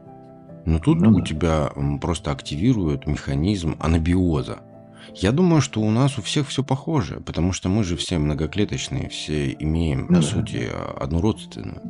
Но 0.64 0.78
тут 0.78 1.00
Ну 1.00 1.10
у 1.10 1.20
да. 1.20 1.24
тебя 1.24 1.70
просто 2.00 2.32
активируют 2.32 3.06
механизм 3.06 3.76
анабиоза. 3.78 4.58
Я 5.14 5.32
думаю, 5.32 5.60
что 5.62 5.80
у 5.80 5.90
нас 5.90 6.18
у 6.18 6.22
всех 6.22 6.48
все 6.48 6.64
похоже, 6.64 7.20
потому 7.20 7.52
что 7.52 7.68
мы 7.68 7.84
же 7.84 7.96
все 7.96 8.18
многоклеточные, 8.18 9.08
все 9.08 9.52
имеем, 9.52 10.00
ну, 10.02 10.06
по 10.08 10.14
да. 10.14 10.22
сути, 10.22 10.68
одну 10.98 11.20
родственную. 11.20 11.80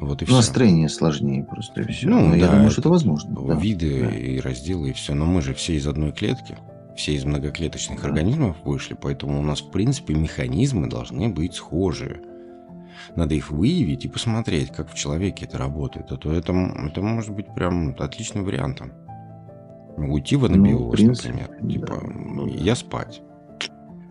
Вот 0.00 0.22
и 0.22 0.24
все. 0.24 0.34
Настроение 0.34 0.88
сложнее 0.88 1.44
просто 1.44 1.82
и 1.82 1.92
все. 1.92 2.08
Ну, 2.08 2.20
Но 2.20 2.30
да, 2.30 2.36
я 2.36 2.48
думаю, 2.48 2.70
что 2.70 2.80
это 2.80 2.88
возможно. 2.88 3.36
Да. 3.46 3.54
Виды 3.54 4.00
да. 4.00 4.10
и 4.10 4.40
разделы 4.40 4.90
и 4.90 4.92
все. 4.92 5.14
Но 5.14 5.26
мы 5.26 5.42
же 5.42 5.52
все 5.52 5.74
из 5.74 5.86
одной 5.86 6.12
клетки, 6.12 6.56
все 6.96 7.14
из 7.14 7.24
многоклеточных 7.24 8.00
да. 8.00 8.08
организмов 8.08 8.56
вышли, 8.64 8.96
поэтому 9.00 9.38
у 9.38 9.42
нас, 9.42 9.60
в 9.60 9.70
принципе, 9.70 10.14
механизмы 10.14 10.88
должны 10.88 11.28
быть 11.28 11.54
схожие. 11.54 12.22
Надо 13.14 13.34
их 13.34 13.50
выявить 13.50 14.04
и 14.04 14.08
посмотреть, 14.08 14.70
как 14.70 14.90
в 14.90 14.94
человеке 14.94 15.44
это 15.44 15.58
работает. 15.58 16.10
А 16.12 16.16
то 16.16 16.32
это, 16.32 16.52
это 16.52 17.02
может 17.02 17.34
быть 17.34 17.52
прям 17.54 17.94
отличным 17.98 18.44
вариантом. 18.44 18.92
Уйти 19.96 20.36
в 20.36 20.46
анабиоз, 20.46 20.98
ну, 20.98 21.08
например. 21.08 21.50
Типа, 21.68 22.00
ну 22.02 22.46
да. 22.46 22.52
я 22.52 22.74
спать. 22.74 23.20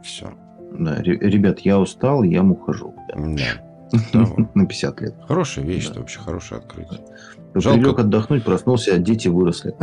Все. 0.03 0.33
Да, 0.77 1.01
ребят, 1.01 1.59
я 1.61 1.79
устал, 1.79 2.23
я 2.23 2.43
ухожу. 2.43 2.93
Да. 3.15 3.68
На 4.53 4.65
50 4.65 5.01
лет. 5.01 5.15
Хорошая 5.27 5.65
вещь, 5.65 5.89
это 5.89 5.99
вообще 5.99 6.19
хорошее 6.19 6.59
открытие. 6.59 6.99
Жалко... 7.55 7.79
Прилег 7.79 7.99
отдохнуть, 7.99 8.43
проснулся, 8.43 8.93
а 8.93 8.97
дети 8.97 9.27
выросли. 9.27 9.75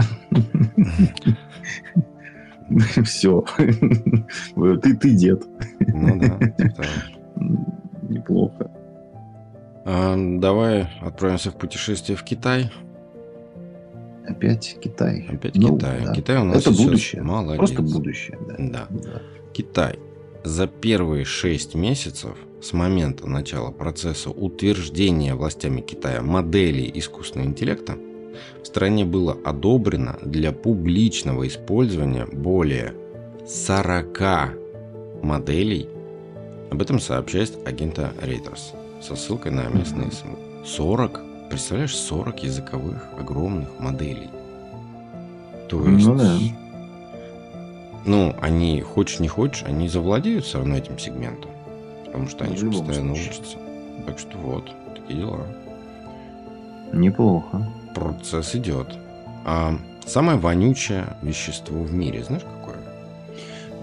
Все. 3.04 3.44
Ты, 3.56 4.96
ты 4.96 5.10
дед. 5.14 5.44
Ну 5.78 6.18
да. 6.20 6.38
Неплохо. 8.02 8.70
А, 9.84 10.16
давай 10.16 10.88
отправимся 11.00 11.50
в 11.50 11.56
путешествие 11.56 12.16
в 12.16 12.24
Китай. 12.24 12.72
Опять 14.26 14.76
Китай. 14.80 15.26
Опять 15.28 15.54
ну, 15.54 15.76
Китай. 15.76 16.04
Да. 16.04 16.12
Китай 16.12 16.38
у 16.38 16.44
нас 16.44 16.58
Это 16.58 16.72
будущее. 16.72 17.22
Молодец. 17.22 17.58
Просто 17.58 17.82
будущее. 17.82 18.38
Да. 18.48 18.56
Да. 18.58 18.86
да. 18.90 19.22
Китай. 19.52 19.98
За 20.42 20.66
первые 20.66 21.24
шесть 21.24 21.74
месяцев 21.74 22.36
с 22.60 22.72
момента 22.72 23.26
начала 23.28 23.70
процесса 23.70 24.30
утверждения 24.30 25.34
властями 25.34 25.80
Китая 25.80 26.22
модели 26.22 26.90
искусственного 26.94 27.48
интеллекта 27.48 27.96
в 28.62 28.66
стране 28.66 29.04
было 29.04 29.36
одобрено 29.44 30.18
для 30.22 30.52
публичного 30.52 31.46
использования 31.46 32.26
более 32.26 32.94
40 33.46 35.22
моделей. 35.22 35.88
Об 36.70 36.82
этом 36.82 36.98
сообщает 36.98 37.56
агента 37.66 38.12
Reuters 38.20 38.74
со 39.00 39.14
ссылкой 39.16 39.52
на 39.52 39.68
местные 39.68 40.10
СМИ. 40.10 40.36
40, 40.64 41.20
представляешь, 41.48 41.96
40 41.96 42.42
языковых 42.42 43.06
огромных 43.18 43.78
моделей. 43.78 44.30
То 45.68 45.78
ну 45.78 45.96
есть... 45.96 46.06
Ну, 46.06 46.16
да. 46.16 46.38
ну, 48.04 48.34
они, 48.40 48.80
хочешь 48.82 49.20
не 49.20 49.28
хочешь, 49.28 49.62
они 49.64 49.88
завладеют 49.88 50.44
все 50.44 50.58
равно 50.58 50.76
этим 50.76 50.98
сегментом. 50.98 51.50
Потому 52.06 52.28
что 52.28 52.44
они 52.44 52.56
же 52.56 52.70
постоянно 52.70 53.14
случае. 53.14 53.30
учатся. 53.30 53.56
Так 54.06 54.18
что 54.18 54.38
вот, 54.38 54.70
такие 54.94 55.20
дела. 55.20 55.46
Неплохо. 56.92 57.68
Процесс 57.94 58.54
идет. 58.54 58.88
А 59.44 59.74
самое 60.06 60.38
вонючее 60.38 61.16
вещество 61.22 61.82
в 61.82 61.92
мире, 61.92 62.24
знаешь 62.24 62.44
какое? 62.44 62.76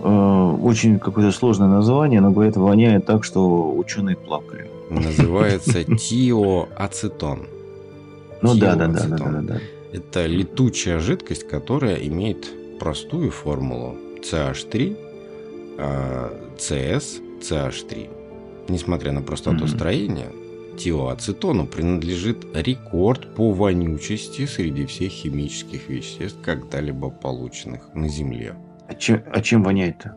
Э, 0.04 0.58
очень 0.62 1.00
какое-то 1.00 1.32
сложное 1.32 1.68
название, 1.68 2.22
но 2.22 2.32
говорят, 2.32 2.58
воняет 2.58 3.06
так, 3.06 3.24
что 3.24 3.74
ученые 3.76 4.16
плакали. 4.16 4.70
Называется 4.90 5.84
тиоацетон. 5.98 7.48
Ну 8.42 8.56
да, 8.56 8.76
да, 8.76 8.88
да, 8.88 9.08
да, 9.08 9.18
да, 9.18 9.42
да. 9.42 9.60
Это 9.94 10.26
летучая 10.26 11.00
жидкость, 11.00 11.48
которая 11.48 11.96
имеет 11.96 12.48
простую 12.80 13.32
формулу 13.32 13.96
CH3, 14.22 14.98
CS, 16.58 17.23
CH3. 17.44 18.70
Несмотря 18.70 19.12
на 19.12 19.22
простоту 19.22 19.66
mm-hmm. 19.66 19.76
строения, 19.76 20.32
тиоацетону 20.78 21.68
принадлежит 21.68 22.46
рекорд 22.56 23.36
по 23.36 23.52
вонючести 23.52 24.46
среди 24.46 24.86
всех 24.86 25.12
химических 25.12 25.90
веществ, 25.90 26.40
когда-либо 26.42 27.10
полученных 27.10 27.94
на 27.94 28.08
Земле. 28.08 28.56
А 28.88 28.94
чем, 28.96 29.24
а 29.32 29.42
чем 29.42 29.64
воняет-то? 29.64 30.16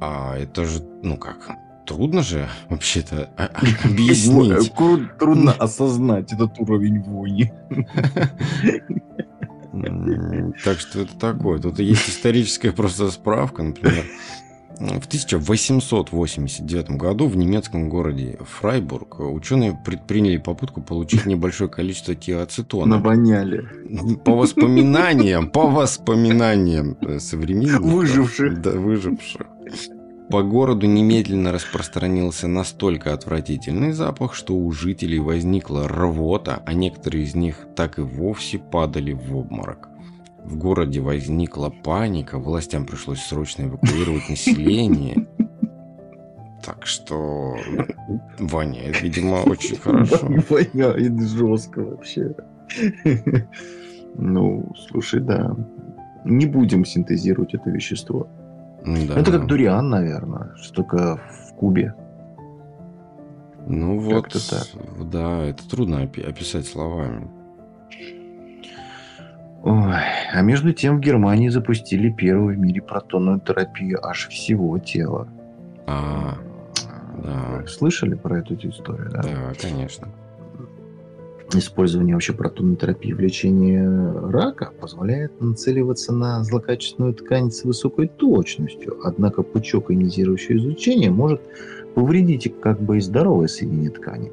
А 0.00 0.36
это 0.36 0.64
же, 0.64 0.82
ну 1.02 1.16
как, 1.16 1.50
трудно 1.86 2.22
же 2.22 2.48
вообще-то 2.68 3.30
а, 3.36 3.50
объяснить. 3.84 4.72
Трудно 5.18 5.52
осознать 5.52 6.32
этот 6.32 6.58
уровень 6.58 7.00
вони. 7.00 7.52
Так 10.64 10.78
что 10.78 11.00
это 11.00 11.18
такое. 11.18 11.58
Тут 11.58 11.80
есть 11.80 12.08
историческая 12.08 12.70
просто 12.70 13.10
справка, 13.10 13.62
например. 13.62 14.04
В 14.78 15.06
1889 15.06 16.90
году 16.90 17.28
в 17.28 17.36
немецком 17.36 17.88
городе 17.88 18.38
Фрайбург 18.58 19.20
ученые 19.20 19.78
предприняли 19.84 20.38
попытку 20.38 20.82
получить 20.82 21.26
небольшое 21.26 21.70
количество 21.70 22.14
тиоацетона. 22.14 22.96
Навоняли. 22.96 23.68
По 24.24 24.32
воспоминаниям, 24.32 25.48
по 25.48 25.68
воспоминаниям 25.70 26.96
современников. 27.20 27.82
Выживших. 27.82 28.60
Да, 28.60 28.72
выживших. 28.72 29.46
По 30.30 30.42
городу 30.42 30.86
немедленно 30.86 31.52
распространился 31.52 32.48
настолько 32.48 33.12
отвратительный 33.12 33.92
запах, 33.92 34.34
что 34.34 34.56
у 34.56 34.72
жителей 34.72 35.18
возникла 35.18 35.86
рвота, 35.86 36.62
а 36.66 36.72
некоторые 36.72 37.24
из 37.24 37.34
них 37.34 37.66
так 37.76 37.98
и 37.98 38.02
вовсе 38.02 38.58
падали 38.58 39.12
в 39.12 39.36
обморок. 39.36 39.88
В 40.44 40.56
городе 40.58 41.00
возникла 41.00 41.70
паника, 41.70 42.38
властям 42.38 42.84
пришлось 42.84 43.20
срочно 43.20 43.64
эвакуировать 43.64 44.28
население. 44.28 45.26
Так 46.62 46.86
что 46.86 47.56
воняет, 48.38 49.02
видимо, 49.02 49.36
очень 49.42 49.76
хорошо. 49.76 50.26
Воняет 50.48 51.20
жестко 51.20 51.80
вообще. 51.82 52.34
Ну, 54.16 54.72
слушай, 54.88 55.20
да. 55.20 55.56
Не 56.24 56.46
будем 56.46 56.84
синтезировать 56.84 57.54
это 57.54 57.70
вещество. 57.70 58.28
Да. 58.84 59.18
Это 59.18 59.32
как 59.32 59.46
дуриан, 59.46 59.88
наверное, 59.88 60.52
что 60.56 60.74
только 60.74 61.20
в 61.48 61.54
кубе. 61.54 61.94
Ну 63.66 63.98
вот, 63.98 64.28
так. 64.28 65.10
да, 65.10 65.42
это 65.44 65.68
трудно 65.68 66.02
описать 66.02 66.66
словами. 66.66 67.28
Ой, 69.64 69.94
а 70.34 70.42
между 70.42 70.74
тем 70.74 70.98
в 70.98 71.00
Германии 71.00 71.48
запустили 71.48 72.10
первую 72.10 72.54
в 72.54 72.58
мире 72.58 72.82
протонную 72.82 73.40
терапию 73.40 74.06
аж 74.06 74.28
всего 74.28 74.78
тела. 74.78 75.26
А, 75.86 76.36
да. 77.22 77.66
Слышали 77.66 78.14
про 78.14 78.40
эту 78.40 78.54
историю, 78.56 79.08
да? 79.10 79.22
Да, 79.22 79.52
конечно. 79.58 80.08
Использование 81.54 82.14
вообще 82.14 82.34
протонной 82.34 82.76
терапии 82.76 83.14
в 83.14 83.20
лечении 83.20 83.78
рака 84.30 84.70
позволяет 84.78 85.40
нацеливаться 85.40 86.12
на 86.12 86.44
злокачественную 86.44 87.14
ткань 87.14 87.50
с 87.50 87.64
высокой 87.64 88.08
точностью. 88.08 88.98
Однако 89.02 89.42
пучок 89.42 89.90
ионизирующего 89.90 90.58
излучения 90.58 91.10
может 91.10 91.40
повредить 91.94 92.52
как 92.60 92.82
бы 92.82 92.98
и 92.98 93.00
здоровое 93.00 93.46
соединение 93.46 93.90
ткани. 93.90 94.30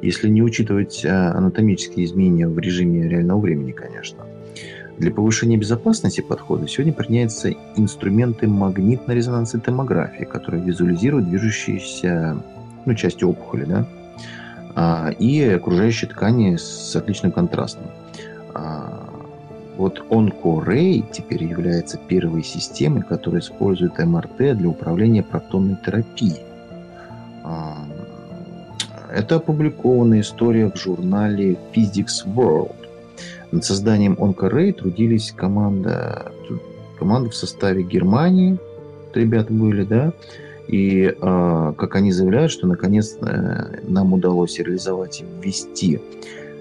Если 0.00 0.28
не 0.30 0.42
учитывать 0.42 1.04
а, 1.04 1.32
анатомические 1.36 2.06
изменения 2.06 2.48
в 2.48 2.58
режиме 2.58 3.08
реального 3.08 3.40
времени, 3.40 3.72
конечно. 3.72 4.24
Для 4.98 5.10
повышения 5.10 5.56
безопасности 5.56 6.20
подхода 6.20 6.68
сегодня 6.68 6.92
применяются 6.92 7.52
инструменты 7.76 8.46
магнитно-резонансной 8.46 9.60
томографии, 9.60 10.24
которые 10.24 10.62
визуализируют 10.62 11.28
движущиеся 11.28 12.36
ну, 12.84 12.94
части 12.94 13.24
опухоли, 13.24 13.64
да, 13.64 13.86
а, 14.74 15.10
и 15.18 15.42
окружающие 15.42 16.08
ткани 16.08 16.56
с 16.56 16.94
отличным 16.94 17.32
контрастом. 17.32 17.86
А, 18.54 19.08
вот 19.76 20.04
OncoRay 20.10 21.04
теперь 21.10 21.42
является 21.42 21.98
первой 21.98 22.44
системой, 22.44 23.02
которая 23.02 23.40
использует 23.40 23.98
МРТ 23.98 24.56
для 24.56 24.68
управления 24.68 25.24
протонной 25.24 25.76
терапией. 25.84 26.42
А, 27.42 27.78
это 29.12 29.36
опубликованная 29.36 30.20
история 30.20 30.70
в 30.70 30.76
журнале 30.76 31.56
Physics 31.74 32.24
World. 32.24 32.83
Над 33.54 33.64
созданием 33.64 34.14
OncoRay 34.14 34.72
трудились 34.72 35.30
команда, 35.30 36.32
команда 36.98 37.30
в 37.30 37.36
составе 37.36 37.84
Германии, 37.84 38.58
ребята 39.14 39.52
были, 39.52 39.84
да, 39.84 40.12
и 40.66 41.04
э, 41.04 41.72
как 41.78 41.94
они 41.94 42.10
заявляют, 42.10 42.50
что 42.50 42.66
наконец 42.66 43.16
э, 43.20 43.78
нам 43.86 44.12
удалось 44.12 44.58
реализовать 44.58 45.20
и 45.20 45.24
ввести 45.40 46.00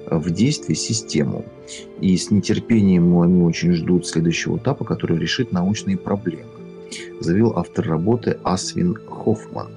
в 0.06 0.30
действие 0.30 0.76
систему. 0.76 1.46
И 2.00 2.16
с 2.16 2.30
нетерпением 2.30 3.20
они 3.20 3.42
очень 3.42 3.74
ждут 3.74 4.06
следующего 4.06 4.58
этапа, 4.58 4.86
который 4.86 5.18
решит 5.18 5.52
научные 5.52 5.98
проблемы, 5.98 6.52
заявил 7.20 7.54
автор 7.56 7.88
работы 7.88 8.38
Асвин 8.44 9.00
Хоффман. 9.10 9.70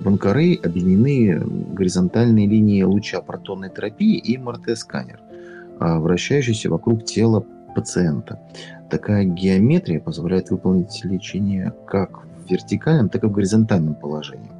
В 0.00 0.06
Анкарей 0.06 0.60
объединены 0.62 1.40
горизонтальные 1.72 2.46
линии 2.46 2.82
луча 2.82 3.22
протонной 3.22 3.70
терапии 3.70 4.18
и 4.18 4.36
МРТ-сканер. 4.36 5.20
А, 5.80 5.98
вращающийся 6.00 6.70
вокруг 6.70 7.04
тела 7.04 7.44
пациента. 7.74 8.40
Такая 8.90 9.24
геометрия 9.24 10.00
позволяет 10.00 10.50
выполнить 10.50 11.04
лечение 11.04 11.72
как 11.86 12.24
в 12.24 12.50
вертикальном, 12.50 13.08
так 13.08 13.24
и 13.24 13.26
в 13.26 13.32
горизонтальном 13.32 13.94
положении. 13.94 14.50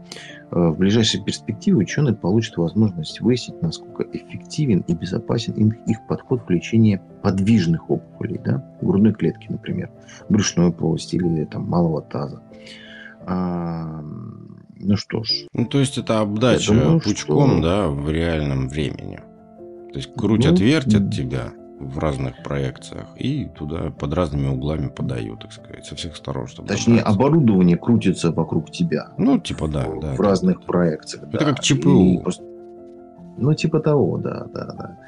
Э, 0.51 0.69
в 0.69 0.79
ближайшей 0.79 1.23
перспективе 1.23 1.79
ученые 1.79 2.15
получат 2.15 2.57
возможность 2.57 3.21
выяснить, 3.21 3.61
насколько 3.63 4.05
эффективен 4.13 4.85
и 4.87 4.95
безопасен 4.95 5.75
их 5.87 6.07
подход 6.07 6.43
в 6.47 6.51
лечении 6.51 7.01
подвижных 7.23 7.91
опухолей, 7.91 8.41
да, 8.45 8.65
грудной 8.81 9.13
клетки, 9.13 9.47
например, 9.49 9.91
брюшной 10.29 10.73
полости 10.73 11.17
или 11.17 11.45
там, 11.45 11.69
малого 11.69 12.03
таза. 12.03 12.41
А, 13.27 14.03
ну 14.81 14.97
что 14.97 15.23
ж. 15.23 15.47
Ну, 15.53 15.67
то 15.67 15.81
есть 15.81 15.99
это 15.99 16.21
обдача 16.21 16.73
думаю, 16.73 17.01
пучком, 17.01 17.59
что... 17.59 17.63
да, 17.63 17.89
в 17.89 18.11
реальном 18.11 18.69
времени. 18.69 19.21
То 19.93 19.99
есть 19.99 20.15
крутят, 20.15 20.53
ну, 20.53 20.59
вертят 20.59 21.11
тебя 21.11 21.53
в 21.81 21.99
разных 21.99 22.43
проекциях 22.43 23.07
и 23.17 23.47
туда 23.47 23.91
под 23.91 24.13
разными 24.13 24.49
углами 24.49 24.89
подают, 24.89 25.41
так 25.41 25.53
сказать, 25.53 25.87
со 25.87 25.95
всех 25.95 26.17
сторон. 26.17 26.47
Чтобы 26.47 26.69
Точнее, 26.69 26.99
добраться. 26.99 27.15
оборудование 27.15 27.77
крутится 27.77 28.33
вокруг 28.33 28.71
тебя. 28.71 29.11
Ну, 29.17 29.39
типа, 29.39 29.69
да. 29.69 29.87
В, 29.89 30.01
да, 30.01 30.15
в 30.15 30.21
разных 30.21 30.61
да. 30.61 30.67
проекциях. 30.67 31.25
Это 31.25 31.39
да. 31.39 31.45
как 31.45 31.61
ЧПУ. 31.61 32.21
просто... 32.23 32.45
Ну, 33.37 33.55
типа 33.55 33.79
того, 33.79 34.19
да, 34.19 34.47
да, 34.53 34.65
да. 34.77 34.99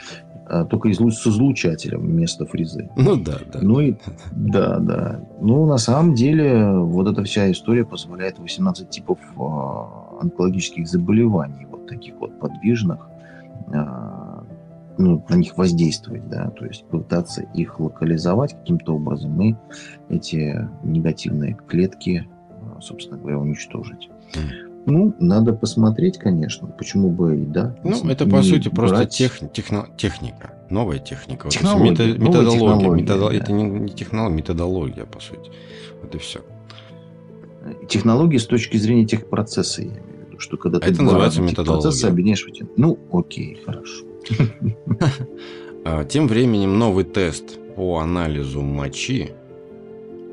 А, 0.51 0.65
только 0.65 0.91
излуч... 0.91 1.15
с 1.15 1.27
излучателем 1.27 2.01
вместо 2.01 2.45
фрезы. 2.45 2.89
Ну 2.97 3.17
да, 3.17 3.39
да. 3.53 3.61
Ну 3.63 3.81
и 3.81 3.97
да, 4.33 4.79
да. 4.79 5.21
Ну, 5.41 5.67
на 5.67 5.79
самом 5.79 6.15
деле, 6.15 6.71
вот 6.73 7.07
эта 7.07 7.23
вся 7.23 7.51
история 7.51 7.85
позволяет 7.85 8.39
18 8.39 8.91
типов 8.91 9.19
э, 9.37 10.21
онкологических 10.21 10.89
заболеваний, 10.89 11.67
вот 11.71 11.87
таких 11.87 12.15
вот 12.19 12.39
подвижных, 12.41 13.09
э, 13.73 14.10
ну, 15.01 15.25
на 15.29 15.35
них 15.35 15.57
воздействовать, 15.57 16.29
да, 16.29 16.51
то 16.51 16.67
есть 16.67 16.85
пытаться 16.85 17.43
их 17.55 17.81
локализовать 17.81 18.55
каким-то 18.55 18.95
образом 18.95 19.41
и 19.41 19.55
эти 20.09 20.69
негативные 20.85 21.57
клетки, 21.67 22.29
а, 22.51 22.81
собственно 22.81 23.19
говоря, 23.19 23.39
уничтожить. 23.39 24.11
Ну, 24.87 25.15
надо 25.19 25.53
посмотреть, 25.53 26.19
конечно, 26.19 26.67
почему 26.67 27.11
бы 27.11 27.43
и 27.43 27.45
да. 27.45 27.77
Ну, 27.85 28.09
это 28.09 28.27
по 28.27 28.43
сути 28.43 28.69
брать... 28.69 28.75
просто 28.75 29.07
тех, 29.07 29.39
техно, 29.53 29.87
техника, 29.97 30.55
новая 30.71 30.99
техника. 30.99 31.49
Технология, 31.49 31.91
вот, 31.91 31.99
мета, 31.99 32.21
методология. 32.21 32.91
методо... 32.91 33.29
да. 33.29 33.35
Это 33.35 33.53
не, 33.53 33.65
не 33.65 33.89
технология, 33.91 34.37
методология, 34.37 35.05
по 35.05 35.21
сути. 35.21 35.51
Вот 36.03 36.15
и 36.15 36.19
все. 36.19 36.41
Технологии 37.89 38.39
с 38.39 38.47
точки 38.47 38.79
зрения 38.79 39.07
техпроцесса, 39.07 39.83
я 39.83 39.89
имею 39.89 40.03
в 40.03 40.29
виду, 40.29 40.41
что 40.41 40.57
когда 40.57 40.79
а 40.79 40.81
ты 40.81 40.93
это 40.93 41.03
называется 41.03 41.43
методология. 41.43 41.83
процессы 41.83 42.05
объединяешь 42.07 42.45
в 42.45 42.49
один. 42.49 42.71
Ну, 42.77 42.99
окей, 43.13 43.61
хорошо. 43.65 44.07
А, 45.83 46.05
тем 46.05 46.29
временем 46.29 46.79
новый 46.79 47.05
тест 47.05 47.59
по 47.75 48.01
анализу 48.01 48.61
мочи 48.61 49.31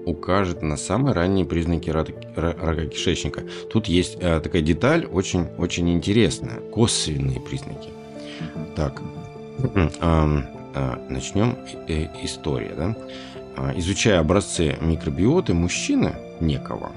укажет 0.06 0.62
на 0.62 0.76
самые 0.76 1.14
ранние 1.14 1.46
признаки 1.46 1.90
рака 1.90 2.86
кишечника. 2.86 3.44
Тут 3.72 3.88
есть 3.88 4.18
э, 4.20 4.40
такая 4.42 4.62
деталь 4.62 5.06
очень-очень 5.06 5.90
интересная. 5.90 6.60
Косвенные 6.72 7.40
признаки. 7.40 7.90
Так, 8.76 9.02
а, 10.02 10.44
начнем 11.10 11.58
э, 11.88 12.08
история. 12.24 12.74
Да? 12.76 12.96
А, 13.58 13.74
изучая 13.76 14.20
образцы 14.20 14.78
микробиоты 14.82 15.54
мужчины 15.54 16.16
некого, 16.40 16.92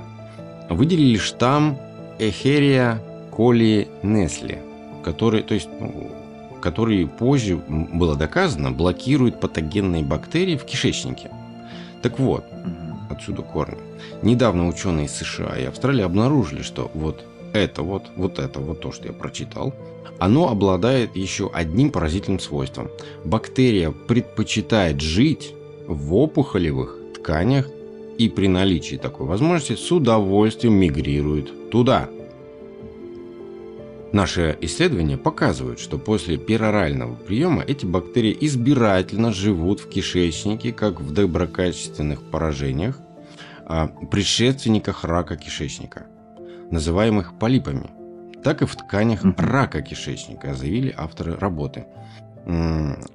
выделили 0.69 1.17
штамм 1.17 1.79
Эхерия 2.19 3.01
коли 3.31 3.89
Несли, 4.03 4.59
который, 5.03 5.43
то 5.43 5.55
есть 5.55 5.69
ну, 5.81 6.11
который 6.61 7.07
позже 7.07 7.57
было 7.57 8.17
доказано, 8.17 8.71
блокирует 8.71 9.41
патогенные 9.41 10.03
бактерии 10.03 10.57
в 10.57 10.65
кишечнике. 10.65 11.31
Так 12.03 12.19
вот, 12.19 12.45
отсюда 13.11 13.43
корни. 13.43 13.79
Недавно 14.23 14.69
ученые 14.69 15.07
из 15.07 15.13
США 15.13 15.57
и 15.59 15.65
Австралии 15.65 16.03
обнаружили, 16.03 16.63
что 16.63 16.91
вот 16.95 17.25
это 17.53 17.83
вот, 17.83 18.05
вот 18.17 18.39
это 18.39 18.61
вот 18.61 18.81
то, 18.81 18.93
что 18.93 19.09
я 19.09 19.13
прочитал, 19.13 19.75
оно 20.19 20.49
обладает 20.49 21.17
еще 21.17 21.51
одним 21.53 21.91
поразительным 21.91 22.41
свойством. 22.41 22.89
Бактерия 23.25 23.91
предпочитает 23.91 25.01
жить 25.01 25.55
в 25.87 26.15
опухолевых 26.15 26.97
тканях 27.17 27.69
и 28.19 28.29
при 28.29 28.47
наличии 28.47 28.97
такой 28.97 29.27
возможности 29.27 29.75
с 29.75 29.91
удовольствием 29.91 30.75
мигрирует 30.75 31.71
туда– 31.71 32.09
Наши 34.13 34.59
исследования 34.61 35.17
показывают, 35.17 35.79
что 35.79 35.97
после 35.97 36.37
перорального 36.37 37.15
приема 37.15 37.63
эти 37.63 37.87
бактерии 37.87 38.37
избирательно 38.41 39.33
живут 39.33 39.79
в 39.81 39.89
кишечнике, 39.89 40.73
как 40.73 41.01
в 41.01 41.13
доброкачественных 41.13 42.21
поражениях, 42.29 42.99
а 43.67 43.87
предшественниках 43.87 45.05
рака 45.05 45.37
кишечника, 45.37 46.07
называемых 46.73 47.39
полипами, 47.39 47.91
так 48.43 48.63
и 48.63 48.67
в 48.67 48.75
тканях 48.75 49.25
рака 49.39 49.81
кишечника, 49.81 50.55
заявили 50.55 50.93
авторы 50.97 51.37
работы. 51.37 51.87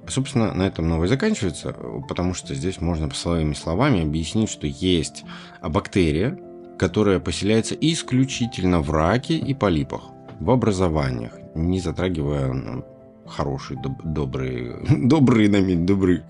Собственно, 0.08 0.54
на 0.54 0.62
этом 0.62 0.88
новое 0.88 1.08
заканчивается, 1.08 1.76
потому 2.08 2.32
что 2.32 2.54
здесь 2.54 2.80
можно 2.80 3.10
своими 3.10 3.52
словами 3.52 4.02
объяснить, 4.02 4.48
что 4.48 4.66
есть 4.66 5.24
бактерия, 5.60 6.38
которая 6.78 7.20
поселяется 7.20 7.74
исключительно 7.74 8.80
в 8.80 8.90
раке 8.90 9.36
и 9.36 9.52
полипах 9.52 10.15
в 10.40 10.50
образованиях, 10.50 11.32
не 11.54 11.80
затрагивая 11.80 12.84
хорошие, 13.26 13.80
доб- 13.80 14.02
добрые, 14.04 14.76
добрые, 14.88 15.76
добрые, 15.76 16.24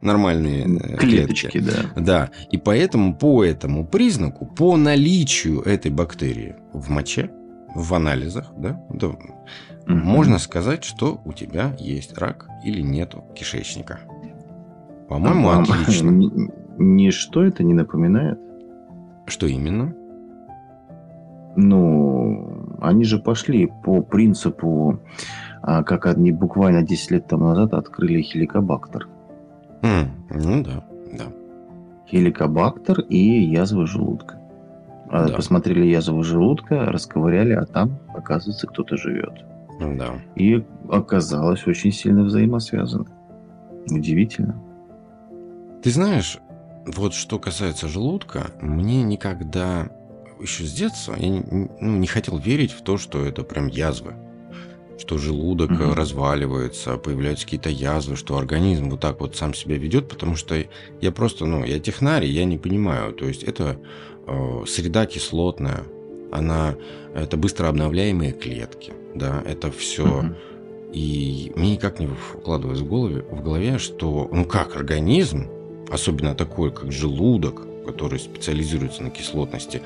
нормальные 0.00 0.64
э, 0.64 0.96
клеточки, 0.96 1.58
клетки. 1.58 1.70
да. 1.94 2.00
Да. 2.00 2.30
И 2.50 2.58
поэтому 2.58 3.14
по 3.14 3.44
этому 3.44 3.86
признаку, 3.86 4.46
по 4.46 4.76
наличию 4.76 5.60
этой 5.62 5.90
бактерии 5.90 6.56
в 6.72 6.90
моче, 6.90 7.30
в 7.74 7.94
анализах, 7.94 8.52
да, 8.56 8.80
да 8.90 9.08
угу. 9.08 9.18
можно 9.86 10.38
сказать, 10.38 10.84
что 10.84 11.20
у 11.24 11.32
тебя 11.32 11.74
есть 11.78 12.16
рак 12.18 12.48
или 12.64 12.80
нету 12.80 13.24
кишечника. 13.34 14.00
По-моему, 15.08 15.48
а, 15.48 15.62
отлично. 15.62 16.10
Ничто 16.78 17.44
это 17.44 17.62
не 17.62 17.74
напоминает. 17.74 18.38
Что 19.26 19.46
именно? 19.46 19.94
Ну, 21.56 22.63
они 22.86 23.04
же 23.04 23.18
пошли 23.18 23.70
по 23.84 24.02
принципу, 24.02 25.00
а, 25.62 25.82
как 25.82 26.06
они 26.06 26.32
буквально 26.32 26.82
10 26.82 27.10
лет 27.10 27.26
тому 27.26 27.46
назад 27.46 27.74
открыли 27.74 28.22
хеликобактер. 28.22 29.08
Mm, 29.82 30.08
ну 30.30 30.62
да, 30.62 30.84
да. 31.12 31.24
Хеликобактер 32.06 33.00
и 33.00 33.18
язвы 33.18 33.86
желудка. 33.86 34.38
А 35.10 35.28
да. 35.28 35.34
Посмотрели 35.34 35.86
язву 35.86 36.22
желудка, 36.22 36.86
расковыряли, 36.86 37.52
а 37.52 37.66
там, 37.66 37.98
оказывается, 38.14 38.66
кто-то 38.66 38.96
живет. 38.96 39.44
Да. 39.80 40.14
И 40.36 40.64
оказалось 40.90 41.66
очень 41.66 41.92
сильно 41.92 42.22
взаимосвязано. 42.22 43.06
Удивительно. 43.90 44.56
Ты 45.82 45.90
знаешь, 45.90 46.38
вот 46.86 47.12
что 47.14 47.38
касается 47.38 47.88
желудка, 47.88 48.46
мне 48.60 49.02
никогда 49.02 49.88
еще 50.40 50.64
с 50.64 50.72
детства 50.72 51.14
я 51.18 51.28
не, 51.28 51.40
ну, 51.80 51.96
не 51.98 52.06
хотел 52.06 52.38
верить 52.38 52.72
в 52.72 52.82
то, 52.82 52.98
что 52.98 53.24
это 53.24 53.42
прям 53.42 53.68
язвы. 53.68 54.14
Что 54.98 55.18
желудок 55.18 55.72
угу. 55.72 55.94
разваливается, 55.94 56.96
появляются 56.96 57.44
какие-то 57.44 57.68
язвы, 57.68 58.16
что 58.16 58.38
организм 58.38 58.90
вот 58.90 59.00
так 59.00 59.20
вот 59.20 59.36
сам 59.36 59.52
себя 59.52 59.76
ведет, 59.76 60.08
потому 60.08 60.36
что 60.36 60.64
я 61.00 61.12
просто, 61.12 61.46
ну, 61.46 61.64
я 61.64 61.80
технарий, 61.80 62.30
я 62.30 62.44
не 62.44 62.58
понимаю. 62.58 63.12
То 63.12 63.26
есть 63.26 63.42
это 63.42 63.76
э, 64.26 64.64
среда 64.66 65.06
кислотная, 65.06 65.82
она, 66.30 66.76
это 67.14 67.36
быстро 67.36 67.68
обновляемые 67.68 68.32
клетки, 68.32 68.92
да, 69.14 69.42
это 69.44 69.70
все. 69.70 70.04
Угу. 70.04 70.34
И 70.94 71.52
мне 71.56 71.72
никак 71.72 71.98
не 71.98 72.06
вкладывалось 72.06 72.80
в 72.80 72.88
голове, 72.88 73.24
в 73.28 73.42
голове, 73.42 73.78
что, 73.78 74.28
ну 74.32 74.44
как, 74.44 74.76
организм, 74.76 75.48
особенно 75.90 76.36
такой, 76.36 76.70
как 76.70 76.92
желудок, 76.92 77.62
который 77.84 78.18
специализируется 78.20 79.02
на 79.02 79.10
кислотности, 79.10 79.82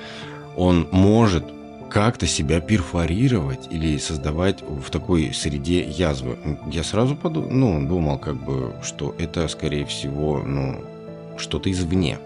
он 0.58 0.88
может 0.90 1.44
как-то 1.88 2.26
себя 2.26 2.60
перфорировать 2.60 3.68
или 3.70 3.96
создавать 3.96 4.60
в 4.62 4.90
такой 4.90 5.32
среде 5.32 5.82
язвы. 5.88 6.36
Я 6.70 6.82
сразу 6.82 7.14
подумал, 7.14 7.50
ну, 7.50 7.86
думал, 7.86 8.18
как 8.18 8.34
бы, 8.34 8.72
что 8.82 9.14
это, 9.18 9.46
скорее 9.48 9.86
всего, 9.86 10.42
ну, 10.44 10.84
что-то 11.38 11.70
извне. 11.70 12.18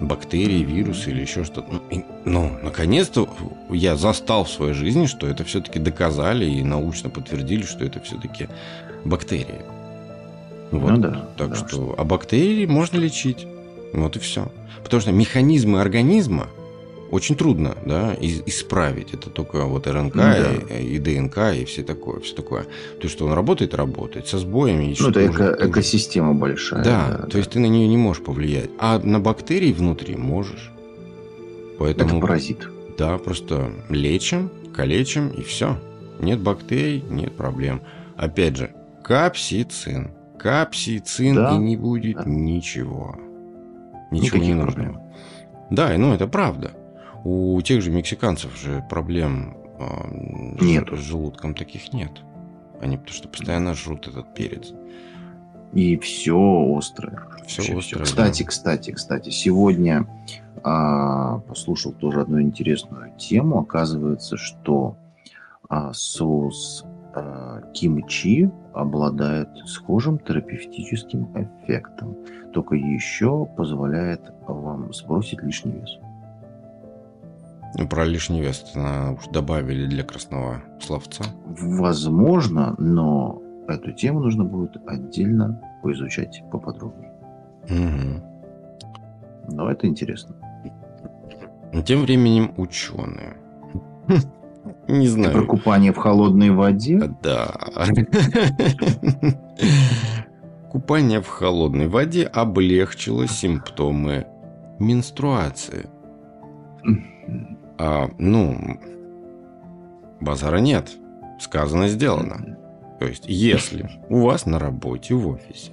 Бактерии, 0.00 0.64
вирусы 0.64 1.10
или 1.10 1.20
еще 1.20 1.44
что-то. 1.44 1.80
Ну, 1.90 2.04
ну, 2.24 2.58
наконец-то 2.62 3.28
я 3.70 3.96
застал 3.96 4.44
в 4.44 4.50
своей 4.50 4.72
жизни, 4.72 5.04
что 5.04 5.28
это 5.28 5.44
все-таки 5.44 5.78
доказали 5.78 6.46
и 6.46 6.64
научно 6.64 7.10
подтвердили, 7.10 7.62
что 7.62 7.84
это 7.84 8.00
все-таки 8.00 8.48
бактерии. 9.04 9.62
Вот. 10.70 10.90
Ну 10.90 10.96
да. 10.96 11.28
Так 11.36 11.50
да, 11.50 11.56
что, 11.56 11.68
что, 11.68 11.94
а 11.98 12.04
бактерии 12.04 12.64
можно 12.64 12.96
лечить. 12.96 13.46
Вот 13.92 14.16
и 14.16 14.18
все. 14.18 14.50
Потому 14.82 15.02
что 15.02 15.12
механизмы 15.12 15.80
организма 15.82 16.48
очень 17.12 17.36
трудно, 17.36 17.76
да, 17.84 18.16
исправить. 18.18 19.12
Это 19.12 19.28
только 19.28 19.66
вот 19.66 19.86
РНК 19.86 20.14
ну, 20.14 20.22
да. 20.22 20.52
и, 20.78 20.96
и 20.96 20.98
ДНК 20.98 21.54
и 21.54 21.66
все 21.66 21.82
такое, 21.82 22.20
все 22.20 22.34
такое. 22.34 22.62
То 22.62 23.02
есть, 23.02 23.14
что 23.14 23.26
он 23.26 23.34
работает, 23.34 23.74
работает 23.74 24.28
со 24.28 24.38
сбоями. 24.38 24.96
Ну, 24.98 25.10
это 25.10 25.26
эко, 25.26 25.56
экосистема 25.60 26.32
большая. 26.32 26.82
Да, 26.82 27.08
да, 27.10 27.16
то 27.24 27.32
да. 27.32 27.38
есть 27.38 27.50
ты 27.50 27.60
на 27.60 27.66
нее 27.66 27.86
не 27.86 27.98
можешь 27.98 28.24
повлиять. 28.24 28.70
А 28.78 28.98
на 28.98 29.20
бактерии 29.20 29.74
внутри 29.74 30.16
можешь. 30.16 30.72
Поэтому, 31.78 32.12
это 32.12 32.20
паразит. 32.20 32.66
Да, 32.96 33.18
просто 33.18 33.74
лечим, 33.90 34.50
калечим 34.74 35.28
и 35.28 35.42
все. 35.42 35.76
Нет 36.18 36.40
бактерий, 36.40 37.04
нет 37.10 37.36
проблем. 37.36 37.82
Опять 38.16 38.56
же, 38.56 38.74
капсицин. 39.04 40.12
Капсицин 40.38 41.34
да, 41.34 41.56
и 41.56 41.58
не 41.58 41.76
будет 41.76 42.16
да. 42.16 42.24
ничего. 42.24 43.16
Ничего 44.10 44.38
Никаких 44.38 44.48
не 44.48 44.54
нужно. 44.54 44.72
Проблем. 44.72 45.00
Да, 45.68 45.92
ну 45.98 46.14
это 46.14 46.26
правда. 46.26 46.72
У 47.24 47.60
тех 47.62 47.82
же 47.82 47.90
мексиканцев 47.90 48.56
же 48.56 48.84
проблем 48.88 49.56
э, 49.78 50.56
нет. 50.60 50.88
с 50.92 50.98
желудком 50.98 51.54
таких 51.54 51.92
нет. 51.92 52.10
Они 52.80 52.96
потому 52.96 53.14
что 53.14 53.28
постоянно 53.28 53.74
жрут 53.74 54.08
этот 54.08 54.34
перец. 54.34 54.72
И 55.72 55.96
все 55.98 56.36
острое. 56.76 57.22
Все 57.46 57.62
Вообще 57.62 57.78
острое. 57.78 58.04
Кстати, 58.04 58.42
да. 58.42 58.48
кстати, 58.48 58.90
кстати, 58.90 59.30
сегодня 59.30 60.06
а, 60.62 61.38
послушал 61.38 61.92
тоже 61.92 62.20
одну 62.20 62.40
интересную 62.40 63.12
тему. 63.16 63.58
Оказывается, 63.58 64.36
что 64.36 64.96
а, 65.68 65.92
соус 65.92 66.84
а, 67.14 67.62
кимчи 67.72 68.50
обладает 68.74 69.48
схожим 69.66 70.18
терапевтическим 70.18 71.28
эффектом, 71.34 72.16
только 72.52 72.74
еще 72.74 73.46
позволяет 73.56 74.20
вам 74.46 74.92
сбросить 74.92 75.42
лишний 75.42 75.72
вес. 75.72 75.98
Ну, 76.00 76.11
про 77.90 78.04
лишний 78.04 78.40
вес 78.40 78.64
уж 78.74 79.28
добавили 79.28 79.86
для 79.86 80.04
красного 80.04 80.62
словца. 80.80 81.24
Возможно, 81.46 82.74
но 82.78 83.40
эту 83.68 83.92
тему 83.92 84.20
нужно 84.20 84.44
будет 84.44 84.76
отдельно 84.86 85.60
поизучать 85.82 86.42
поподробнее. 86.50 87.12
Угу. 87.64 89.54
Но 89.54 89.70
это 89.70 89.86
интересно. 89.86 90.34
Тем 91.84 92.02
временем 92.02 92.52
ученые. 92.56 93.36
Не 94.88 95.08
знаю. 95.08 95.32
Про 95.32 95.46
купание 95.46 95.92
в 95.92 95.96
холодной 95.96 96.50
воде? 96.50 97.14
Да. 97.22 97.54
Купание 100.70 101.20
в 101.20 101.28
холодной 101.28 101.88
воде 101.88 102.24
облегчило 102.24 103.26
симптомы 103.26 104.26
менструации. 104.78 105.86
А, 107.78 108.10
ну, 108.18 108.78
базара 110.20 110.58
нет. 110.58 110.90
Сказано, 111.40 111.88
сделано. 111.88 112.58
То 113.00 113.06
есть, 113.06 113.24
если 113.26 113.90
у 114.08 114.20
вас 114.20 114.46
на 114.46 114.58
работе, 114.58 115.14
в 115.14 115.26
офисе, 115.28 115.72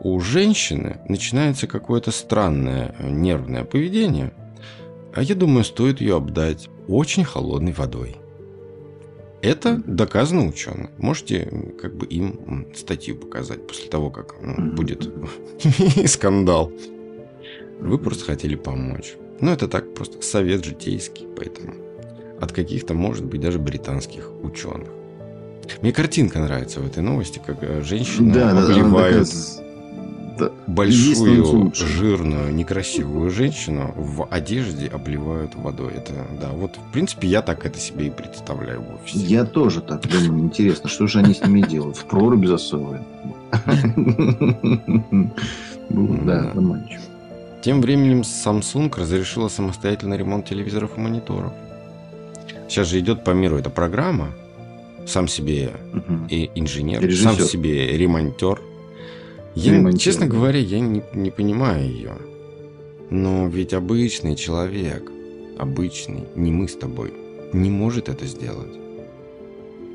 у 0.00 0.18
женщины 0.20 1.00
начинается 1.08 1.66
какое-то 1.66 2.10
странное 2.10 2.94
нервное 3.00 3.64
поведение, 3.64 4.32
а 5.14 5.22
я 5.22 5.34
думаю, 5.34 5.64
стоит 5.64 6.00
ее 6.00 6.16
обдать 6.16 6.68
очень 6.88 7.24
холодной 7.24 7.72
водой. 7.72 8.16
Это 9.40 9.80
доказано 9.86 10.46
ученым. 10.46 10.90
Можете 10.98 11.72
как 11.80 11.96
бы 11.96 12.06
им 12.06 12.66
статью 12.74 13.16
показать 13.16 13.66
после 13.66 13.88
того, 13.88 14.10
как 14.10 14.34
ну, 14.42 14.72
будет 14.72 15.08
скандал. 16.06 16.72
Вы 17.78 17.98
просто 17.98 18.24
хотели 18.24 18.56
помочь. 18.56 19.14
Ну, 19.40 19.52
это 19.52 19.68
так 19.68 19.94
просто 19.94 20.22
совет 20.22 20.64
житейский, 20.64 21.26
поэтому 21.36 21.74
от 22.40 22.52
каких-то, 22.52 22.94
может 22.94 23.24
быть, 23.24 23.40
даже 23.40 23.58
британских 23.58 24.30
ученых. 24.42 24.88
Мне 25.82 25.92
картинка 25.92 26.40
нравится 26.40 26.80
в 26.80 26.86
этой 26.86 27.02
новости, 27.02 27.40
как 27.44 27.58
э, 27.62 27.82
женщина 27.82 28.32
да, 28.32 28.50
обливает 28.50 29.28
да, 30.38 30.50
большую, 30.66 31.72
жирную, 31.74 32.54
некрасивую 32.54 33.30
женщину 33.30 33.92
в 33.96 34.26
одежде 34.30 34.86
обливают 34.86 35.54
водой. 35.54 35.92
Это, 35.96 36.12
да, 36.40 36.50
вот, 36.50 36.76
в 36.76 36.92
принципе, 36.92 37.28
я 37.28 37.42
так 37.42 37.66
это 37.66 37.78
себе 37.78 38.06
и 38.06 38.10
представляю 38.10 38.82
в 38.82 38.94
офисе. 38.94 39.18
Я 39.18 39.44
тоже 39.44 39.80
так 39.82 40.02
думаю. 40.08 40.44
Интересно, 40.44 40.88
что 40.88 41.06
же 41.06 41.18
они 41.18 41.34
с 41.34 41.42
ними 41.42 41.60
делают? 41.60 41.96
В 41.96 42.04
проруби 42.04 42.46
засовывают? 42.46 43.02
Да, 45.90 46.52
заманчиво. 46.54 47.00
Тем 47.62 47.80
временем 47.80 48.20
Samsung 48.20 48.92
разрешила 48.98 49.48
самостоятельный 49.48 50.16
ремонт 50.16 50.46
телевизоров 50.46 50.96
и 50.96 51.00
мониторов. 51.00 51.52
Сейчас 52.68 52.88
же 52.88 53.00
идет 53.00 53.24
по 53.24 53.30
миру 53.30 53.56
эта 53.56 53.70
программа. 53.70 54.28
Сам 55.06 55.26
себе 55.26 55.72
угу. 55.92 56.26
и 56.28 56.50
инженер, 56.54 57.00
Режиссер. 57.00 57.32
сам 57.32 57.46
себе 57.46 57.96
ремонтер. 57.96 58.60
Я, 59.54 59.92
честно 59.94 60.26
говоря, 60.26 60.58
я 60.58 60.80
не, 60.80 61.02
не 61.14 61.30
понимаю 61.30 61.88
ее. 61.88 62.12
Но 63.10 63.48
ведь 63.48 63.72
обычный 63.72 64.36
человек, 64.36 65.10
обычный, 65.58 66.24
не 66.36 66.52
мы 66.52 66.68
с 66.68 66.74
тобой, 66.74 67.14
не 67.54 67.70
может 67.70 68.10
это 68.10 68.26
сделать. 68.26 68.76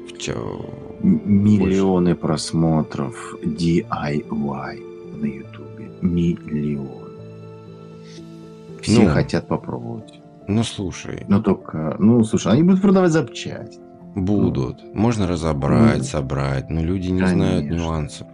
В 0.09 0.17
чё? 0.17 0.65
Миллионы 1.01 2.09
больше? 2.09 2.21
просмотров 2.21 3.35
DIY 3.43 5.19
на 5.19 5.25
Ютубе. 5.25 5.91
Миллион. 6.01 7.02
Все 8.83 9.03
ну, 9.03 9.09
хотят 9.09 9.47
попробовать. 9.47 10.21
Ну, 10.47 10.63
слушай. 10.63 11.25
Ну, 11.27 11.41
только... 11.41 11.95
Ну, 11.99 12.23
слушай, 12.23 12.51
они 12.51 12.63
будут 12.63 12.81
продавать 12.81 13.11
запчасти. 13.11 13.79
Будут. 14.15 14.83
Ну. 14.83 15.01
Можно 15.01 15.27
разобрать, 15.27 15.99
ну, 15.99 16.03
собрать, 16.03 16.69
но 16.69 16.81
люди 16.81 17.09
не 17.09 17.21
Конечно. 17.21 17.45
знают 17.45 17.71
нюансов. 17.71 18.27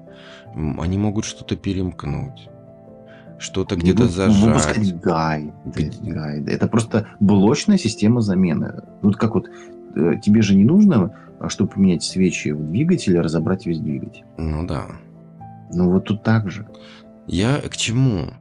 Они 0.53 0.97
могут 0.97 1.25
что-то 1.25 1.55
перемкнуть. 1.55 2.49
Что-то 3.37 3.77
где-то 3.77 4.07
зажать. 4.07 4.99
Гайды, 4.99 5.53
гайды. 6.01 6.51
Это 6.51 6.67
просто 6.67 7.07
блочная 7.21 7.77
система 7.77 8.19
замены. 8.19 8.81
Вот 9.01 9.15
как 9.15 9.35
вот 9.35 9.47
э, 9.95 10.15
тебе 10.21 10.41
же 10.41 10.55
не 10.55 10.65
нужно, 10.65 11.15
а, 11.39 11.47
чтобы 11.47 11.69
поменять 11.71 12.03
свечи 12.03 12.49
в 12.49 12.61
двигателе, 12.69 13.21
разобрать 13.21 13.65
весь 13.65 13.79
двигатель. 13.79 14.25
Ну 14.37 14.67
да. 14.67 14.87
Ну 15.71 15.89
вот 15.91 16.05
тут 16.05 16.23
так 16.23 16.49
же. 16.51 16.67
Я 17.27 17.57
к 17.59 17.77
чему? 17.77 18.33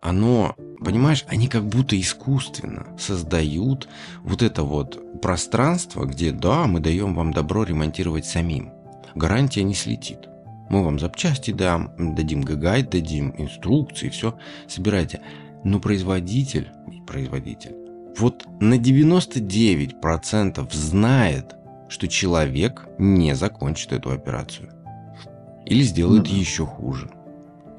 Оно, 0.00 0.56
понимаешь, 0.82 1.24
они 1.28 1.46
как 1.46 1.64
будто 1.66 1.98
искусственно 2.00 2.86
создают 2.98 3.88
вот 4.22 4.42
это 4.42 4.62
вот 4.62 5.20
пространство, 5.20 6.06
где, 6.06 6.32
да, 6.32 6.66
мы 6.66 6.80
даем 6.80 7.14
вам 7.14 7.32
добро 7.32 7.64
ремонтировать 7.64 8.24
самим. 8.24 8.72
Гарантия 9.14 9.62
не 9.62 9.74
слетит. 9.74 10.28
Мы 10.70 10.84
вам 10.84 10.98
запчасти 10.98 11.50
дам, 11.50 11.92
дадим 12.14 12.42
гайд, 12.42 12.90
дадим 12.90 13.34
инструкции, 13.36 14.08
все, 14.08 14.38
собирайте. 14.68 15.20
Но 15.64 15.80
производитель, 15.80 16.68
производитель, 17.06 17.74
вот 18.16 18.46
на 18.60 18.78
99% 18.78 20.72
знает, 20.72 21.56
что 21.88 22.08
человек 22.08 22.88
не 22.98 23.34
закончит 23.34 23.92
эту 23.92 24.12
операцию. 24.12 24.70
Или 25.66 25.82
сделает 25.82 26.24
ну, 26.24 26.30
да. 26.30 26.36
еще 26.36 26.64
хуже. 26.64 27.10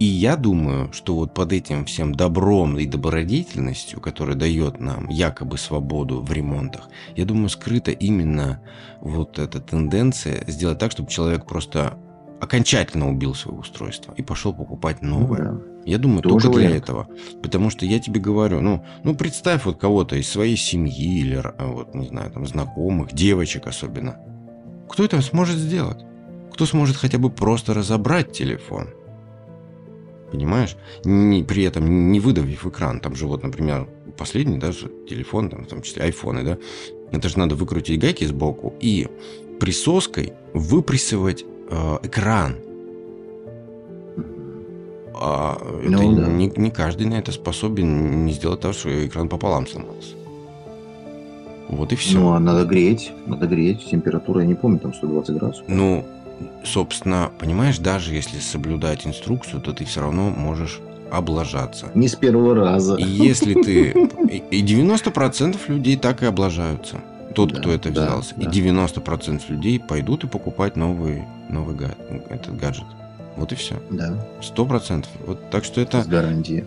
И 0.02 0.04
я 0.04 0.36
думаю, 0.36 0.92
что 0.94 1.14
вот 1.14 1.36
под 1.36 1.54
этим 1.54 1.86
всем 1.86 2.16
добром 2.16 2.80
и 2.80 2.88
добродетельностью, 2.88 4.02
которая 4.02 4.36
дает 4.36 4.80
нам 4.80 5.10
якобы 5.10 5.60
свободу 5.60 6.22
в 6.24 6.34
ремонтах, 6.34 6.90
я 7.16 7.24
думаю, 7.24 7.50
скрыта 7.50 7.92
именно 7.92 8.64
вот 9.00 9.38
эта 9.38 9.62
тенденция 9.62 10.44
сделать 10.48 10.80
так, 10.80 10.90
чтобы 10.90 11.12
человек 11.12 11.46
просто 11.46 12.00
окончательно 12.40 13.12
убил 13.12 13.36
свое 13.36 13.60
устройство 13.60 14.16
и 14.18 14.24
пошел 14.24 14.56
покупать 14.56 15.04
новое. 15.04 15.52
Ну, 15.52 15.60
да. 15.60 15.66
Я 15.86 16.00
думаю, 16.00 16.24
Тоже 16.24 16.48
только 16.48 16.58
для 16.58 16.70
вариант. 16.70 16.84
этого. 16.84 17.08
Потому 17.44 17.70
что 17.70 17.86
я 17.86 18.00
тебе 18.00 18.20
говорю, 18.20 18.60
ну, 18.62 18.84
ну 19.04 19.14
представь 19.14 19.66
вот 19.66 19.78
кого-то 19.78 20.16
из 20.16 20.28
своей 20.28 20.58
семьи 20.58 21.20
или, 21.20 21.44
вот, 21.60 21.94
не 21.94 22.08
знаю, 22.08 22.32
там, 22.32 22.48
знакомых, 22.48 23.14
девочек 23.14 23.68
особенно. 23.68 24.18
Кто 24.90 25.06
это 25.06 25.22
сможет 25.22 25.58
сделать? 25.58 26.04
Кто 26.52 26.66
сможет 26.66 26.98
хотя 26.98 27.20
бы 27.20 27.30
просто 27.30 27.76
разобрать 27.76 28.32
телефон? 28.32 28.88
Понимаешь? 30.32 30.78
Не, 31.04 31.44
при 31.44 31.64
этом 31.64 32.12
не 32.12 32.20
выдавив 32.20 32.66
экран. 32.66 33.00
Там 33.00 33.16
же 33.16 33.28
вот, 33.28 33.44
например, 33.44 33.88
последний 34.18 34.58
даже 34.58 34.90
телефон, 35.10 35.50
там, 35.50 35.66
в 35.66 35.68
том 35.68 35.82
числе 35.82 36.04
айфоны, 36.04 36.44
да, 36.44 36.58
это 37.12 37.28
же 37.28 37.38
надо 37.38 37.56
выкрутить 37.56 38.00
гайки 38.00 38.24
сбоку 38.24 38.74
и 38.80 39.08
присоской 39.60 40.34
выпрессовать 40.54 41.46
э, 41.70 41.98
экран. 42.04 42.56
А 45.14 45.62
ну, 45.84 46.14
это 46.14 46.22
да. 46.22 46.28
не, 46.32 46.52
не 46.56 46.72
каждый 46.72 47.06
на 47.08 47.16
это 47.16 47.32
способен 47.32 48.26
не 48.26 48.32
сделать 48.32 48.62
того, 48.62 48.74
что 48.74 49.06
экран 49.06 49.30
пополам 49.30 49.68
сломался. 49.68 50.16
Вот 51.70 51.94
и 51.94 51.96
все. 51.96 52.20
Ну, 52.20 52.32
а 52.32 52.40
надо 52.40 52.66
греть, 52.66 53.12
надо 53.28 53.48
греть. 53.48 53.86
Температура, 53.90 54.42
я 54.42 54.48
не 54.48 54.56
помню, 54.56 54.80
там 54.80 54.94
120 54.94 55.36
градусов. 55.36 55.66
Ну, 55.68 56.06
собственно, 56.64 57.32
понимаешь, 57.40 57.78
даже 57.80 58.14
если 58.14 58.40
соблюдать 58.40 59.06
инструкцию, 59.06 59.62
то 59.62 59.74
ты 59.74 59.86
все 59.86 60.02
равно 60.02 60.30
можешь 60.30 60.80
облажаться. 61.12 61.92
Не 61.94 62.08
с 62.08 62.16
первого 62.16 62.56
раза. 62.56 62.96
И 62.96 63.04
если 63.04 63.54
ты... 63.54 63.92
И 64.50 64.64
90% 64.64 65.58
людей 65.68 65.98
так 65.98 66.24
и 66.24 66.26
облажаются. 66.26 67.02
Тот, 67.36 67.54
да, 67.54 67.60
кто 67.60 67.72
это 67.72 67.90
взялся. 67.90 68.34
Да, 68.36 68.50
и 68.50 68.54
90% 68.54 69.42
людей 69.50 69.80
пойдут 69.80 70.24
и 70.24 70.28
покупать 70.28 70.76
новый, 70.76 71.24
новый 71.50 71.76
гад, 71.76 71.98
этот 72.30 72.58
гаджет. 72.58 72.86
Вот 73.38 73.52
и 73.52 73.56
все. 73.56 73.82
Да. 73.90 74.28
Сто 74.42 74.66
процентов. 74.66 75.12
Вот 75.26 75.50
так 75.50 75.64
что 75.64 75.80
это 75.82 76.04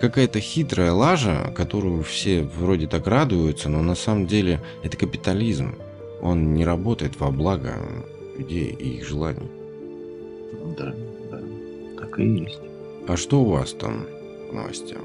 какая-то 0.00 0.40
хитрая 0.40 0.92
лажа, 0.92 1.52
которую 1.54 2.02
все 2.02 2.42
вроде 2.42 2.86
так 2.86 3.06
радуются, 3.06 3.68
но 3.68 3.82
на 3.82 3.94
самом 3.94 4.26
деле 4.26 4.60
это 4.82 4.96
капитализм. 4.96 5.74
Он 6.22 6.54
не 6.54 6.64
работает 6.64 7.20
во 7.20 7.30
благо 7.30 7.74
людей 8.38 8.68
и 8.68 8.96
их 8.96 9.06
желаний. 9.06 9.50
Да, 10.78 10.94
да, 11.30 11.40
так 12.00 12.18
и 12.18 12.26
есть. 12.26 12.60
А 13.06 13.16
что 13.16 13.42
у 13.42 13.50
вас 13.50 13.72
там 13.72 14.06
в 14.50 14.54
новостях? 14.54 15.00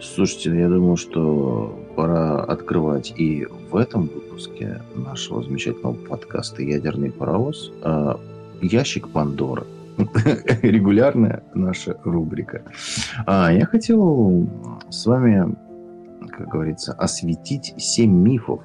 Слушайте, 0.00 0.58
я 0.58 0.68
думаю, 0.68 0.96
что 0.96 1.78
пора 1.96 2.42
открывать 2.42 3.14
и 3.16 3.46
в 3.70 3.76
этом 3.76 4.06
выпуске 4.06 4.82
нашего 4.94 5.42
замечательного 5.42 5.94
подкаста 5.94 6.62
«Ядерный 6.62 7.10
паровоз» 7.10 7.72
а, 7.82 8.18
ящик 8.60 9.08
Пандоры. 9.08 9.64
Регулярная 10.62 11.44
наша 11.54 11.96
рубрика. 12.02 12.62
А, 13.26 13.52
я 13.52 13.64
хотел 13.66 14.48
с 14.90 15.06
вами, 15.06 15.54
как 16.30 16.48
говорится, 16.48 16.92
осветить 16.92 17.74
семь 17.78 18.12
мифов 18.12 18.62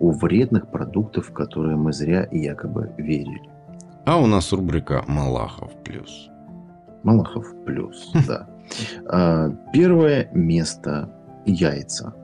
о 0.00 0.10
вредных 0.10 0.68
продуктах, 0.68 1.26
в 1.26 1.32
которые 1.32 1.76
мы 1.76 1.92
зря 1.92 2.28
якобы 2.30 2.92
верили. 2.98 3.53
А 4.06 4.18
у 4.18 4.26
нас 4.26 4.52
рубрика 4.52 5.02
«Малахов 5.06 5.72
плюс». 5.82 6.28
Малахов 7.02 7.46
плюс, 7.64 8.12
да. 8.26 8.46
А, 9.10 9.50
первое 9.72 10.28
место– 10.32 11.10
яйца. 11.44 12.14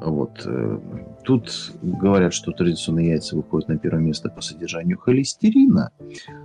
Вот. 0.00 0.42
Э, 0.44 0.78
тут 1.24 1.72
говорят, 1.82 2.34
что 2.34 2.52
традиционные 2.52 3.10
яйца 3.10 3.36
выходят 3.36 3.68
на 3.68 3.78
первое 3.78 4.02
место 4.02 4.28
по 4.28 4.40
содержанию 4.40 4.98
холестерина, 4.98 5.90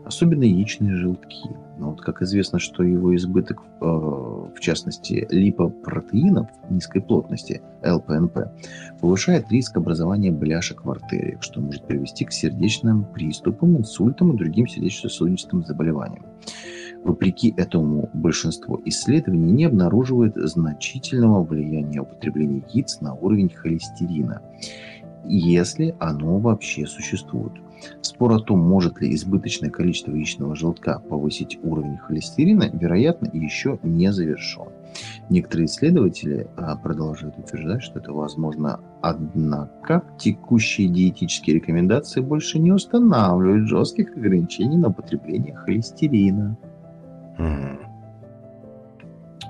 особенно 0.05 0.43
яичные 0.43 0.95
желтки. 0.95 1.49
Но 1.77 1.91
вот 1.91 2.01
как 2.01 2.21
известно, 2.21 2.59
что 2.59 2.83
его 2.83 3.15
избыток, 3.15 3.61
э, 3.81 3.85
в 3.85 4.59
частности, 4.59 5.27
липопротеинов 5.29 6.49
низкой 6.69 7.01
плотности, 7.01 7.61
ЛПНП, 7.83 8.51
повышает 9.01 9.51
риск 9.51 9.75
образования 9.75 10.31
бляшек 10.31 10.85
в 10.85 10.91
артериях, 10.91 11.43
что 11.43 11.59
может 11.59 11.85
привести 11.85 12.25
к 12.25 12.31
сердечным 12.31 13.03
приступам, 13.03 13.77
инсультам 13.77 14.33
и 14.33 14.37
другим 14.37 14.67
сердечно-сосудистым 14.67 15.65
заболеваниям. 15.65 16.25
Вопреки 17.03 17.53
этому 17.57 18.09
большинство 18.13 18.79
исследований 18.85 19.51
не 19.51 19.65
обнаруживает 19.65 20.35
значительного 20.35 21.43
влияния 21.43 22.01
употребления 22.01 22.63
яиц 22.73 23.01
на 23.01 23.15
уровень 23.15 23.49
холестерина, 23.49 24.41
если 25.25 25.95
оно 25.99 26.39
вообще 26.39 26.85
существует. 26.85 27.53
Спор 28.01 28.33
о 28.33 28.39
том, 28.39 28.59
может 28.59 29.01
ли 29.01 29.13
избыточное 29.15 29.71
количество 29.71 30.11
яичного 30.11 30.55
желтка 30.55 30.99
повысить 30.99 31.57
уровень 31.63 31.97
холестерина, 31.97 32.69
вероятно, 32.71 33.27
еще 33.33 33.79
не 33.81 34.11
завершен. 34.11 34.67
Некоторые 35.29 35.65
исследователи 35.65 36.47
а, 36.57 36.75
продолжают 36.75 37.37
утверждать, 37.37 37.81
что 37.81 37.99
это 37.99 38.13
возможно, 38.13 38.79
однако 39.01 40.03
текущие 40.19 40.89
диетические 40.89 41.55
рекомендации 41.55 42.21
больше 42.21 42.59
не 42.59 42.71
устанавливают 42.71 43.67
жестких 43.67 44.15
ограничений 44.15 44.77
на 44.77 44.91
потребление 44.91 45.55
холестерина. 45.55 46.57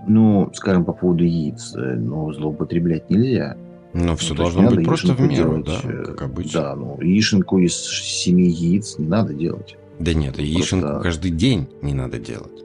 Ну, 0.08 0.50
скажем, 0.54 0.84
по 0.84 0.94
поводу 0.94 1.24
яиц, 1.24 1.76
э, 1.76 1.96
ну, 1.96 2.34
злоупотреблять 2.34 3.10
нельзя. 3.10 3.56
Ну, 3.94 4.16
все 4.16 4.34
ну, 4.34 4.38
должно 4.38 4.70
быть 4.70 4.86
просто 4.86 5.14
в 5.14 5.20
меру, 5.22 5.62
делать, 5.62 5.66
да, 5.66 5.80
э, 5.84 6.04
как 6.06 6.22
обычно. 6.24 6.62
Да, 6.62 6.76
ну, 6.76 7.00
яишенку 7.02 7.60
из 7.60 7.76
семи 7.76 8.50
яиц 8.50 8.98
не 8.98 9.08
надо 9.08 9.34
делать. 9.34 9.78
Да 10.00 10.14
нет, 10.14 10.40
яишенку 10.40 10.88
просто... 10.88 11.04
каждый 11.04 11.32
день 11.32 11.68
не 11.82 11.94
надо 11.94 12.18
делать. 12.18 12.64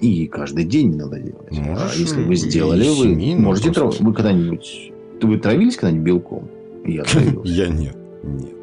И 0.00 0.26
каждый 0.26 0.64
день 0.64 0.92
не 0.92 0.96
надо 0.96 1.18
делать. 1.18 1.50
Можешь, 1.50 1.92
а 1.94 1.98
если 1.98 2.22
вы 2.22 2.34
сделали, 2.36 2.88
вы 2.88 2.94
семи, 2.94 3.34
можете 3.36 3.70
трав... 3.72 4.00
Вы 4.00 4.14
когда-нибудь... 4.14 4.92
Вы 5.20 5.38
травились 5.38 5.76
когда-нибудь 5.76 6.06
белком? 6.06 6.48
Я 6.86 7.04
травился. 7.04 7.52
Я 7.52 7.68
нет. 7.68 7.96
Нет. 8.22 8.54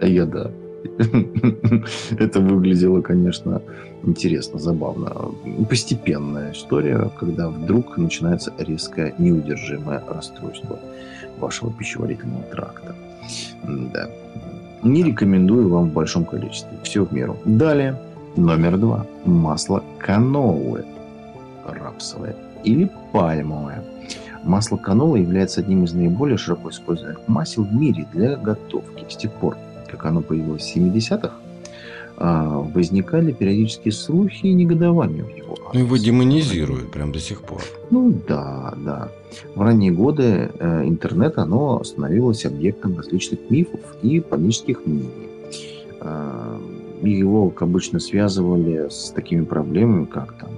А 0.00 0.06
я 0.06 0.26
да. 0.26 0.50
Это 2.18 2.40
выглядело, 2.40 3.00
конечно, 3.00 3.62
интересно, 4.02 4.58
забавно. 4.58 5.32
Постепенная 5.68 6.52
история, 6.52 7.10
когда 7.18 7.48
вдруг 7.48 7.96
начинается 7.96 8.52
резкое 8.58 9.14
неудержимое 9.18 10.02
расстройство 10.08 10.78
вашего 11.38 11.72
пищеварительного 11.72 12.42
тракта. 12.44 12.94
Да. 13.64 14.08
Не 14.82 15.02
рекомендую 15.02 15.68
вам 15.68 15.90
в 15.90 15.92
большом 15.92 16.24
количестве. 16.24 16.76
Все 16.82 17.04
в 17.04 17.12
меру. 17.12 17.36
Далее. 17.44 17.98
Номер 18.36 18.78
два. 18.78 19.06
Масло 19.24 19.82
канолы. 19.98 20.84
Рапсовое 21.64 22.34
или 22.64 22.90
пальмовое. 23.12 23.84
Масло 24.44 24.76
канола 24.76 25.16
является 25.16 25.60
одним 25.60 25.84
из 25.84 25.92
наиболее 25.92 26.36
широко 26.36 26.70
используемых 26.70 27.20
масел 27.28 27.62
в 27.62 27.72
мире 27.72 28.06
для 28.12 28.36
готовки. 28.36 29.04
С 29.08 29.16
тех 29.16 29.32
пор, 29.32 29.56
как 29.88 30.04
оно 30.04 30.20
появилось 30.20 30.62
в 30.62 30.76
70-х, 30.76 31.28
а, 31.28 31.41
возникали 32.22 33.32
периодические 33.32 33.92
слухи 33.92 34.46
и 34.46 34.52
негодования 34.52 35.24
в 35.24 35.36
его 35.36 35.54
адрес. 35.54 35.74
Ну, 35.74 35.80
его 35.80 35.96
демонизируют 35.96 36.92
прям 36.92 37.10
до 37.10 37.18
сих 37.18 37.42
пор. 37.42 37.62
Ну, 37.90 38.14
да, 38.28 38.74
да. 38.76 39.08
В 39.54 39.60
ранние 39.60 39.90
годы 39.90 40.50
э, 40.58 40.84
интернет, 40.84 41.38
оно 41.38 41.82
становилось 41.82 42.44
объектом 42.46 42.96
различных 42.96 43.40
мифов 43.50 43.80
и 44.02 44.20
панических 44.20 44.86
мнений. 44.86 45.28
Э, 46.00 46.60
его, 47.02 47.50
как 47.50 47.62
обычно, 47.62 47.98
связывали 47.98 48.88
с 48.88 49.10
такими 49.10 49.44
проблемами, 49.44 50.04
как 50.04 50.34
там 50.34 50.50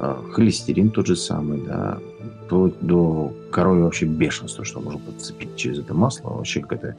э, 0.00 0.16
холестерин 0.32 0.90
тот 0.90 1.06
же 1.06 1.14
самый, 1.14 1.60
да, 1.60 1.98
вплоть 2.46 2.74
до 2.80 3.32
коровьего 3.52 3.84
вообще 3.84 4.06
бешенства, 4.06 4.64
что 4.64 4.80
можно 4.80 4.98
подцепить 5.00 5.54
через 5.56 5.78
это 5.78 5.94
масло, 5.94 6.30
вообще 6.30 6.60
какая-то 6.60 6.96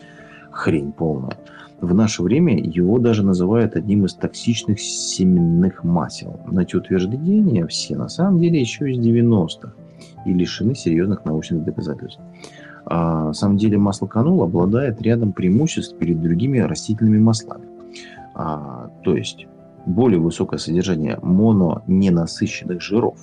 хрень 0.51 0.93
полная. 0.93 1.37
В 1.81 1.93
наше 1.93 2.23
время 2.23 2.59
его 2.59 2.99
даже 2.99 3.23
называют 3.23 3.75
одним 3.75 4.05
из 4.05 4.13
токсичных 4.13 4.79
семенных 4.81 5.83
масел. 5.83 6.39
Но 6.51 6.61
эти 6.61 6.75
утверждения 6.75 7.65
все 7.67 7.95
на 7.95 8.09
самом 8.09 8.39
деле 8.39 8.59
еще 8.59 8.91
из 8.91 8.99
90-х 8.99 9.73
и 10.25 10.33
лишены 10.33 10.75
серьезных 10.75 11.23
научных 11.23 11.63
доказательств. 11.63 12.19
А, 12.85 13.25
на 13.27 13.33
самом 13.33 13.57
деле 13.57 13.77
масло 13.77 14.07
канола 14.07 14.45
обладает 14.45 15.01
рядом 15.01 15.31
преимуществ 15.31 15.97
перед 15.97 16.21
другими 16.21 16.59
растительными 16.59 17.19
маслами. 17.19 17.65
А, 18.33 18.89
то 19.03 19.15
есть 19.15 19.47
более 19.85 20.19
высокое 20.19 20.59
содержание 20.59 21.17
мононенасыщенных 21.21 22.81
жиров. 22.81 23.17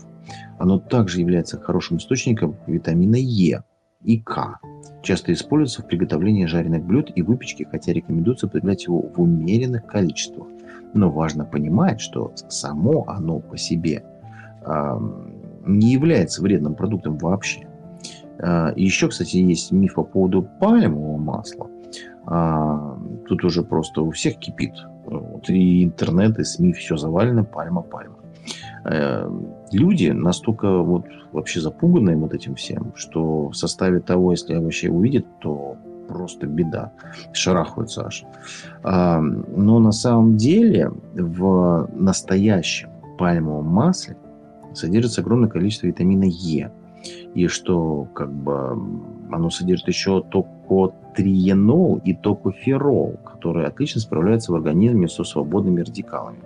Оно 0.58 0.78
также 0.78 1.20
является 1.20 1.60
хорошим 1.60 1.98
источником 1.98 2.56
витамина 2.66 3.16
Е 3.16 3.62
и 4.02 4.18
К, 4.18 4.58
часто 5.06 5.32
используется 5.32 5.82
в 5.82 5.86
приготовлении 5.86 6.46
жареных 6.46 6.84
блюд 6.84 7.12
и 7.14 7.22
выпечки, 7.22 7.66
хотя 7.70 7.92
рекомендуется 7.92 8.46
употреблять 8.46 8.84
его 8.84 9.00
в 9.00 9.20
умеренных 9.20 9.86
количествах. 9.86 10.48
Но 10.94 11.10
важно 11.10 11.44
понимать, 11.44 12.00
что 12.00 12.32
само 12.48 13.04
оно 13.06 13.38
по 13.38 13.56
себе 13.56 14.04
э, 14.64 15.00
не 15.64 15.92
является 15.92 16.42
вредным 16.42 16.74
продуктом 16.74 17.16
вообще. 17.18 17.66
Э, 18.38 18.72
еще, 18.76 19.08
кстати, 19.08 19.36
есть 19.36 19.70
миф 19.72 19.94
по 19.94 20.02
поводу 20.02 20.42
пальмового 20.42 21.18
масла. 21.18 21.70
Э, 22.28 22.96
тут 23.28 23.44
уже 23.44 23.62
просто 23.62 24.02
у 24.02 24.10
всех 24.10 24.38
кипит. 24.38 24.74
Вот 25.04 25.48
и 25.48 25.84
интернет, 25.84 26.38
и 26.38 26.44
СМИ 26.44 26.72
все 26.72 26.96
завалено 26.96 27.44
пальма, 27.44 27.82
пальма. 27.82 28.16
Э, 28.84 29.30
люди 29.72 30.08
настолько 30.08 30.78
вот 30.78 31.06
вообще 31.32 31.60
запуганные 31.60 32.16
вот 32.16 32.34
этим 32.34 32.54
всем, 32.54 32.92
что 32.94 33.48
в 33.48 33.54
составе 33.54 34.00
того, 34.00 34.32
если 34.32 34.56
вообще 34.56 34.90
увидят, 34.90 35.26
то 35.40 35.76
просто 36.08 36.46
беда. 36.46 36.92
Шарахаются 37.32 38.06
аж. 38.06 38.24
А, 38.82 39.20
но 39.20 39.78
на 39.78 39.92
самом 39.92 40.36
деле 40.36 40.92
в 41.14 41.88
настоящем 41.94 42.90
пальмовом 43.18 43.66
масле 43.66 44.16
содержится 44.74 45.20
огромное 45.20 45.48
количество 45.48 45.86
витамина 45.86 46.24
Е. 46.24 46.70
И 47.34 47.46
что 47.46 48.08
как 48.14 48.32
бы 48.32 48.78
оно 49.30 49.50
содержит 49.50 49.88
еще 49.88 50.22
токотриенол 50.22 52.00
и 52.04 52.14
токоферол, 52.14 53.16
которые 53.24 53.66
отлично 53.66 54.00
справляются 54.00 54.52
в 54.52 54.54
организме 54.54 55.08
со 55.08 55.24
свободными 55.24 55.80
радикалами 55.80 56.38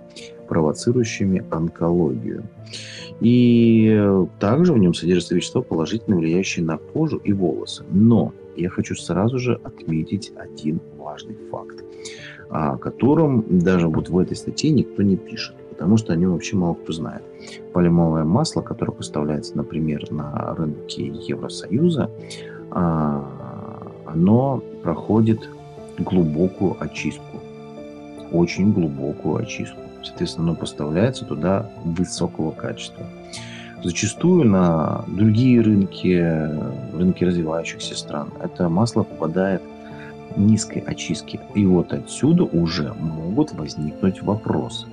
провоцирующими 0.51 1.45
онкологию. 1.49 2.43
И 3.21 3.97
также 4.37 4.73
в 4.73 4.77
нем 4.77 4.93
содержатся 4.93 5.33
вещества, 5.33 5.61
положительно 5.61 6.17
влияющие 6.17 6.65
на 6.65 6.77
кожу 6.77 7.21
и 7.23 7.31
волосы. 7.31 7.85
Но 7.89 8.33
я 8.57 8.69
хочу 8.69 8.95
сразу 8.95 9.39
же 9.39 9.61
отметить 9.63 10.33
один 10.35 10.81
важный 10.97 11.37
факт, 11.49 11.85
о 12.49 12.75
котором 12.75 13.45
даже 13.59 13.87
вот 13.87 14.09
в 14.09 14.17
этой 14.17 14.35
статье 14.35 14.71
никто 14.71 15.03
не 15.03 15.15
пишет. 15.15 15.55
потому 15.69 15.95
что 15.95 16.11
о 16.11 16.17
нем 16.17 16.33
вообще 16.33 16.57
мало 16.57 16.73
кто 16.73 16.91
знает. 16.91 17.23
Пальмовое 17.71 18.25
масло, 18.25 18.61
которое 18.61 18.91
поставляется, 18.91 19.55
например, 19.55 20.11
на 20.11 20.53
рынке 20.53 21.07
Евросоюза, 21.27 22.11
а, 22.71 23.91
оно 24.05 24.61
проходит 24.83 25.49
глубокую 25.97 26.75
очистку. 26.77 27.39
Очень 28.33 28.73
глубокую 28.73 29.37
очистку. 29.37 29.90
Соответственно, 30.03 30.49
оно 30.49 30.55
поставляется 30.55 31.25
туда 31.25 31.69
высокого 31.83 32.51
качества. 32.51 33.05
Зачастую 33.83 34.45
на 34.45 35.03
другие 35.07 35.61
рынки, 35.61 36.23
рынки 36.95 37.23
развивающихся 37.23 37.97
стран, 37.97 38.29
это 38.41 38.69
масло 38.69 39.03
попадает 39.03 39.61
низкой 40.35 40.79
очистки. 40.79 41.39
И 41.55 41.65
вот 41.65 41.91
отсюда 41.93 42.43
уже 42.43 42.93
могут 42.93 43.53
возникнуть 43.53 44.21
вопросы. 44.21 44.85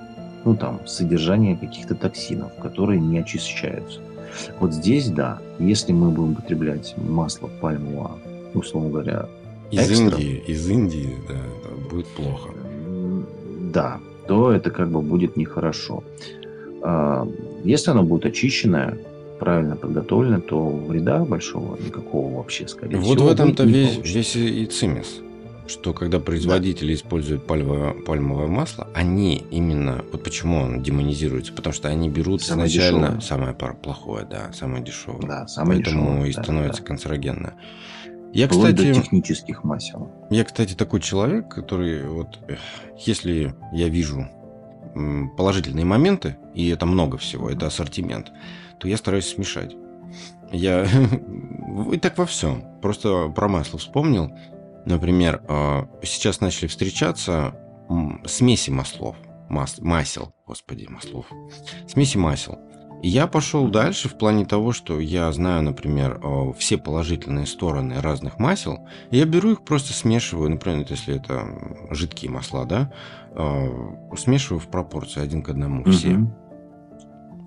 Ну 0.45 0.57
там, 0.57 0.81
содержание 0.87 1.57
каких-то 1.57 1.95
токсинов, 1.95 2.55
которые 2.55 3.01
не 3.01 3.19
очищаются. 3.19 4.01
Вот 4.61 4.73
здесь, 4.73 5.11
да, 5.11 5.39
если 5.59 5.93
мы 5.93 6.11
будем 6.11 6.33
употреблять 6.33 6.95
масло 6.97 7.49
пальмового, 7.61 8.19
условно 8.55 8.91
говоря, 8.91 9.27
из 9.71 9.91
экстра, 9.91 10.19
Индии, 10.19 10.43
из 10.47 10.69
Индии, 10.69 11.17
да, 11.29 11.35
будет 11.91 12.07
плохо. 12.09 12.51
Да, 13.73 13.99
то 14.29 14.53
это 14.53 14.71
как 14.71 14.91
бы 14.91 15.01
будет 15.01 15.37
нехорошо. 15.37 16.05
А, 16.83 17.27
если 17.65 17.91
оно 17.91 18.03
будет 18.03 18.27
очищенное, 18.27 18.99
правильно 19.41 19.77
подготовлено, 19.77 20.41
то 20.41 20.69
вреда 20.69 21.25
большого 21.25 21.77
никакого 21.77 22.37
вообще, 22.37 22.69
скорее 22.69 22.97
вот 22.97 23.05
всего, 23.05 23.15
Вот 23.15 23.31
в 23.31 23.33
этом-то 23.33 23.65
весь, 23.65 23.99
весь 24.05 24.37
и 24.37 24.67
цимис 24.67 25.21
что 25.69 25.93
когда 25.93 26.19
производители 26.19 26.89
да. 26.89 26.95
используют 26.95 27.47
пальмовое, 27.47 27.93
пальмовое 27.93 28.47
масло, 28.47 28.89
они 28.95 29.45
именно, 29.51 30.03
вот 30.13 30.23
почему 30.25 30.63
он 30.63 30.83
демонизируется, 30.83 31.53
потому 31.53 31.75
что 31.75 31.89
они 31.89 32.09
берут 32.09 32.43
самое 32.43 32.69
изначально 32.69 33.19
дешевое. 33.19 33.21
самое 33.21 33.55
плохое, 33.55 34.27
да, 34.29 34.51
самое 34.53 34.83
дешевое. 34.83 35.27
Да, 35.27 35.47
самое 35.47 35.83
Поэтому 35.83 36.07
дешевое, 36.07 36.29
и 36.29 36.33
становится 36.33 36.81
да. 36.81 36.89
канцерогенное. 36.89 37.55
Я, 38.33 38.47
Вплоть 38.47 38.75
кстати, 38.75 38.89
до 38.89 39.01
технических 39.01 39.65
масел. 39.65 40.11
Я, 40.31 40.45
кстати, 40.45 40.75
такой 40.75 41.01
человек, 41.01 41.49
который 41.49 42.07
вот, 42.07 42.39
если 42.99 43.55
я 43.73 43.89
вижу 43.89 44.29
положительные 45.37 45.85
моменты, 45.85 46.37
и 46.55 46.69
это 46.69 46.87
много 46.87 47.19
всего, 47.19 47.51
это 47.51 47.67
ассортимент, 47.67 48.33
то 48.79 48.89
я 48.89 48.97
стараюсь 48.97 49.29
смешать. 49.29 49.75
Я 50.51 50.87
и 51.93 51.99
так 51.99 52.19
во 52.19 52.27
всем. 52.27 52.65
Просто 52.81 53.29
про 53.29 53.49
масло 53.49 53.79
вспомнил. 53.79 54.33
Например, 54.85 55.43
э, 55.49 55.87
сейчас 56.03 56.41
начали 56.41 56.67
встречаться 56.67 57.55
смеси 58.27 58.71
маслов, 58.71 59.17
мас, 59.49 59.79
масел, 59.81 60.35
господи, 60.47 60.87
маслов, 60.89 61.27
смеси 61.87 62.17
масел. 62.19 62.59
Я 63.03 63.29
пошел 63.29 63.69
дальше 63.69 64.09
в 64.09 64.19
плане 64.19 64.45
того, 64.45 64.73
что 64.73 64.99
я 64.99 65.31
знаю, 65.31 65.63
например, 65.63 66.21
э, 66.23 66.53
все 66.59 66.79
положительные 66.79 67.47
стороны 67.47 68.01
разных 68.01 68.41
масел. 68.41 68.81
Я 69.11 69.25
беру 69.25 69.53
их, 69.53 69.63
просто 69.63 69.93
смешиваю, 69.93 70.51
например, 70.51 70.85
если 70.89 71.15
это 71.15 71.45
жидкие 71.91 72.31
масла, 72.31 72.65
да, 72.65 72.93
э, 73.31 73.69
смешиваю 74.17 74.61
в 74.61 74.67
пропорции 74.67 75.23
один 75.23 75.43
к 75.43 75.49
одному 75.49 75.85
все. 75.85 76.15
Угу. 76.15 76.31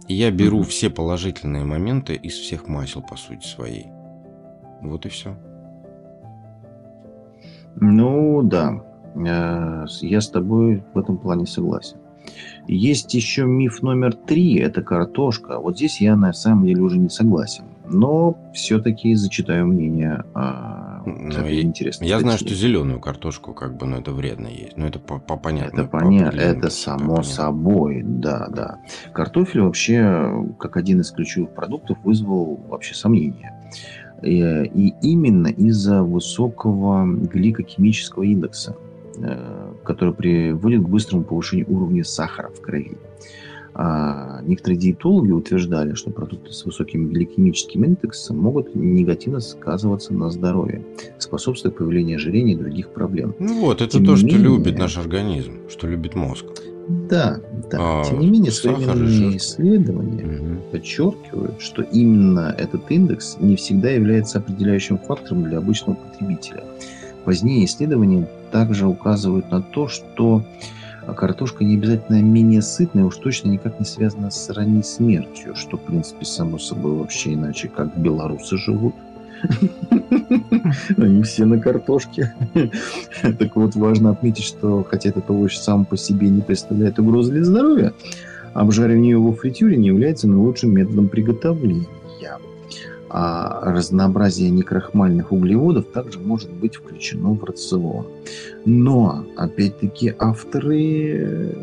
И 0.07 0.13
я 0.13 0.31
беру 0.31 0.59
угу. 0.59 0.67
все 0.67 0.89
положительные 0.89 1.65
моменты 1.65 2.15
из 2.15 2.33
всех 2.33 2.69
масел, 2.69 3.01
по 3.01 3.17
сути 3.17 3.45
своей. 3.45 3.87
Вот 4.81 5.05
и 5.05 5.09
все. 5.09 5.35
Ну 7.75 8.41
да, 8.41 8.81
э, 9.15 9.85
я 10.01 10.21
с 10.21 10.29
тобой 10.29 10.83
в 10.93 10.97
этом 10.97 11.17
плане 11.17 11.45
согласен. 11.45 12.00
Есть 12.67 13.13
еще 13.13 13.45
миф 13.45 13.81
номер 13.81 14.13
три, 14.13 14.55
это 14.57 14.81
картошка. 14.81 15.59
Вот 15.59 15.77
здесь 15.77 16.01
я 16.01 16.15
на 16.15 16.33
самом 16.33 16.65
деле 16.65 16.81
уже 16.81 16.97
не 16.97 17.09
согласен. 17.09 17.65
Но 17.93 18.37
все-таки 18.53 19.15
зачитаю 19.15 19.67
мнение. 19.67 20.23
А, 20.33 21.01
ну, 21.05 21.45
я, 21.45 21.61
интересно. 21.61 22.05
Я 22.05 22.19
знаю, 22.19 22.37
что 22.37 22.53
зеленую 22.53 22.99
картошку 22.99 23.53
как 23.53 23.75
бы, 23.75 23.85
ну 23.85 23.97
это 23.97 24.11
вредно 24.11 24.47
есть. 24.47 24.77
Но 24.77 24.87
это 24.87 24.99
по, 24.99 25.19
по 25.19 25.35
понятно. 25.35 25.81
Это 25.81 25.89
понятно, 25.89 26.39
это 26.39 26.69
само 26.69 27.15
понятно. 27.15 27.23
собой, 27.23 28.01
да, 28.03 28.47
да. 28.47 28.79
Картофель 29.11 29.61
вообще, 29.61 30.31
как 30.57 30.77
один 30.77 31.01
из 31.01 31.11
ключевых 31.11 31.53
продуктов, 31.53 31.97
вызвал 32.03 32.61
вообще 32.69 32.95
сомнения. 32.95 33.53
Э, 34.21 34.65
и 34.65 34.93
именно 35.01 35.47
из-за 35.47 36.03
высокого 36.03 37.05
гликохимического 37.05 38.23
индекса, 38.23 38.75
который 39.84 40.14
приводит 40.14 40.82
к 40.82 40.88
быстрому 40.88 41.24
повышению 41.24 41.70
уровня 41.70 42.03
сахара 42.03 42.49
в 42.49 42.62
крови. 42.62 42.97
А 43.74 44.41
некоторые 44.43 44.78
диетологи 44.78 45.32
утверждали, 45.32 45.93
что 45.93 46.12
продукты 46.12 46.51
с 46.51 46.66
высоким 46.66 47.07
гликемическим 47.07 47.86
индексом 47.86 48.38
могут 48.38 48.76
негативно 48.76 49.39
сказываться 49.39 50.14
на 50.14 50.30
здоровье, 50.30 50.84
способствуя 51.18 51.72
появлению 51.72 52.18
ожирения 52.18 52.53
и 52.53 52.57
других 52.57 52.89
проблем. 52.89 53.34
Ну 53.39 53.62
вот, 53.62 53.82
это 53.82 53.93
Тем 53.93 54.05
то, 54.05 54.18
что 54.18 54.26
менее... 54.26 54.43
любит 54.43 54.78
наш 54.78 54.97
организм, 54.97 55.53
что 55.70 55.88
любит 55.88 56.16
мозг. 56.16 56.45
Да, 57.09 57.39
да. 57.72 57.78
А, 57.80 58.03
Тем 58.03 58.20
не 58.20 58.30
менее, 58.30 58.51
современные 58.51 59.38
исследования 59.38 60.26
угу. 60.26 60.62
подчеркивают, 60.72 61.62
что 61.62 61.84
именно 61.84 62.53
этот 62.57 62.91
индекс 62.91 63.38
не 63.39 63.55
всегда 63.55 63.89
является 63.91 64.39
определяющим 64.39 64.97
фактором 64.97 65.43
для 65.43 65.59
обычного 65.59 65.95
потребителя. 65.95 66.64
Позднее 67.26 67.65
исследования 67.65 68.28
также 68.51 68.88
указывают 68.88 69.51
на 69.51 69.61
то, 69.61 69.88
что 69.88 70.43
картошка 71.15 71.63
не 71.63 71.76
обязательно 71.76 72.22
менее 72.22 72.61
сытная, 72.61 73.05
уж 73.05 73.17
точно 73.17 73.49
никак 73.49 73.80
не 73.80 73.86
связана 73.86 74.32
с 74.32 74.49
ранней 74.49 74.84
смертью, 74.84 75.55
что, 75.55 75.78
в 75.78 75.82
принципе, 75.82 76.26
само 76.26 76.57
собой 76.57 76.93
вообще 76.93 77.34
иначе, 77.34 77.67
как 77.67 77.97
белорусы 77.97 78.57
живут. 78.57 78.95
Они 80.97 81.24
все 81.24 81.45
на 81.45 81.59
картошке. 81.59 82.34
Так 83.24 83.55
вот, 83.55 83.76
важно 83.76 84.11
отметить, 84.11 84.43
что 84.43 84.86
хотя 84.88 85.09
этот 85.09 85.30
овощ 85.30 85.57
сам 85.57 85.86
по 85.86 85.97
себе 85.97 86.30
не 86.30 86.41
представляет 86.41 86.99
угрозы 86.99 87.32
для 87.32 87.43
здоровья, 87.43 87.93
обжаривание 88.53 89.11
его 89.11 89.32
в 89.32 89.38
фритюре 89.38 89.78
не 89.78 89.88
является 89.88 90.28
наилучшим 90.28 90.74
методом 90.74 91.07
приготовления. 91.07 91.88
А 93.14 93.59
разнообразие 93.66 94.49
некрахмальных 94.49 95.34
углеводов 95.34 95.88
также 95.88 96.18
может 96.20 96.49
быть 96.49 96.76
включено 96.76 97.34
в 97.34 97.43
рацион. 97.43 98.05
Но, 98.64 99.26
опять-таки, 99.36 100.16
авторы 100.18 101.53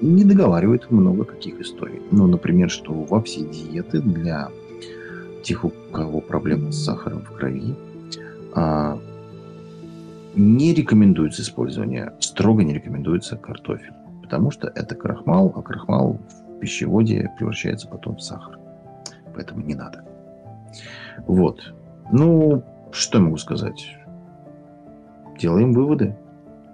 не 0.00 0.24
договаривают 0.24 0.90
много 0.90 1.24
каких 1.24 1.60
историй. 1.60 2.00
Ну, 2.10 2.26
например, 2.26 2.70
что 2.70 2.94
во 2.94 3.20
все 3.20 3.42
диеты 3.42 4.00
для 4.00 4.48
тех, 5.42 5.66
у 5.66 5.72
кого 5.92 6.22
проблемы 6.22 6.72
с 6.72 6.82
сахаром 6.82 7.26
в 7.26 7.32
крови, 7.32 7.74
а, 8.54 8.98
не 10.34 10.72
рекомендуется 10.72 11.42
использование, 11.42 12.14
строго 12.20 12.64
не 12.64 12.72
рекомендуется 12.72 13.36
картофель, 13.36 13.92
потому 14.22 14.50
что 14.50 14.72
это 14.74 14.94
крахмал, 14.94 15.52
а 15.54 15.60
крахмал 15.60 16.18
в 16.38 16.58
пищеводе 16.58 17.30
превращается 17.36 17.86
потом 17.86 18.16
в 18.16 18.22
сахар. 18.22 18.58
Поэтому 19.34 19.60
не 19.60 19.74
надо. 19.74 20.05
Вот. 21.26 21.74
Ну, 22.12 22.62
что 22.92 23.18
я 23.18 23.24
могу 23.24 23.36
сказать? 23.36 23.96
Делаем 25.38 25.72
выводы. 25.72 26.16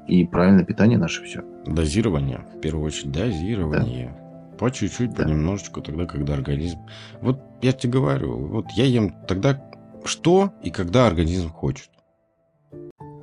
И 0.06 0.24
правильное 0.24 0.64
питание 0.64 0.98
наше 0.98 1.22
все. 1.24 1.42
Дозирование. 1.66 2.44
В 2.54 2.60
первую 2.60 2.86
очередь, 2.86 3.12
дозирование. 3.12 4.14
Да. 4.16 4.56
По 4.58 4.70
чуть-чуть, 4.70 5.14
да. 5.14 5.24
понемножечку, 5.24 5.80
тогда, 5.80 6.06
когда 6.06 6.34
организм... 6.34 6.78
Вот 7.20 7.40
я 7.62 7.72
тебе 7.72 7.94
говорю, 7.94 8.46
вот 8.46 8.66
я 8.72 8.84
ем 8.84 9.14
тогда 9.26 9.60
что 10.04 10.52
и 10.62 10.70
когда 10.70 11.06
организм 11.06 11.50
хочет. 11.50 11.90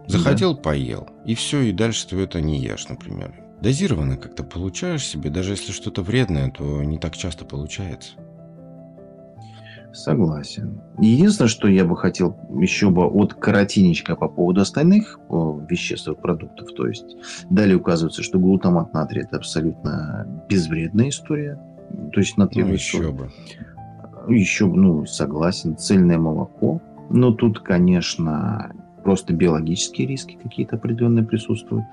Захотел, 0.08 0.56
да. 0.56 0.62
поел. 0.62 1.08
И 1.26 1.36
все, 1.36 1.62
и 1.62 1.72
дальше 1.72 2.08
ты 2.08 2.20
это 2.20 2.42
не 2.42 2.60
ешь, 2.60 2.88
например. 2.88 3.34
Дозированно 3.62 4.18
как-то 4.18 4.44
получаешь 4.44 5.06
себе, 5.06 5.30
даже 5.30 5.52
если 5.52 5.72
что-то 5.72 6.02
вредное, 6.02 6.50
то 6.50 6.84
не 6.84 6.98
так 6.98 7.16
часто 7.16 7.46
получается. 7.46 8.14
Согласен. 9.94 10.82
Единственное, 11.00 11.50
что 11.50 11.68
я 11.68 11.84
бы 11.84 11.98
хотел 11.98 12.38
еще 12.60 12.90
бы 12.90 13.06
от 13.06 13.34
коротенечка 13.34 14.16
по 14.16 14.28
поводу 14.28 14.62
остальных 14.62 15.20
веществ 15.70 16.08
и 16.08 16.16
продуктов. 16.16 16.74
То 16.76 16.88
есть 16.88 17.18
далее 17.50 17.78
указывается, 17.78 18.22
что 18.22 18.40
глутамат 18.40 18.94
натрия 18.94 19.24
это 19.24 19.38
абсолютно 19.38 20.28
безвредная 20.48 21.10
история. 21.10 21.60
То 22.14 22.20
есть 22.20 22.38
натриевая 22.38 22.74
ну, 22.74 22.78
еще 22.78 23.12
бы. 23.12 23.30
Еще 24.28 24.68
бы, 24.68 24.78
ну, 24.78 25.06
согласен. 25.06 25.76
Цельное 25.76 26.20
молоко. 26.20 26.82
Но 27.10 27.32
тут, 27.32 27.62
конечно, 27.62 28.72
просто 29.04 29.34
биологические 29.34 30.08
риски 30.08 30.38
какие-то 30.42 30.76
определенные 30.76 31.26
присутствуют. 31.26 31.86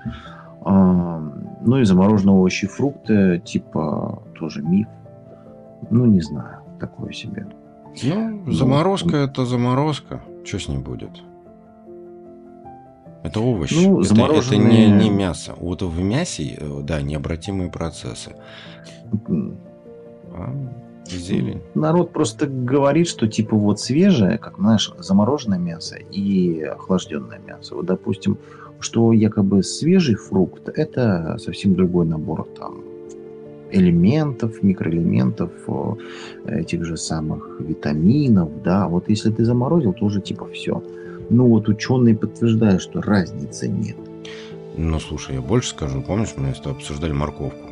А, 0.61 1.19
ну 1.65 1.79
и 1.79 1.83
замороженные 1.83 2.35
овощи 2.35 2.65
и 2.65 2.67
фрукты, 2.67 3.41
типа, 3.43 4.21
тоже 4.37 4.61
миф. 4.61 4.87
Ну, 5.89 6.05
не 6.05 6.21
знаю, 6.21 6.59
такое 6.79 7.11
себе. 7.11 7.47
Ну, 8.03 8.51
заморозка 8.51 9.17
это 9.17 9.45
заморозка. 9.45 10.21
Что 10.43 10.59
с 10.59 10.67
ней 10.67 10.77
будет? 10.77 11.11
Это 13.23 13.41
овощи. 13.41 13.73
Ну, 13.73 13.99
это, 13.99 14.09
замороженные... 14.09 14.85
это 14.85 14.97
не, 14.97 15.03
не 15.03 15.09
мясо. 15.09 15.53
Вот 15.57 15.81
в 15.81 16.01
мясе, 16.01 16.57
э, 16.57 16.79
да, 16.83 17.01
необратимые 17.01 17.69
процессы. 17.69 18.35
А, 20.31 20.53
зелень. 21.05 21.61
Народ 21.73 22.11
просто 22.13 22.47
говорит, 22.47 23.07
что 23.07 23.27
типа 23.27 23.55
вот 23.55 23.79
свежее, 23.79 24.37
как 24.37 24.57
знаешь, 24.57 24.93
замороженное 24.99 25.59
мясо 25.59 25.97
и 25.97 26.61
охлажденное 26.61 27.39
мясо. 27.39 27.75
Вот, 27.75 27.85
допустим, 27.85 28.37
что 28.79 29.11
якобы 29.11 29.63
свежий 29.63 30.15
фрукт 30.15 30.69
это 30.69 31.37
совсем 31.39 31.73
другой 31.75 32.05
набор 32.05 32.47
там 32.57 32.86
элементов, 33.71 34.63
микроэлементов, 34.63 35.51
этих 36.45 36.85
же 36.85 36.97
самых 36.97 37.59
витаминов, 37.59 38.49
да. 38.63 38.87
Вот 38.87 39.09
если 39.09 39.31
ты 39.31 39.45
заморозил, 39.45 39.93
то 39.93 40.05
уже 40.05 40.21
типа 40.21 40.47
все. 40.47 40.83
Ну 41.29 41.47
вот 41.47 41.67
ученые 41.67 42.15
подтверждают, 42.15 42.81
что 42.81 43.01
разницы 43.01 43.67
нет. 43.67 43.97
Ну, 44.77 44.99
слушай, 44.99 45.35
я 45.35 45.41
больше 45.41 45.69
скажу. 45.69 46.01
Помнишь, 46.01 46.33
мы 46.37 46.53
с 46.53 46.59
тобой 46.59 46.73
обсуждали 46.73 47.11
морковку? 47.11 47.67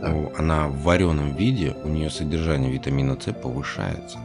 Да. 0.00 0.14
Она 0.36 0.68
в 0.68 0.82
вареном 0.82 1.34
виде, 1.34 1.74
у 1.84 1.88
нее 1.88 2.10
содержание 2.10 2.70
витамина 2.70 3.16
С 3.18 3.32
повышается. 3.32 4.18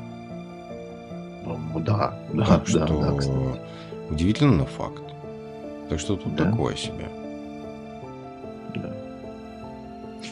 Ну, 1.45 1.79
да, 1.79 2.19
да, 2.31 2.45
так 2.45 2.63
да, 2.65 2.65
что 2.65 3.01
да, 3.01 3.17
кстати. 3.17 3.59
удивительно, 4.09 4.51
но 4.51 4.65
факт. 4.65 5.03
Так 5.89 5.99
что 5.99 6.15
тут 6.15 6.35
да. 6.35 6.45
такое 6.51 6.75
себе. 6.75 7.09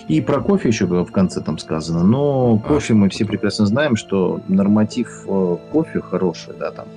И 0.08 0.22
про 0.22 0.42
кофе 0.42 0.70
еще 0.70 0.86
в 0.86 1.12
конце 1.12 1.42
там 1.42 1.58
сказано. 1.58 2.04
Но 2.04 2.62
а, 2.64 2.68
кофе 2.68 2.94
мы 2.94 3.10
все 3.10 3.26
прекрасно 3.26 3.66
знаем, 3.66 3.96
что 3.96 4.42
норматив 4.48 5.26
э, 5.28 5.58
кофе 5.72 6.02
хороший, 6.02 6.54
да, 6.60 6.72
там 6.72 6.88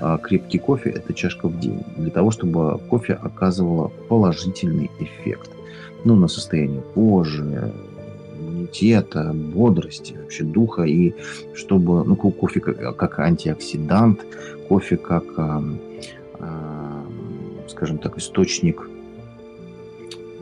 а, 0.00 0.18
крепкий 0.18 0.58
кофе 0.58 0.90
это 0.90 1.14
чашка 1.14 1.48
в 1.48 1.58
день. 1.58 1.82
Для 1.96 2.10
того, 2.10 2.30
чтобы 2.30 2.78
кофе 2.78 3.14
оказывало 3.14 3.88
положительный 4.08 4.90
эффект. 4.98 5.50
Ну, 6.04 6.16
на 6.16 6.28
состояние 6.28 6.82
кожи, 6.94 7.72
иммунитета, 8.38 9.32
бодрости, 9.34 10.14
вообще 10.14 10.44
духа. 10.44 10.84
И 10.84 11.14
чтобы, 11.54 12.04
ну, 12.04 12.16
кофе 12.16 12.60
как, 12.60 12.96
как 12.96 13.18
антиоксидант, 13.18 14.24
кофе 14.68 14.96
как, 14.96 15.24
а, 15.36 15.62
а, 16.38 17.04
скажем 17.68 17.98
так, 17.98 18.18
источник 18.18 18.88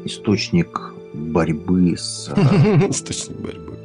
источник 0.04 0.94
борьбы 1.14 1.96
с... 1.96 2.30
Э, 2.34 2.88
источник 2.90 3.38
борьбы. 3.40 3.78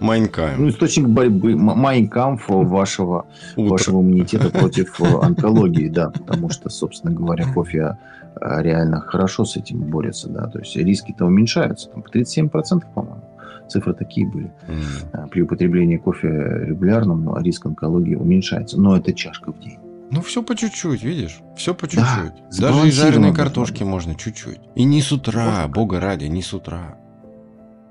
Mein 0.00 0.23
Kampf. 0.23 0.58
Ну, 0.58 0.68
источник 0.68 1.08
борьбы. 1.08 1.56
Mein 1.56 1.93
Kampf 1.93 2.40
вашего, 2.48 3.26
вашего 3.56 4.00
иммунитета 4.00 4.50
против 4.50 5.00
э, 5.00 5.04
онкологии, 5.20 5.88
да. 5.88 6.10
Потому 6.10 6.50
что, 6.50 6.70
собственно 6.70 7.12
говоря, 7.14 7.46
кофе 7.52 7.96
э, 8.40 8.62
реально 8.62 9.00
хорошо 9.00 9.44
с 9.44 9.56
этим 9.56 9.80
борется, 9.80 10.28
да. 10.28 10.46
То 10.48 10.58
есть 10.60 10.76
риски-то 10.76 11.26
уменьшаются. 11.26 11.90
Там 11.90 12.02
по 12.02 12.08
37%, 12.08 12.82
по-моему. 12.94 13.22
Цифры 13.68 13.94
такие 13.94 14.28
были. 14.28 14.52
Mm. 14.68 15.28
При 15.28 15.42
употреблении 15.42 15.96
кофе 15.96 16.28
регулярном 16.66 17.36
риск 17.42 17.66
онкологии 17.66 18.14
уменьшается. 18.14 18.80
Но 18.80 18.96
это 18.96 19.12
чашка 19.12 19.52
в 19.52 19.58
день. 19.58 19.78
Ну, 20.10 20.20
все 20.22 20.42
по 20.42 20.54
чуть-чуть, 20.54 21.02
видишь? 21.02 21.40
Все 21.56 21.74
по 21.74 21.88
чуть-чуть. 21.88 22.34
Да, 22.58 22.68
Даже 22.68 22.88
и 22.88 22.90
жареные 22.90 23.34
картошки 23.34 23.82
можно 23.82 24.14
чуть-чуть. 24.14 24.60
И 24.74 24.84
не 24.84 25.02
с 25.02 25.10
утра, 25.12 25.64
вот. 25.64 25.74
бога 25.74 26.00
ради, 26.00 26.26
не 26.26 26.42
с 26.42 26.54
утра. 26.54 26.98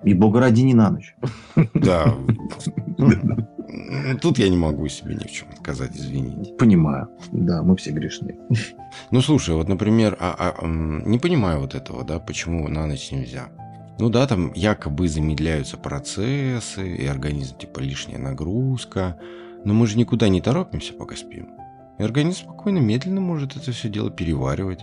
И 0.03 0.13
бога 0.13 0.39
ради 0.39 0.61
не 0.61 0.73
на 0.73 0.91
ночь. 0.91 1.15
Да. 1.73 2.13
Тут 4.21 4.37
я 4.37 4.49
не 4.49 4.57
могу 4.57 4.87
себе 4.87 5.15
ни 5.15 5.27
в 5.27 5.31
чем 5.31 5.47
сказать, 5.59 5.91
извините. 5.95 6.53
Понимаю. 6.53 7.09
Да, 7.31 7.63
мы 7.63 7.75
все 7.75 7.91
грешны. 7.91 8.37
Ну, 9.11 9.21
слушай, 9.21 9.53
вот, 9.53 9.67
например, 9.67 10.15
а, 10.19 10.53
а, 10.57 10.65
не 10.65 11.19
понимаю 11.19 11.59
вот 11.59 11.75
этого, 11.75 12.05
да, 12.05 12.17
почему 12.19 12.69
на 12.69 12.87
ночь 12.87 13.11
нельзя. 13.11 13.49
Ну 13.99 14.09
да, 14.09 14.25
там 14.25 14.53
якобы 14.53 15.09
замедляются 15.09 15.75
процессы, 15.75 16.95
и 16.95 17.05
организм, 17.05 17.57
типа, 17.57 17.79
лишняя 17.79 18.19
нагрузка. 18.19 19.17
Но 19.65 19.73
мы 19.73 19.87
же 19.87 19.97
никуда 19.97 20.29
не 20.29 20.41
торопимся, 20.41 20.93
пока 20.93 21.15
спим. 21.15 21.49
И 21.97 22.03
организм 22.03 22.45
спокойно, 22.45 22.79
медленно 22.79 23.21
может 23.21 23.55
это 23.55 23.71
все 23.71 23.89
дело 23.89 24.11
переваривать. 24.11 24.81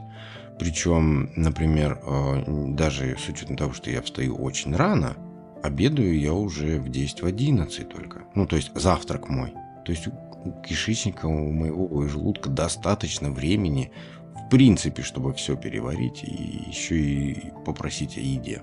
Причем, 0.58 1.30
например, 1.36 2.00
э, 2.02 2.44
даже 2.68 3.16
с 3.18 3.28
учетом 3.28 3.56
того, 3.56 3.72
что 3.72 3.90
я 3.90 4.00
встаю 4.02 4.36
очень 4.36 4.74
рано, 4.74 5.16
обедаю 5.62 6.18
я 6.18 6.32
уже 6.32 6.78
в 6.78 6.88
10 6.88 7.22
в 7.22 7.26
11 7.26 7.88
только. 7.88 8.22
Ну, 8.34 8.46
то 8.46 8.56
есть 8.56 8.70
завтрак 8.74 9.28
мой. 9.28 9.52
То 9.84 9.92
есть 9.92 10.06
у 10.06 10.52
кишечника, 10.62 11.26
у 11.26 11.50
моего 11.52 12.06
желудка 12.06 12.48
достаточно 12.48 13.30
времени, 13.30 13.92
в 14.34 14.48
принципе, 14.50 15.02
чтобы 15.02 15.34
все 15.34 15.56
переварить 15.56 16.24
и 16.24 16.64
еще 16.68 16.98
и 16.98 17.52
попросить 17.64 18.16
о 18.16 18.20
еде. 18.20 18.62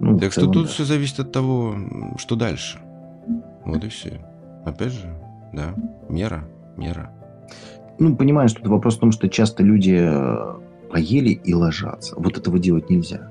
Ну, 0.00 0.18
так 0.18 0.32
что 0.32 0.46
тут 0.46 0.66
да. 0.66 0.72
все 0.72 0.84
зависит 0.84 1.18
от 1.20 1.32
того, 1.32 1.76
что 2.18 2.36
дальше. 2.36 2.78
Вот 3.64 3.84
и 3.84 3.88
все. 3.88 4.20
Опять 4.64 4.92
же, 4.92 5.18
да, 5.52 5.74
мера 6.08 6.48
мера. 6.78 7.10
Ну, 7.98 8.16
понимаешь, 8.16 8.52
тут 8.52 8.66
вопрос 8.68 8.96
в 8.96 9.00
том, 9.00 9.12
что 9.12 9.28
часто 9.28 9.62
люди 9.62 9.98
э, 10.00 10.54
поели 10.90 11.30
и 11.30 11.52
ложатся. 11.52 12.14
Вот 12.16 12.38
этого 12.38 12.58
делать 12.58 12.88
нельзя. 12.88 13.28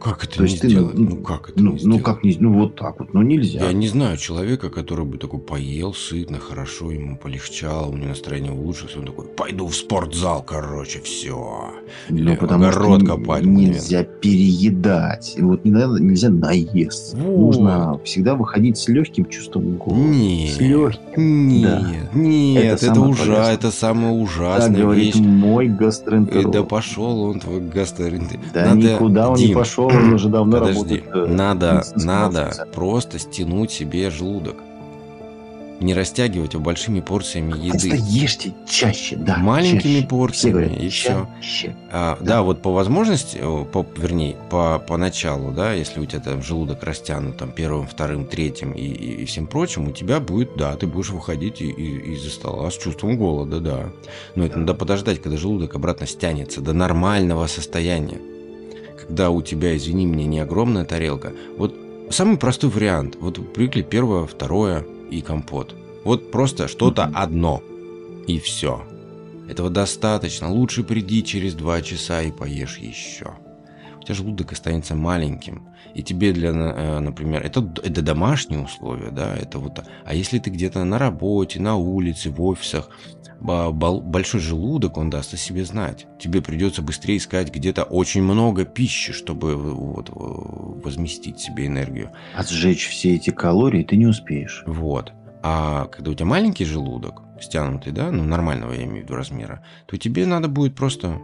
Как 0.00 0.24
это 0.24 0.36
То 0.36 0.44
не 0.44 0.56
ты, 0.56 0.68
сделать? 0.68 0.98
Ну, 0.98 1.10
ну 1.10 1.16
как 1.16 1.50
это 1.50 1.62
ну, 1.62 1.72
не 1.72 1.84
ну 1.84 1.98
как 2.00 2.24
не, 2.24 2.36
ну 2.38 2.52
вот 2.52 2.74
так 2.76 2.98
вот, 2.98 3.14
ну 3.14 3.22
нельзя. 3.22 3.64
Я 3.64 3.72
не 3.72 3.88
знаю 3.88 4.16
человека, 4.16 4.70
который 4.70 5.04
бы 5.04 5.18
такой 5.18 5.40
поел 5.40 5.94
сытно, 5.94 6.38
хорошо, 6.38 6.90
ему 6.90 7.16
полегчало, 7.16 7.86
у 7.86 7.96
него 7.96 8.08
настроение 8.08 8.52
улучшилось, 8.52 8.96
он 8.96 9.06
такой, 9.06 9.26
пойду 9.26 9.66
в 9.66 9.74
спортзал, 9.74 10.42
короче, 10.42 11.00
все. 11.00 11.72
Ну 12.08 12.36
потому 12.36 12.66
огород 12.66 13.00
что 13.00 13.16
копать. 13.16 13.44
Нельзя 13.44 13.98
момент. 13.98 14.20
переедать, 14.20 15.36
вот 15.40 15.64
не 15.64 15.70
надо, 15.70 16.02
нельзя 16.02 16.28
наесться. 16.30 17.16
Вот. 17.16 17.56
Нужно 17.56 18.00
всегда 18.04 18.34
выходить 18.34 18.78
с 18.78 18.88
легким 18.88 19.26
чувством 19.26 19.76
голода. 19.76 20.02
Нет, 20.02 20.54
с 20.54 20.60
легким. 20.60 21.48
Нет, 21.48 21.62
да. 21.62 22.18
нет, 22.18 22.64
это, 22.64 22.86
это 22.86 23.00
ужасно, 23.00 23.52
это 23.52 23.70
самое 23.70 24.12
ужасное. 24.12 24.68
Так 24.68 24.78
говорит 24.78 25.14
вещь. 25.16 25.24
мой 25.24 25.68
гастроэнтеролог. 25.68 26.52
Да 26.52 26.62
пошел 26.62 27.22
он 27.22 27.40
твой 27.40 27.60
гастроэнтеролог. 27.60 28.52
Да 28.52 28.74
надо... 28.74 28.94
никуда 28.94 29.30
он 29.30 29.36
Дим, 29.36 29.48
не 29.48 29.54
пошел 29.54 29.83
он 29.86 30.12
уже 30.12 30.28
давно 30.28 30.58
Подожди, 30.58 30.78
работает. 30.78 31.04
Э, 31.14 31.26
надо, 31.26 31.84
надо 31.96 32.68
просто 32.72 33.18
стянуть 33.18 33.70
себе 33.70 34.10
желудок. 34.10 34.56
Не 35.80 35.92
растягивать 35.92 36.54
его 36.54 36.62
большими 36.62 37.00
порциями 37.00 37.52
еды. 37.58 37.90
Просто 37.90 38.06
ешьте 38.08 38.54
чаще, 38.66 39.16
да. 39.16 39.36
Маленькими 39.38 39.96
чаще. 39.96 40.06
порциями 40.06 40.66
все 40.66 40.86
и 40.86 40.88
все. 40.88 41.28
А, 41.90 42.16
да. 42.20 42.26
да, 42.26 42.42
вот 42.42 42.62
по 42.62 42.72
возможности, 42.72 43.38
по, 43.38 43.84
вернее, 43.96 44.36
по, 44.50 44.78
по 44.78 44.96
началу, 44.96 45.50
да, 45.50 45.72
если 45.72 45.98
у 45.98 46.06
тебя 46.06 46.20
там 46.20 46.42
желудок 46.42 46.82
растянут 46.84 47.36
там 47.38 47.50
первым, 47.50 47.88
вторым, 47.88 48.24
третьим 48.24 48.72
и, 48.72 48.82
и, 48.82 49.22
и 49.22 49.24
всем 49.24 49.48
прочим, 49.48 49.88
у 49.88 49.90
тебя 49.90 50.20
будет, 50.20 50.56
да, 50.56 50.76
ты 50.76 50.86
будешь 50.86 51.10
выходить 51.10 51.60
из 51.60 51.76
и, 51.76 52.14
из-за 52.14 52.30
стола 52.30 52.70
с 52.70 52.78
чувством 52.78 53.18
голода, 53.18 53.58
да. 53.60 53.90
Но 54.36 54.46
это 54.46 54.60
надо 54.60 54.74
подождать, 54.74 55.20
когда 55.20 55.36
желудок 55.36 55.74
обратно 55.74 56.06
стянется 56.06 56.60
до 56.60 56.72
нормального 56.72 57.48
состояния 57.48 58.20
когда 59.06 59.30
у 59.30 59.42
тебя, 59.42 59.76
извини 59.76 60.06
меня, 60.06 60.26
не 60.26 60.38
огромная 60.40 60.84
тарелка. 60.84 61.32
Вот 61.56 61.74
самый 62.10 62.38
простой 62.38 62.70
вариант. 62.70 63.16
Вот 63.20 63.52
привыкли 63.52 63.82
первое, 63.82 64.26
второе 64.26 64.84
и 65.10 65.20
компот. 65.20 65.74
Вот 66.04 66.30
просто 66.30 66.68
что-то 66.68 67.10
одно. 67.14 67.62
И 68.26 68.38
все. 68.38 68.82
Этого 69.48 69.68
достаточно. 69.70 70.50
Лучше 70.50 70.82
приди 70.82 71.22
через 71.22 71.54
два 71.54 71.82
часа 71.82 72.22
и 72.22 72.32
поешь 72.32 72.78
еще. 72.78 73.34
У 74.00 74.02
тебя 74.02 74.14
желудок 74.14 74.52
останется 74.52 74.94
маленьким. 74.94 75.68
И 75.94 76.02
тебе 76.02 76.32
для, 76.32 76.50
э, 76.50 76.98
например, 77.00 77.42
это, 77.44 77.60
это 77.82 78.02
домашние 78.02 78.60
условия, 78.60 79.10
да, 79.10 79.36
это 79.36 79.58
вот. 79.58 79.78
А 80.04 80.14
если 80.14 80.40
ты 80.40 80.50
где-то 80.50 80.82
на 80.84 80.98
работе, 80.98 81.60
на 81.60 81.76
улице, 81.76 82.30
в 82.30 82.42
офисах, 82.42 82.90
большой 83.40 84.40
желудок, 84.40 84.96
он 84.96 85.10
даст 85.10 85.34
о 85.34 85.36
себе 85.36 85.64
знать. 85.64 86.06
Тебе 86.18 86.40
придется 86.40 86.82
быстрее 86.82 87.18
искать 87.18 87.54
где-то 87.54 87.84
очень 87.84 88.22
много 88.22 88.64
пищи, 88.64 89.12
чтобы 89.12 89.56
вот, 89.56 90.10
возместить 90.12 91.40
себе 91.40 91.66
энергию. 91.66 92.10
А 92.36 92.42
сжечь 92.42 92.88
все 92.88 93.14
эти 93.14 93.30
калории 93.30 93.82
ты 93.82 93.96
не 93.96 94.06
успеешь. 94.06 94.62
Вот. 94.66 95.12
А 95.42 95.86
когда 95.86 96.10
у 96.10 96.14
тебя 96.14 96.26
маленький 96.26 96.64
желудок, 96.64 97.22
стянутый, 97.40 97.92
да, 97.92 98.10
ну 98.10 98.24
нормального 98.24 98.72
я 98.72 98.84
имею 98.84 99.02
в 99.02 99.04
виду 99.04 99.14
размера, 99.14 99.62
то 99.86 99.98
тебе 99.98 100.24
надо 100.26 100.48
будет 100.48 100.74
просто 100.74 101.20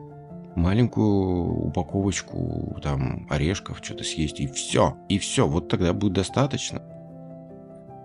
маленькую 0.57 1.69
упаковочку 1.69 2.79
там 2.83 3.27
орешков 3.31 3.79
что-то 3.83 4.05
съесть 4.05 4.41
и 4.41 4.47
все, 4.47 4.97
и 5.09 5.19
все, 5.19 5.47
вот 5.47 5.69
тогда 5.69 5.93
будет 5.93 6.15
достаточно, 6.15 6.83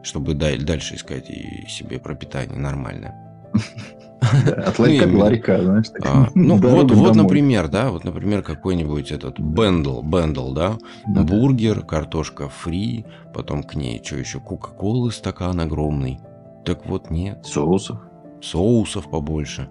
чтобы 0.04 0.36
дальше 0.36 0.96
искать 0.96 1.30
и 1.30 1.68
себе 1.68 2.00
пропитание 2.00 2.58
нормальное. 2.58 3.25
От 4.66 4.80
ларька 4.80 5.08
до 5.08 5.18
ларька, 5.18 5.62
знаешь. 5.62 5.88
А, 6.04 6.30
ну, 6.36 6.58
вот, 6.58 6.92
вот, 6.92 7.16
например, 7.16 7.68
да, 7.68 7.92
вот, 7.92 8.04
например, 8.04 8.42
какой-нибудь 8.42 9.12
этот 9.12 9.40
бендл, 9.40 10.02
бендл, 10.02 10.52
да, 10.52 10.78
бургер, 11.08 11.82
картошка 11.82 12.50
фри, 12.50 13.06
потом 13.34 13.64
к 13.64 13.76
ней 13.76 14.02
что 14.04 14.18
еще, 14.18 14.40
кока-колы 14.40 15.12
стакан 15.12 15.60
огромный. 15.60 16.20
Так 16.66 16.86
вот 16.88 17.12
нет. 17.12 17.46
Соусов. 17.46 18.00
Соусов 18.42 19.10
побольше. 19.10 19.70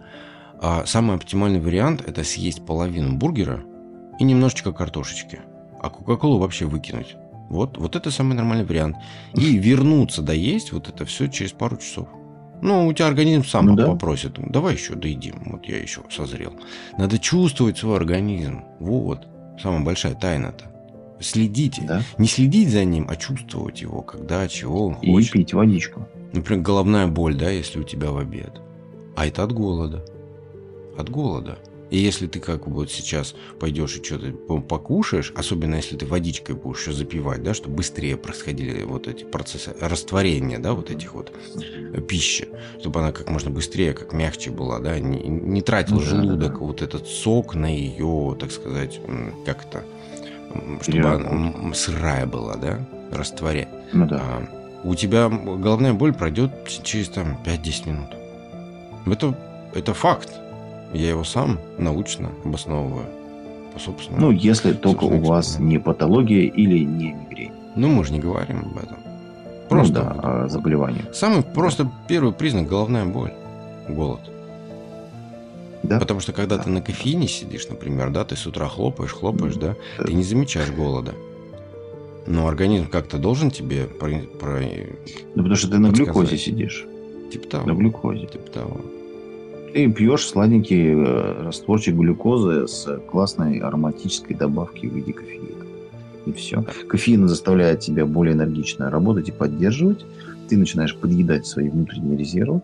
А 0.60 0.86
самый 0.86 1.16
оптимальный 1.16 1.60
вариант– 1.60 2.02
это 2.06 2.22
съесть 2.24 2.64
половину 2.64 3.16
бургера 3.16 3.64
и 4.18 4.24
немножечко 4.24 4.72
картошечки. 4.72 5.40
А 5.82 5.90
Кока-Колу 5.90 6.38
вообще 6.38 6.64
выкинуть. 6.64 7.16
Вот, 7.50 7.76
вот 7.76 7.96
это 7.96 8.10
самый 8.10 8.34
нормальный 8.34 8.64
вариант. 8.64 8.96
И 9.34 9.58
вернуться 9.58 10.22
доесть 10.22 10.72
вот 10.72 10.88
это 10.88 11.04
все 11.04 11.28
через 11.28 11.52
пару 11.52 11.76
часов. 11.76 12.08
Ну, 12.62 12.86
у 12.86 12.92
тебя 12.92 13.08
организм 13.08 13.44
сам 13.44 13.66
ну, 13.66 13.76
да. 13.76 13.86
попросит. 13.86 14.34
Давай 14.50 14.74
еще 14.74 14.94
доедим. 14.94 15.42
Вот 15.46 15.66
я 15.66 15.78
еще 15.78 16.02
созрел. 16.10 16.54
Надо 16.98 17.18
чувствовать 17.18 17.78
свой 17.78 17.96
организм. 17.96 18.64
Вот. 18.80 19.26
Самая 19.62 19.80
большая 19.80 20.14
тайна-то. 20.14 20.64
Следите. 21.20 21.82
Да? 21.82 22.02
Не 22.18 22.26
следить 22.26 22.70
за 22.70 22.84
ним, 22.84 23.06
а 23.08 23.16
чувствовать 23.16 23.80
его, 23.80 24.02
когда, 24.02 24.48
чего 24.48 24.86
он 24.86 24.94
хочет. 24.94 25.30
И 25.30 25.38
пить 25.38 25.54
водичку. 25.54 26.08
Например, 26.32 26.62
головная 26.62 27.06
боль, 27.06 27.36
да, 27.36 27.50
если 27.50 27.78
у 27.78 27.84
тебя 27.84 28.10
в 28.10 28.18
обед. 28.18 28.60
А 29.16 29.26
это 29.26 29.44
от 29.44 29.52
голода. 29.52 30.04
От 30.98 31.08
голода. 31.08 31.58
И 31.90 31.98
если 31.98 32.26
ты 32.26 32.40
как 32.40 32.66
вот 32.66 32.90
сейчас 32.90 33.34
пойдешь 33.60 33.96
и 33.96 34.02
что-то 34.02 34.32
покушаешь, 34.60 35.32
особенно 35.36 35.76
если 35.76 35.96
ты 35.96 36.06
водичкой 36.06 36.56
будешь 36.56 36.80
еще 36.80 36.92
запивать, 36.92 37.42
да, 37.42 37.54
чтобы 37.54 37.76
быстрее 37.76 38.16
происходили 38.16 38.82
вот 38.84 39.06
эти 39.06 39.24
процессы 39.24 39.74
растворения, 39.80 40.58
да, 40.58 40.72
вот 40.72 40.90
этих 40.90 41.14
вот 41.14 41.32
пищи, 42.08 42.48
чтобы 42.80 43.00
она 43.00 43.12
как 43.12 43.28
можно 43.28 43.50
быстрее, 43.50 43.92
как 43.92 44.12
мягче 44.12 44.50
была, 44.50 44.80
да, 44.80 44.98
не, 44.98 45.20
не 45.20 45.62
тратил 45.62 45.96
ну, 45.96 46.02
желудок 46.02 46.52
да, 46.52 46.58
да. 46.58 46.64
вот 46.64 46.82
этот 46.82 47.06
сок 47.06 47.54
на 47.54 47.66
ее, 47.66 48.36
так 48.40 48.50
сказать, 48.50 49.00
как 49.44 49.64
это, 49.66 49.84
чтобы 50.82 51.08
она 51.08 51.74
сырая 51.74 52.26
была, 52.26 52.56
да, 52.56 52.86
растворять. 53.12 53.68
Ну 53.92 54.06
да. 54.06 54.20
А, 54.20 54.80
у 54.84 54.94
тебя 54.94 55.28
головная 55.28 55.94
боль 55.94 56.12
пройдет 56.12 56.50
через 56.82 57.08
там 57.08 57.38
5-10 57.44 57.88
минут. 57.88 58.08
Это, 59.06 59.38
это 59.74 59.94
факт. 59.94 60.30
Я 60.94 61.10
его 61.10 61.24
сам 61.24 61.58
научно 61.76 62.30
обосновываю. 62.44 63.06
По 63.74 63.80
собственному, 63.80 64.26
ну, 64.26 64.30
если 64.30 64.72
только 64.72 65.04
у 65.04 65.18
вас 65.18 65.58
не 65.58 65.78
патология 65.78 66.46
или 66.46 66.78
не 66.78 67.12
мигрень. 67.12 67.52
Ну, 67.74 67.88
мы 67.88 68.04
же 68.04 68.12
не 68.12 68.20
говорим 68.20 68.60
об 68.60 68.78
этом. 68.78 68.98
Просто 69.68 70.04
ну, 70.04 70.22
да, 70.22 70.44
о 70.44 70.48
заболевании. 70.48 71.02
Самый 71.12 71.42
просто 71.42 71.90
первый 72.06 72.32
признак 72.32 72.68
головная 72.68 73.04
боль. 73.04 73.32
Голод. 73.88 74.20
Да? 75.82 75.98
Потому 75.98 76.20
что 76.20 76.32
когда 76.32 76.56
да. 76.56 76.62
ты 76.62 76.70
на 76.70 76.80
кофеине 76.80 77.26
сидишь, 77.26 77.68
например, 77.68 78.10
да, 78.10 78.24
ты 78.24 78.36
с 78.36 78.46
утра 78.46 78.68
хлопаешь, 78.68 79.12
хлопаешь, 79.12 79.56
да, 79.56 79.74
да, 79.98 80.04
ты 80.04 80.14
не 80.14 80.22
замечаешь 80.22 80.70
голода. 80.70 81.12
Но 82.26 82.46
организм 82.46 82.86
как-то 82.86 83.18
должен 83.18 83.50
тебе 83.50 83.84
про... 83.86 84.20
про... 84.40 84.60
Ну, 85.34 85.42
потому 85.42 85.56
что 85.56 85.68
ты 85.68 85.78
на 85.78 85.88
глюкозе 85.88 86.38
сидишь. 86.38 86.86
Типа 87.32 87.48
того. 87.48 87.66
На 87.66 87.74
глюкозе. 87.74 88.26
Типа 88.26 88.50
того. 88.50 88.80
Ты 89.74 89.90
пьешь 89.90 90.28
сладенький 90.28 90.92
э, 90.92 91.42
растворчик 91.46 91.96
глюкозы 91.96 92.68
с 92.68 93.00
классной 93.10 93.58
ароматической 93.58 94.36
добавкой 94.36 94.88
в 94.88 94.94
виде 94.94 95.12
кофеина. 95.12 95.64
И 96.26 96.32
все. 96.32 96.64
Кофеин 96.88 97.26
заставляет 97.26 97.80
тебя 97.80 98.06
более 98.06 98.34
энергично 98.34 98.88
работать 98.88 99.30
и 99.30 99.32
поддерживать. 99.32 100.06
Ты 100.48 100.58
начинаешь 100.58 100.96
подъедать 100.96 101.46
свои 101.46 101.68
внутренние 101.68 102.16
резервы. 102.16 102.62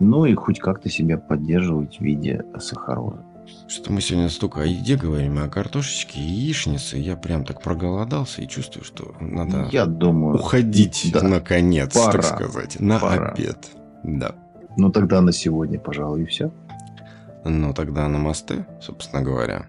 Ну 0.00 0.24
и 0.24 0.34
хоть 0.34 0.58
как-то 0.58 0.90
себя 0.90 1.16
поддерживать 1.16 1.98
в 1.98 2.00
виде 2.00 2.44
сахароза. 2.58 3.22
Что 3.68 3.92
мы 3.92 4.00
сегодня 4.00 4.28
столько 4.28 4.62
о 4.62 4.66
еде 4.66 4.96
говорим, 4.96 5.38
о 5.38 5.48
картошечке 5.48 6.18
и 6.18 6.24
яичнице. 6.24 6.96
Я 6.96 7.16
прям 7.16 7.44
так 7.44 7.62
проголодался 7.62 8.42
и 8.42 8.48
чувствую, 8.48 8.84
что 8.84 9.14
надо 9.20 9.68
я 9.70 9.86
думаю, 9.86 10.34
уходить 10.34 11.08
да. 11.12 11.22
наконец, 11.22 11.94
Пора. 11.94 12.12
так 12.14 12.24
сказать, 12.24 12.80
на 12.80 12.98
Пора. 12.98 13.28
обед. 13.28 13.58
Да. 14.02 14.34
Ну, 14.80 14.92
тогда 14.92 15.20
на 15.20 15.32
сегодня, 15.32 15.80
пожалуй, 15.80 16.22
и 16.22 16.26
все. 16.26 16.52
Ну, 17.44 17.74
тогда 17.74 18.06
на 18.06 18.18
мосты, 18.18 18.64
собственно 18.80 19.22
говоря. 19.22 19.66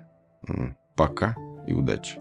Пока 0.95 1.36
и 1.66 1.74
удачи. 1.74 2.20